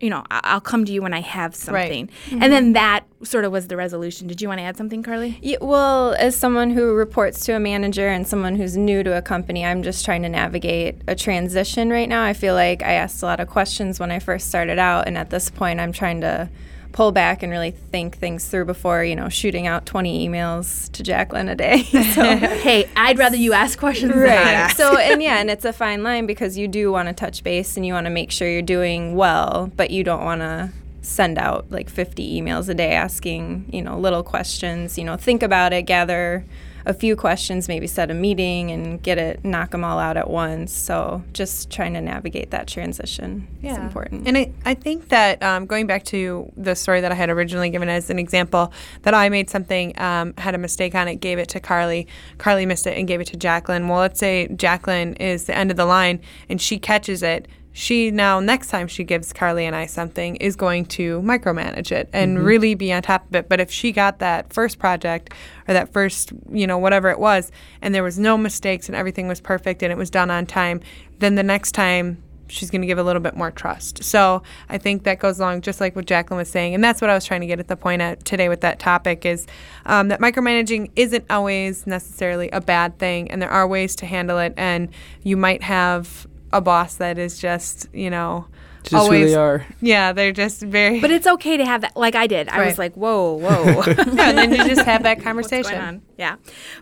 You 0.00 0.10
know, 0.10 0.24
I'll 0.30 0.60
come 0.60 0.84
to 0.84 0.92
you 0.92 1.00
when 1.00 1.14
I 1.14 1.20
have 1.20 1.54
something. 1.54 2.10
And 2.30 2.40
mm-hmm. 2.40 2.50
then 2.50 2.72
that 2.74 3.04
sort 3.22 3.44
of 3.44 3.52
was 3.52 3.68
the 3.68 3.76
resolution. 3.76 4.26
Did 4.26 4.42
you 4.42 4.48
want 4.48 4.58
to 4.58 4.62
add 4.64 4.76
something, 4.76 5.02
Carly? 5.02 5.38
Yeah, 5.40 5.58
well, 5.60 6.14
as 6.18 6.36
someone 6.36 6.70
who 6.70 6.94
reports 6.94 7.44
to 7.46 7.52
a 7.52 7.60
manager 7.60 8.08
and 8.08 8.26
someone 8.26 8.56
who's 8.56 8.76
new 8.76 9.02
to 9.02 9.16
a 9.16 9.22
company, 9.22 9.64
I'm 9.64 9.82
just 9.82 10.04
trying 10.04 10.22
to 10.22 10.28
navigate 10.28 10.96
a 11.06 11.14
transition 11.14 11.90
right 11.90 12.08
now. 12.08 12.24
I 12.24 12.34
feel 12.34 12.54
like 12.54 12.82
I 12.82 12.92
asked 12.92 13.22
a 13.22 13.26
lot 13.26 13.40
of 13.40 13.48
questions 13.48 13.98
when 13.98 14.10
I 14.10 14.18
first 14.18 14.48
started 14.48 14.78
out, 14.78 15.06
and 15.06 15.16
at 15.16 15.30
this 15.30 15.48
point, 15.48 15.80
I'm 15.80 15.92
trying 15.92 16.20
to 16.20 16.50
pull 16.94 17.10
back 17.10 17.42
and 17.42 17.50
really 17.50 17.72
think 17.72 18.16
things 18.16 18.46
through 18.46 18.64
before, 18.64 19.02
you 19.02 19.16
know, 19.16 19.28
shooting 19.28 19.66
out 19.66 19.84
20 19.84 20.26
emails 20.28 20.90
to 20.92 21.02
Jacqueline 21.02 21.48
a 21.48 21.56
day. 21.56 21.82
so, 22.14 22.22
hey, 22.36 22.88
I'd 22.96 23.18
rather 23.18 23.36
you 23.36 23.52
ask 23.52 23.78
questions 23.78 24.12
than 24.12 24.22
right. 24.22 24.30
ask. 24.30 24.76
So, 24.76 24.96
and 24.96 25.20
yeah, 25.20 25.40
and 25.40 25.50
it's 25.50 25.64
a 25.64 25.72
fine 25.72 26.04
line 26.04 26.24
because 26.24 26.56
you 26.56 26.68
do 26.68 26.92
want 26.92 27.08
to 27.08 27.12
touch 27.12 27.42
base 27.42 27.76
and 27.76 27.84
you 27.84 27.92
want 27.92 28.06
to 28.06 28.10
make 28.10 28.30
sure 28.30 28.48
you're 28.48 28.62
doing 28.62 29.16
well, 29.16 29.72
but 29.76 29.90
you 29.90 30.04
don't 30.04 30.24
want 30.24 30.40
to 30.42 30.70
send 31.02 31.36
out 31.36 31.66
like 31.68 31.90
50 31.90 32.40
emails 32.40 32.68
a 32.68 32.74
day 32.74 32.92
asking, 32.92 33.68
you 33.72 33.82
know, 33.82 33.98
little 33.98 34.22
questions. 34.22 34.96
You 34.96 35.02
know, 35.02 35.16
think 35.16 35.42
about 35.42 35.72
it, 35.72 35.82
gather 35.82 36.44
a 36.86 36.94
few 36.94 37.16
questions, 37.16 37.68
maybe 37.68 37.86
set 37.86 38.10
a 38.10 38.14
meeting 38.14 38.70
and 38.70 39.02
get 39.02 39.18
it, 39.18 39.44
knock 39.44 39.70
them 39.70 39.84
all 39.84 39.98
out 39.98 40.16
at 40.16 40.28
once. 40.28 40.72
So, 40.72 41.22
just 41.32 41.70
trying 41.70 41.94
to 41.94 42.00
navigate 42.00 42.50
that 42.50 42.68
transition 42.68 43.48
is 43.62 43.76
important. 43.76 44.28
And 44.28 44.36
I, 44.36 44.52
I 44.64 44.74
think 44.74 45.08
that 45.08 45.42
um, 45.42 45.66
going 45.66 45.86
back 45.86 46.04
to 46.06 46.52
the 46.56 46.74
story 46.74 47.00
that 47.00 47.10
I 47.10 47.14
had 47.14 47.30
originally 47.30 47.70
given 47.70 47.88
as 47.88 48.10
an 48.10 48.18
example, 48.18 48.72
that 49.02 49.14
I 49.14 49.28
made 49.28 49.48
something, 49.48 49.98
um, 49.98 50.34
had 50.36 50.54
a 50.54 50.58
mistake 50.58 50.94
on 50.94 51.08
it, 51.08 51.16
gave 51.16 51.38
it 51.38 51.48
to 51.50 51.60
Carly. 51.60 52.06
Carly 52.38 52.66
missed 52.66 52.86
it 52.86 52.98
and 52.98 53.08
gave 53.08 53.20
it 53.20 53.26
to 53.28 53.36
Jacqueline. 53.36 53.88
Well, 53.88 54.00
let's 54.00 54.20
say 54.20 54.48
Jacqueline 54.48 55.14
is 55.14 55.44
the 55.44 55.56
end 55.56 55.70
of 55.70 55.76
the 55.76 55.86
line 55.86 56.20
and 56.48 56.60
she 56.60 56.78
catches 56.78 57.22
it. 57.22 57.48
She 57.76 58.12
now, 58.12 58.38
next 58.38 58.68
time 58.68 58.86
she 58.86 59.02
gives 59.02 59.32
Carly 59.32 59.66
and 59.66 59.74
I 59.74 59.86
something, 59.86 60.36
is 60.36 60.54
going 60.54 60.86
to 60.86 61.20
micromanage 61.22 61.90
it 61.90 62.08
and 62.12 62.38
really 62.38 62.76
be 62.76 62.92
on 62.92 63.02
top 63.02 63.26
of 63.28 63.34
it. 63.34 63.48
But 63.48 63.58
if 63.58 63.68
she 63.68 63.90
got 63.90 64.20
that 64.20 64.52
first 64.52 64.78
project 64.78 65.34
or 65.66 65.74
that 65.74 65.92
first, 65.92 66.32
you 66.52 66.68
know, 66.68 66.78
whatever 66.78 67.10
it 67.10 67.18
was, 67.18 67.50
and 67.82 67.92
there 67.92 68.04
was 68.04 68.16
no 68.16 68.38
mistakes 68.38 68.88
and 68.88 68.94
everything 68.94 69.26
was 69.26 69.40
perfect 69.40 69.82
and 69.82 69.90
it 69.90 69.98
was 69.98 70.08
done 70.08 70.30
on 70.30 70.46
time, 70.46 70.82
then 71.18 71.34
the 71.34 71.42
next 71.42 71.72
time 71.72 72.22
she's 72.46 72.70
going 72.70 72.80
to 72.80 72.86
give 72.86 72.98
a 72.98 73.02
little 73.02 73.20
bit 73.20 73.34
more 73.34 73.50
trust. 73.50 74.04
So 74.04 74.44
I 74.68 74.78
think 74.78 75.02
that 75.02 75.18
goes 75.18 75.40
along 75.40 75.62
just 75.62 75.80
like 75.80 75.96
what 75.96 76.06
Jacqueline 76.06 76.38
was 76.38 76.48
saying, 76.48 76.76
and 76.76 76.84
that's 76.84 77.00
what 77.00 77.10
I 77.10 77.14
was 77.14 77.24
trying 77.24 77.40
to 77.40 77.48
get 77.48 77.58
at 77.58 77.66
the 77.66 77.76
point 77.76 78.02
at 78.02 78.24
today 78.24 78.48
with 78.48 78.60
that 78.60 78.78
topic 78.78 79.26
is 79.26 79.48
um, 79.86 80.08
that 80.08 80.20
micromanaging 80.20 80.92
isn't 80.94 81.24
always 81.28 81.88
necessarily 81.88 82.50
a 82.50 82.60
bad 82.60 83.00
thing, 83.00 83.32
and 83.32 83.42
there 83.42 83.50
are 83.50 83.66
ways 83.66 83.96
to 83.96 84.06
handle 84.06 84.38
it. 84.38 84.54
And 84.56 84.90
you 85.24 85.36
might 85.36 85.64
have 85.64 86.28
a 86.54 86.60
boss 86.60 86.94
that 86.96 87.18
is 87.18 87.38
just 87.38 87.86
you 87.92 88.08
know 88.10 88.46
Just 88.84 88.94
always 88.94 89.24
who 89.24 89.28
they 89.30 89.34
are. 89.34 89.66
yeah 89.80 90.12
they're 90.12 90.32
just 90.32 90.62
very 90.62 91.00
But 91.00 91.10
it's 91.10 91.26
okay 91.26 91.56
to 91.56 91.64
have 91.64 91.80
that. 91.82 91.96
Like 91.96 92.14
I 92.14 92.26
did. 92.26 92.48
I 92.48 92.64
was 92.66 92.78
like, 92.78 92.94
whoa, 92.94 93.34
whoa. 93.34 93.82
yeah, 93.86 94.28
and 94.30 94.38
then 94.38 94.50
you 94.52 94.64
just 94.64 94.86
have 94.86 95.02
that 95.02 95.16
What's 95.18 95.24
conversation. 95.24 95.72
going 95.72 95.82
on? 95.82 96.02
Yeah. 96.16 96.36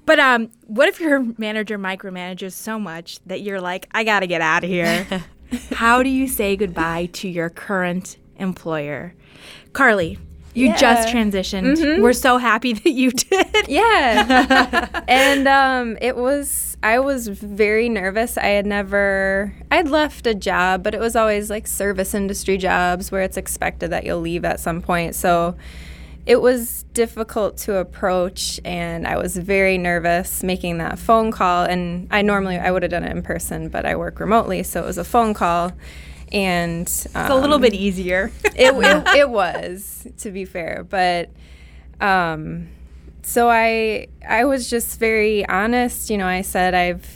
But 0.07 0.19
um, 0.21 0.51
what 0.67 0.89
if 0.89 1.01
your 1.01 1.25
manager 1.39 1.79
micromanages 1.79 2.53
so 2.53 2.79
much 2.79 3.19
that 3.27 3.41
you're 3.43 3.61
like, 3.61 3.89
I 3.93 4.05
got 4.05 4.21
to 4.21 4.27
get 4.27 4.41
out 4.41 4.63
of 4.65 4.71
here? 4.71 5.07
How 5.73 6.03
do 6.03 6.09
you 6.09 6.29
say 6.29 6.57
goodbye 6.57 7.07
to 7.15 7.29
your 7.29 7.51
current 7.51 8.17
employer? 8.37 9.15
Carly, 9.73 10.19
you 10.55 10.69
just 10.77 11.09
Yeah. 11.09 11.15
transitioned. 11.15 12.03
We're 12.03 12.13
so 12.13 12.39
happy 12.39 12.73
that 12.83 12.91
you 12.91 13.11
did. 13.11 13.69
Yeah. 13.69 15.03
and 15.09 15.49
um, 15.49 15.97
it 16.01 16.17
was, 16.17 16.77
I 16.83 16.99
was 16.99 17.29
very 17.29 17.89
nervous. 17.89 18.37
I 18.37 18.47
had 18.47 18.67
never, 18.67 19.55
I'd 19.71 19.89
left 19.89 20.27
a 20.27 20.35
job, 20.35 20.83
but 20.83 20.95
it 20.95 21.01
was 21.01 21.17
always 21.17 21.49
like 21.51 21.67
service 21.67 22.15
industry 22.15 22.59
jobs 22.59 23.11
where 23.11 23.23
it's 23.23 23.37
expected 23.37 23.91
that 23.91 24.05
you'll 24.05 24.21
leave 24.21 24.45
at 24.45 24.61
some 24.61 24.83
point. 24.83 25.15
So 25.15 25.57
it 26.27 26.41
was 26.41 26.85
difficult 26.95 27.57
to 27.57 27.77
approach 27.77 28.61
and 28.65 29.07
I 29.09 29.17
was 29.17 29.37
very 29.37 29.77
nervous 29.79 30.43
making 30.43 30.79
that 30.79 30.99
phone 30.99 31.33
call. 31.33 31.65
And 31.65 32.07
I 32.11 32.23
normally, 32.23 32.59
I 32.59 32.71
would 32.71 32.83
have 32.83 32.91
done 32.91 33.05
it 33.05 33.11
in 33.11 33.23
person, 33.23 33.69
but 33.69 33.85
I 33.87 33.97
work 33.97 34.21
remotely. 34.21 34.63
So 34.63 34.83
it 34.83 34.87
was 34.87 34.99
a 34.99 35.05
phone 35.05 35.35
call. 35.35 35.73
And 36.33 36.87
um, 37.15 37.23
It's 37.23 37.31
a 37.31 37.35
little 37.35 37.59
bit 37.59 37.75
easier. 37.75 38.33
it, 38.45 38.75
it, 38.75 39.07
it 39.17 39.31
was 39.31 40.07
to 40.19 40.31
be 40.31 40.45
fair 40.45 40.85
but 40.89 41.31
um 42.01 42.69
so 43.23 43.49
i 43.49 44.07
i 44.29 44.45
was 44.45 44.69
just 44.69 44.99
very 44.99 45.47
honest 45.49 46.11
you 46.11 46.19
know 46.19 46.27
i 46.27 46.41
said 46.43 46.75
i've 46.75 47.07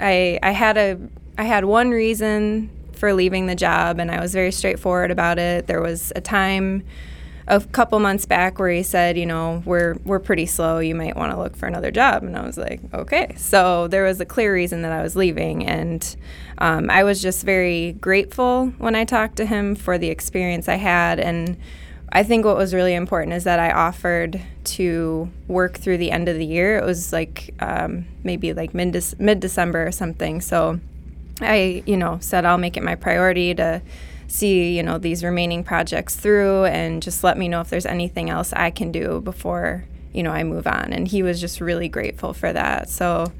i 0.00 0.38
i 0.42 0.50
had 0.50 0.76
a 0.76 0.98
i 1.38 1.44
had 1.44 1.64
one 1.64 1.90
reason 1.90 2.70
for 2.94 3.12
leaving 3.12 3.46
the 3.46 3.54
job 3.54 4.00
and 4.00 4.10
i 4.10 4.18
was 4.20 4.32
very 4.32 4.50
straightforward 4.50 5.10
about 5.12 5.38
it 5.38 5.66
there 5.68 5.80
was 5.80 6.12
a 6.16 6.20
time 6.20 6.82
a 7.46 7.60
couple 7.60 7.98
months 8.00 8.24
back 8.24 8.58
where 8.58 8.70
he 8.70 8.82
said, 8.82 9.18
you 9.18 9.26
know, 9.26 9.62
we're 9.64 9.94
we're 10.04 10.18
pretty 10.18 10.46
slow. 10.46 10.78
You 10.78 10.94
might 10.94 11.16
want 11.16 11.32
to 11.32 11.38
look 11.38 11.56
for 11.56 11.66
another 11.66 11.90
job. 11.90 12.22
And 12.22 12.36
I 12.36 12.46
was 12.46 12.56
like, 12.56 12.80
okay. 12.92 13.34
So 13.36 13.88
there 13.88 14.04
was 14.04 14.20
a 14.20 14.24
clear 14.24 14.52
reason 14.52 14.82
that 14.82 14.92
I 14.92 15.02
was 15.02 15.14
leaving, 15.14 15.66
and 15.66 16.16
um, 16.58 16.90
I 16.90 17.04
was 17.04 17.20
just 17.20 17.44
very 17.44 17.92
grateful 17.92 18.68
when 18.78 18.94
I 18.94 19.04
talked 19.04 19.36
to 19.36 19.46
him 19.46 19.74
for 19.74 19.98
the 19.98 20.08
experience 20.08 20.68
I 20.68 20.76
had. 20.76 21.20
And 21.20 21.56
I 22.10 22.22
think 22.22 22.44
what 22.44 22.56
was 22.56 22.72
really 22.72 22.94
important 22.94 23.34
is 23.34 23.44
that 23.44 23.58
I 23.58 23.72
offered 23.72 24.40
to 24.64 25.28
work 25.48 25.76
through 25.76 25.98
the 25.98 26.10
end 26.10 26.28
of 26.28 26.36
the 26.36 26.46
year. 26.46 26.78
It 26.78 26.84
was 26.84 27.12
like 27.12 27.54
um, 27.60 28.06
maybe 28.22 28.54
like 28.54 28.72
mid 28.72 28.96
mid 29.18 29.40
December 29.40 29.86
or 29.86 29.92
something. 29.92 30.40
So 30.40 30.80
I, 31.40 31.82
you 31.86 31.96
know, 31.96 32.18
said 32.20 32.44
I'll 32.44 32.58
make 32.58 32.76
it 32.76 32.82
my 32.82 32.94
priority 32.94 33.54
to 33.56 33.82
see, 34.34 34.76
you 34.76 34.82
know, 34.82 34.98
these 34.98 35.22
remaining 35.22 35.62
projects 35.62 36.16
through 36.16 36.64
and 36.64 37.00
just 37.02 37.22
let 37.22 37.38
me 37.38 37.46
know 37.46 37.60
if 37.60 37.70
there's 37.70 37.86
anything 37.86 38.30
else 38.30 38.52
I 38.52 38.70
can 38.70 38.90
do 38.90 39.20
before, 39.20 39.84
you 40.12 40.22
know, 40.24 40.32
I 40.32 40.42
move 40.42 40.66
on. 40.66 40.92
And 40.92 41.06
he 41.06 41.22
was 41.22 41.40
just 41.40 41.60
really 41.60 41.88
grateful 41.88 42.32
for 42.34 42.52
that. 42.52 42.88
So 42.88 43.32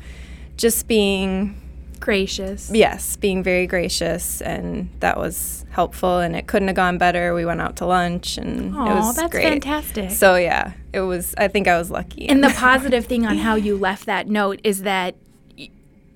just 0.56 0.86
being 0.86 1.60
Gracious. 2.00 2.70
yes, 2.72 3.16
being 3.16 3.42
very 3.42 3.66
gracious 3.66 4.40
and 4.42 4.88
that 5.00 5.16
was 5.16 5.64
helpful 5.70 6.18
and 6.18 6.36
it 6.36 6.46
couldn't 6.46 6.68
have 6.68 6.76
gone 6.76 6.98
better. 6.98 7.34
We 7.34 7.44
went 7.46 7.60
out 7.62 7.76
to 7.76 7.86
lunch 7.86 8.36
and 8.38 8.74
it 8.74 8.78
Oh, 8.78 8.96
was 9.06 9.16
that's 9.16 9.30
great. 9.32 9.44
fantastic. 9.48 10.10
So 10.10 10.36
yeah, 10.36 10.74
it 10.92 11.00
was 11.00 11.34
I 11.38 11.48
think 11.48 11.66
I 11.66 11.76
was 11.78 11.90
lucky. 11.90 12.28
and 12.28 12.44
the 12.44 12.50
positive 12.56 13.06
thing 13.06 13.26
on 13.26 13.38
how 13.38 13.54
you 13.56 13.76
left 13.76 14.06
that 14.06 14.28
note 14.28 14.60
is 14.64 14.82
that 14.82 15.16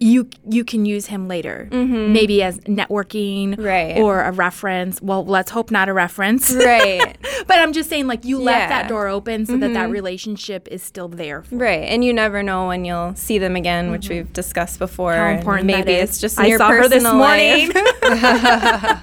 you 0.00 0.28
you 0.48 0.64
can 0.64 0.84
use 0.84 1.06
him 1.06 1.28
later, 1.28 1.68
mm-hmm. 1.70 2.12
maybe 2.12 2.42
as 2.42 2.58
networking, 2.60 3.58
Right. 3.58 3.98
or 3.98 4.22
a 4.22 4.30
reference. 4.30 5.02
Well, 5.02 5.24
let's 5.24 5.50
hope 5.50 5.70
not 5.70 5.88
a 5.88 5.92
reference, 5.92 6.54
right. 6.54 7.16
but 7.46 7.58
I'm 7.58 7.72
just 7.72 7.88
saying, 7.88 8.06
like 8.06 8.24
you 8.24 8.40
left 8.40 8.68
that 8.68 8.88
door 8.88 9.08
open 9.08 9.46
so 9.46 9.56
that 9.56 9.72
that 9.72 9.84
mm-hmm. 9.84 9.92
relationship 9.92 10.68
is 10.68 10.82
still 10.82 11.08
there. 11.08 11.42
For 11.42 11.56
Right, 11.56 11.82
and 11.82 12.04
you 12.04 12.12
never 12.12 12.42
know 12.42 12.68
when 12.68 12.84
you'll 12.84 13.14
see 13.16 13.38
them 13.38 13.56
again, 13.56 13.90
which 13.90 14.06
mm-hmm. 14.06 14.14
we've 14.14 14.32
discussed 14.32 14.78
before. 14.78 15.14
How 15.14 15.26
and 15.26 15.38
important 15.38 15.66
maybe 15.66 15.92
that 15.92 16.02
is. 16.02 16.10
it's 16.10 16.20
just 16.20 16.38
in 16.38 16.44
I 16.44 16.48
your 16.48 16.58
saw 16.58 16.68
her 16.68 16.88
this 16.88 17.02
personal 17.02 17.16
morning. 17.16 17.72
life. 17.72 19.02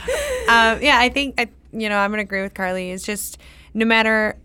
um, 0.48 0.82
yeah, 0.82 0.98
I 0.98 1.10
think 1.12 1.34
I, 1.38 1.48
you 1.72 1.88
know 1.88 1.98
I'm 1.98 2.10
gonna 2.10 2.22
agree 2.22 2.42
with 2.42 2.54
Carly. 2.54 2.90
It's 2.90 3.04
just 3.04 3.38
no 3.74 3.84
matter 3.84 4.38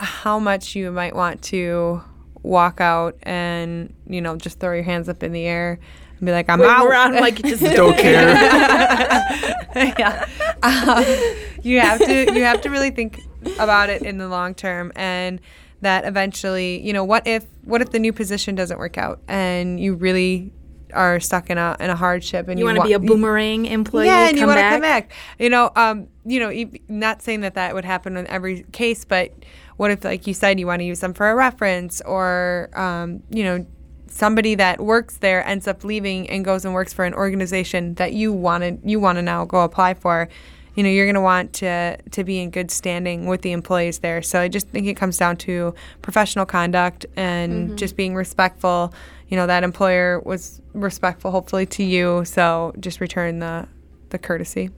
how 0.00 0.38
much 0.38 0.74
you 0.74 0.90
might 0.90 1.14
want 1.14 1.42
to 1.42 2.02
walk 2.44 2.80
out 2.80 3.16
and 3.22 3.92
you 4.06 4.20
know 4.20 4.36
just 4.36 4.60
throw 4.60 4.72
your 4.74 4.84
hands 4.84 5.08
up 5.08 5.22
in 5.22 5.32
the 5.32 5.44
air 5.46 5.80
and 6.18 6.26
be 6.26 6.30
like 6.30 6.48
I'm 6.48 6.62
out. 6.62 6.84
We're 6.84 6.94
on 6.94 7.14
like 7.14 7.42
just 7.42 7.62
Don't 7.62 7.98
care. 7.98 8.28
yeah. 9.74 10.26
Um, 10.62 11.04
you 11.62 11.80
have 11.80 11.98
to 11.98 12.32
you 12.34 12.44
have 12.44 12.60
to 12.60 12.70
really 12.70 12.90
think 12.90 13.20
about 13.58 13.90
it 13.90 14.02
in 14.02 14.18
the 14.18 14.28
long 14.28 14.54
term 14.54 14.92
and 14.94 15.40
that 15.80 16.04
eventually, 16.04 16.80
you 16.86 16.92
know, 16.92 17.04
what 17.04 17.26
if 17.26 17.46
what 17.64 17.82
if 17.82 17.90
the 17.90 17.98
new 17.98 18.12
position 18.12 18.54
doesn't 18.54 18.78
work 18.78 18.98
out 18.98 19.20
and 19.26 19.80
you 19.80 19.94
really 19.94 20.52
are 20.92 21.18
stuck 21.18 21.50
in 21.50 21.58
a 21.58 21.76
in 21.80 21.90
a 21.90 21.96
hardship 21.96 22.48
and 22.48 22.58
you 22.58 22.62
you, 22.62 22.66
want 22.66 22.76
to 22.76 22.80
wa- 22.80 22.86
be 22.86 22.92
a 22.92 22.98
boomerang 22.98 23.66
employee. 23.66 24.06
yeah, 24.06 24.28
and 24.28 24.38
you 24.38 24.46
want 24.46 24.58
to 24.58 24.68
come 24.68 24.80
back. 24.80 25.12
You 25.38 25.50
know, 25.50 25.72
um, 25.76 26.08
you 26.24 26.40
know, 26.40 26.70
not 26.88 27.22
saying 27.22 27.40
that 27.40 27.54
that 27.54 27.74
would 27.74 27.84
happen 27.84 28.16
in 28.16 28.26
every 28.28 28.64
case, 28.72 29.04
but 29.04 29.32
what 29.76 29.90
if, 29.90 30.04
like 30.04 30.26
you 30.26 30.34
said, 30.34 30.60
you 30.60 30.66
want 30.66 30.80
to 30.80 30.84
use 30.84 31.00
them 31.00 31.14
for 31.14 31.30
a 31.30 31.34
reference, 31.34 32.00
or 32.02 32.70
um, 32.74 33.22
you 33.30 33.42
know, 33.44 33.66
somebody 34.06 34.54
that 34.54 34.80
works 34.80 35.16
there 35.16 35.44
ends 35.44 35.66
up 35.66 35.82
leaving 35.82 36.30
and 36.30 36.44
goes 36.44 36.64
and 36.64 36.72
works 36.72 36.92
for 36.92 37.04
an 37.04 37.14
organization 37.14 37.94
that 37.94 38.12
you 38.12 38.32
wanted, 38.32 38.80
you 38.84 39.00
want 39.00 39.16
to 39.16 39.22
now 39.22 39.44
go 39.44 39.62
apply 39.62 39.94
for. 39.94 40.28
You 40.76 40.82
know, 40.82 40.88
you're 40.88 41.06
going 41.06 41.14
to 41.14 41.20
want 41.20 41.52
to 41.54 41.98
to 42.10 42.24
be 42.24 42.40
in 42.40 42.50
good 42.50 42.70
standing 42.70 43.26
with 43.26 43.42
the 43.42 43.52
employees 43.52 44.00
there. 44.00 44.22
So 44.22 44.40
I 44.40 44.48
just 44.48 44.68
think 44.68 44.88
it 44.88 44.94
comes 44.94 45.16
down 45.16 45.36
to 45.38 45.72
professional 46.02 46.46
conduct 46.46 47.06
and 47.16 47.78
just 47.78 47.96
being 47.96 48.16
respectful. 48.16 48.92
You 49.28 49.36
know, 49.36 49.46
that 49.46 49.62
employer 49.62 50.20
was 50.20 50.60
respectful, 50.72 51.30
hopefully, 51.30 51.66
to 51.66 51.84
you. 51.84 52.24
So 52.24 52.72
just 52.80 53.00
return 53.00 53.38
the 53.38 53.68
the 54.10 54.18
courtesy. 54.18 54.70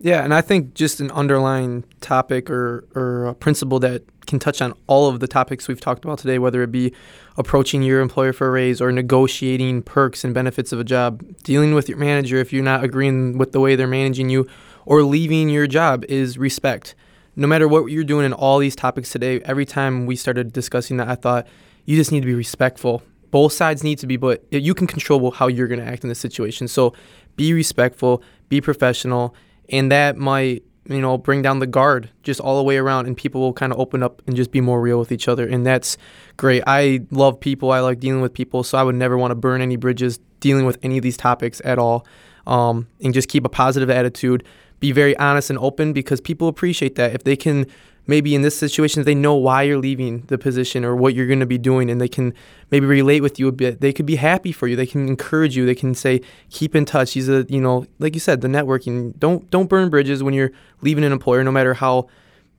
Yeah, 0.00 0.24
and 0.24 0.32
I 0.32 0.40
think 0.40 0.74
just 0.74 1.00
an 1.00 1.10
underlying 1.10 1.84
topic 2.00 2.48
or, 2.50 2.86
or 2.94 3.26
a 3.26 3.34
principle 3.34 3.80
that 3.80 4.04
can 4.28 4.38
touch 4.38 4.62
on 4.62 4.74
all 4.86 5.08
of 5.08 5.18
the 5.18 5.26
topics 5.26 5.66
we've 5.66 5.80
talked 5.80 6.04
about 6.04 6.18
today, 6.18 6.38
whether 6.38 6.62
it 6.62 6.70
be 6.70 6.92
approaching 7.36 7.82
your 7.82 8.00
employer 8.00 8.32
for 8.32 8.46
a 8.46 8.50
raise 8.50 8.80
or 8.80 8.92
negotiating 8.92 9.82
perks 9.82 10.22
and 10.22 10.32
benefits 10.32 10.72
of 10.72 10.78
a 10.78 10.84
job, 10.84 11.24
dealing 11.42 11.74
with 11.74 11.88
your 11.88 11.98
manager 11.98 12.36
if 12.36 12.52
you're 12.52 12.62
not 12.62 12.84
agreeing 12.84 13.38
with 13.38 13.52
the 13.52 13.60
way 13.60 13.74
they're 13.74 13.88
managing 13.88 14.28
you, 14.28 14.46
or 14.86 15.02
leaving 15.02 15.48
your 15.48 15.66
job 15.66 16.04
is 16.04 16.38
respect. 16.38 16.94
No 17.34 17.46
matter 17.46 17.66
what 17.66 17.86
you're 17.86 18.04
doing 18.04 18.26
in 18.26 18.32
all 18.32 18.58
these 18.58 18.76
topics 18.76 19.10
today, 19.10 19.40
every 19.40 19.66
time 19.66 20.06
we 20.06 20.16
started 20.16 20.52
discussing 20.52 20.96
that, 20.98 21.08
I 21.08 21.14
thought 21.14 21.46
you 21.84 21.96
just 21.96 22.12
need 22.12 22.20
to 22.20 22.26
be 22.26 22.34
respectful. 22.34 23.02
Both 23.30 23.52
sides 23.52 23.84
need 23.84 23.98
to 23.98 24.06
be, 24.06 24.16
but 24.16 24.44
you 24.50 24.74
can 24.74 24.86
control 24.86 25.30
how 25.30 25.48
you're 25.48 25.68
going 25.68 25.80
to 25.80 25.86
act 25.86 26.02
in 26.02 26.08
this 26.08 26.18
situation. 26.18 26.68
So 26.68 26.94
be 27.36 27.52
respectful, 27.52 28.22
be 28.48 28.60
professional, 28.60 29.34
and 29.68 29.92
that 29.92 30.16
might 30.16 30.64
you 30.88 31.00
know 31.00 31.16
bring 31.18 31.42
down 31.42 31.58
the 31.58 31.66
guard 31.66 32.10
just 32.22 32.40
all 32.40 32.56
the 32.56 32.62
way 32.62 32.76
around 32.76 33.06
and 33.06 33.16
people 33.16 33.40
will 33.40 33.52
kind 33.52 33.72
of 33.72 33.78
open 33.78 34.02
up 34.02 34.22
and 34.26 34.34
just 34.34 34.50
be 34.50 34.60
more 34.60 34.80
real 34.80 34.98
with 34.98 35.12
each 35.12 35.28
other 35.28 35.46
and 35.46 35.64
that's 35.66 35.96
great. 36.36 36.62
I 36.66 37.00
love 37.10 37.38
people 37.38 37.70
i 37.70 37.80
like 37.80 38.00
dealing 38.00 38.20
with 38.20 38.32
people 38.32 38.62
so 38.62 38.78
i 38.78 38.82
would 38.82 38.94
never 38.94 39.16
want 39.16 39.30
to 39.30 39.34
burn 39.34 39.60
any 39.60 39.76
bridges 39.76 40.18
dealing 40.40 40.66
with 40.66 40.78
any 40.82 40.96
of 40.96 41.02
these 41.02 41.16
topics 41.16 41.60
at 41.64 41.78
all 41.78 42.06
um, 42.48 42.88
and 43.00 43.14
just 43.14 43.28
keep 43.28 43.44
a 43.44 43.48
positive 43.48 43.90
attitude. 43.90 44.42
Be 44.80 44.90
very 44.90 45.16
honest 45.18 45.50
and 45.50 45.58
open 45.58 45.92
because 45.92 46.20
people 46.20 46.48
appreciate 46.48 46.96
that. 46.96 47.14
If 47.14 47.22
they 47.24 47.36
can 47.36 47.66
maybe 48.08 48.34
in 48.34 48.42
this 48.42 48.58
situation 48.58 49.04
they 49.04 49.14
know 49.14 49.36
why 49.36 49.62
you're 49.62 49.78
leaving 49.78 50.22
the 50.26 50.38
position 50.38 50.84
or 50.84 50.96
what 50.96 51.14
you're 51.14 51.26
going 51.26 51.38
to 51.38 51.46
be 51.46 51.58
doing 51.58 51.88
and 51.88 52.00
they 52.00 52.08
can 52.08 52.34
maybe 52.72 52.86
relate 52.86 53.20
with 53.20 53.38
you 53.38 53.46
a 53.46 53.52
bit. 53.52 53.80
They 53.80 53.92
could 53.92 54.06
be 54.06 54.16
happy 54.16 54.50
for 54.50 54.66
you. 54.66 54.74
They 54.74 54.86
can 54.86 55.06
encourage 55.06 55.56
you. 55.56 55.64
They 55.64 55.76
can 55.76 55.94
say 55.94 56.22
keep 56.50 56.74
in 56.74 56.84
touch. 56.84 57.12
He's 57.12 57.28
a 57.28 57.46
you 57.48 57.60
know 57.60 57.86
like 58.00 58.14
you 58.14 58.20
said 58.20 58.40
the 58.40 58.48
networking. 58.48 59.16
Don't 59.20 59.48
don't 59.50 59.68
burn 59.68 59.90
bridges 59.90 60.24
when 60.24 60.34
you're 60.34 60.50
leaving 60.80 61.04
an 61.04 61.12
employer 61.12 61.44
no 61.44 61.52
matter 61.52 61.74
how 61.74 62.08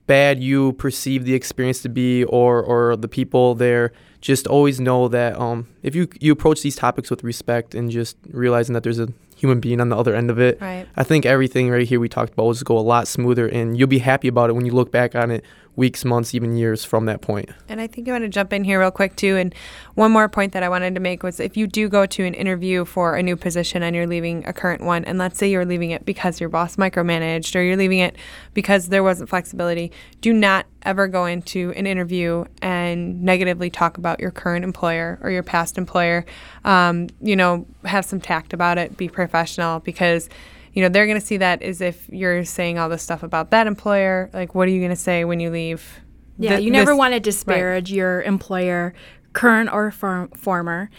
bad 0.07 0.41
you 0.41 0.73
perceive 0.73 1.23
the 1.25 1.35
experience 1.35 1.81
to 1.81 1.89
be 1.89 2.23
or 2.25 2.63
or 2.63 2.95
the 2.95 3.07
people 3.07 3.55
there. 3.55 3.91
Just 4.21 4.47
always 4.47 4.79
know 4.79 5.07
that 5.07 5.39
um, 5.39 5.67
if 5.81 5.95
you 5.95 6.07
you 6.19 6.31
approach 6.31 6.61
these 6.61 6.75
topics 6.75 7.09
with 7.09 7.23
respect 7.23 7.73
and 7.73 7.89
just 7.89 8.17
realizing 8.29 8.73
that 8.73 8.83
there's 8.83 8.99
a 8.99 9.09
human 9.39 9.59
being 9.59 9.79
on 9.79 9.89
the 9.89 9.97
other 9.97 10.13
end 10.13 10.29
of 10.29 10.39
it. 10.39 10.59
Right. 10.59 10.85
I 10.97 11.03
think 11.03 11.25
everything 11.25 11.69
right 11.69 11.87
here 11.87 11.99
we 11.99 12.09
talked 12.09 12.33
about 12.33 12.43
will 12.43 12.53
just 12.53 12.65
go 12.65 12.77
a 12.77 12.81
lot 12.81 13.07
smoother, 13.07 13.47
and 13.47 13.77
you'll 13.77 13.87
be 13.87 13.99
happy 13.99 14.27
about 14.27 14.49
it 14.49 14.53
when 14.53 14.65
you 14.65 14.73
look 14.73 14.91
back 14.91 15.15
on 15.15 15.31
it 15.31 15.45
weeks, 15.79 16.03
months, 16.03 16.35
even 16.35 16.57
years 16.57 16.83
from 16.83 17.05
that 17.05 17.21
point. 17.21 17.49
And 17.69 17.79
I 17.79 17.87
think 17.87 18.09
I 18.09 18.11
want 18.11 18.25
to 18.25 18.29
jump 18.29 18.51
in 18.51 18.65
here 18.65 18.81
real 18.81 18.91
quick 18.91 19.15
too. 19.15 19.37
And 19.37 19.55
one 19.95 20.11
more 20.11 20.27
point 20.27 20.51
that 20.51 20.61
I 20.61 20.67
wanted 20.67 20.93
to 20.95 20.99
make 20.99 21.23
was 21.23 21.39
if 21.39 21.55
you 21.55 21.67
do 21.67 21.87
go 21.87 22.05
to 22.05 22.25
an 22.25 22.33
interview 22.33 22.83
for 22.83 23.15
a 23.15 23.23
new 23.23 23.37
position 23.37 23.81
and 23.81 23.95
you're 23.95 24.05
leaving 24.05 24.45
a 24.45 24.51
current 24.51 24.83
one, 24.83 25.05
and 25.05 25.17
let's 25.17 25.39
say 25.39 25.49
you're 25.49 25.65
leaving 25.65 25.91
it 25.91 26.03
because 26.03 26.41
your 26.41 26.49
boss 26.49 26.75
micromanaged 26.75 27.55
or 27.55 27.61
you're 27.61 27.77
leaving 27.77 27.99
it 27.99 28.17
because 28.53 28.89
there 28.89 29.03
wasn't 29.03 29.29
flexibility, 29.29 29.89
do 30.19 30.33
not 30.33 30.65
ever 30.83 31.07
go 31.07 31.25
into 31.25 31.73
an 31.75 31.87
interview 31.87 32.43
and 32.61 33.21
negatively 33.21 33.69
talk 33.69 33.97
about 33.97 34.19
your 34.19 34.31
current 34.31 34.63
employer 34.63 35.19
or 35.21 35.31
your 35.31 35.43
past 35.43 35.77
employer. 35.77 36.25
Um, 36.65 37.07
you 37.21 37.35
know, 37.35 37.65
have 37.85 38.05
some 38.05 38.19
tact 38.19 38.53
about 38.53 38.77
it, 38.77 38.97
be 38.97 39.07
professional 39.29 39.79
because 39.79 40.29
you 40.73 40.83
know, 40.83 40.89
they're 40.89 41.07
going 41.07 41.19
to 41.19 41.25
see 41.25 41.37
that 41.37 41.61
as 41.61 41.81
if 41.81 42.07
you're 42.09 42.45
saying 42.45 42.77
all 42.77 42.89
this 42.89 43.01
stuff 43.01 43.23
about 43.23 43.51
that 43.51 43.67
employer. 43.67 44.29
Like, 44.33 44.53
what 44.53 44.67
are 44.67 44.71
you 44.71 44.79
going 44.79 44.91
to 44.91 44.95
say 44.95 45.25
when 45.25 45.39
you 45.39 45.49
leave? 45.49 45.99
Yeah, 46.37 46.51
Th- 46.51 46.61
you 46.61 46.71
never 46.71 46.95
want 46.95 47.13
to 47.15 47.19
disparage 47.19 47.91
your 47.91 48.21
employer, 48.21 48.93
current 49.33 49.71
or 49.73 49.91
for- 49.91 50.29
former. 50.35 50.89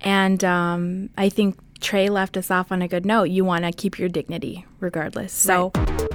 And 0.00 0.42
um, 0.44 1.10
I 1.16 1.28
think 1.28 1.56
Trey 1.80 2.08
left 2.08 2.36
us 2.36 2.50
off 2.50 2.72
on 2.72 2.82
a 2.82 2.88
good 2.88 3.06
note. 3.06 3.24
You 3.24 3.44
want 3.44 3.64
to 3.64 3.72
keep 3.72 3.98
your 3.98 4.08
dignity 4.08 4.66
regardless. 4.80 5.32
So 5.32 5.70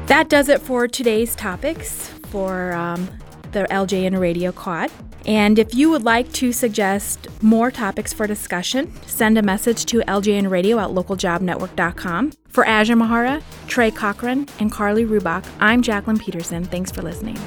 that 0.07 0.29
does 0.29 0.49
it 0.49 0.61
for 0.61 0.87
today's 0.87 1.35
topics 1.35 2.09
for 2.27 2.73
um, 2.73 3.09
the 3.53 3.63
LJN 3.71 4.19
Radio 4.19 4.51
Quad. 4.51 4.91
And 5.25 5.57
if 5.57 5.73
you 5.73 5.89
would 5.89 6.03
like 6.03 6.31
to 6.33 6.51
suggest 6.51 7.27
more 7.41 7.71
topics 7.71 8.13
for 8.13 8.27
discussion, 8.27 8.91
send 9.07 9.37
a 9.37 9.41
message 9.41 9.85
to 9.85 10.01
ljnradio 10.01 10.81
at 10.81 10.89
localjobnetwork.com. 10.91 12.33
For 12.49 12.65
Azure 12.65 12.95
Mahara, 12.95 13.43
Trey 13.67 13.91
Cochran, 13.91 14.47
and 14.59 14.71
Carly 14.71 15.03
Rubach, 15.05 15.45
I'm 15.59 15.81
Jacqueline 15.81 16.19
Peterson. 16.19 16.63
Thanks 16.63 16.91
for 16.91 17.01
listening. 17.01 17.37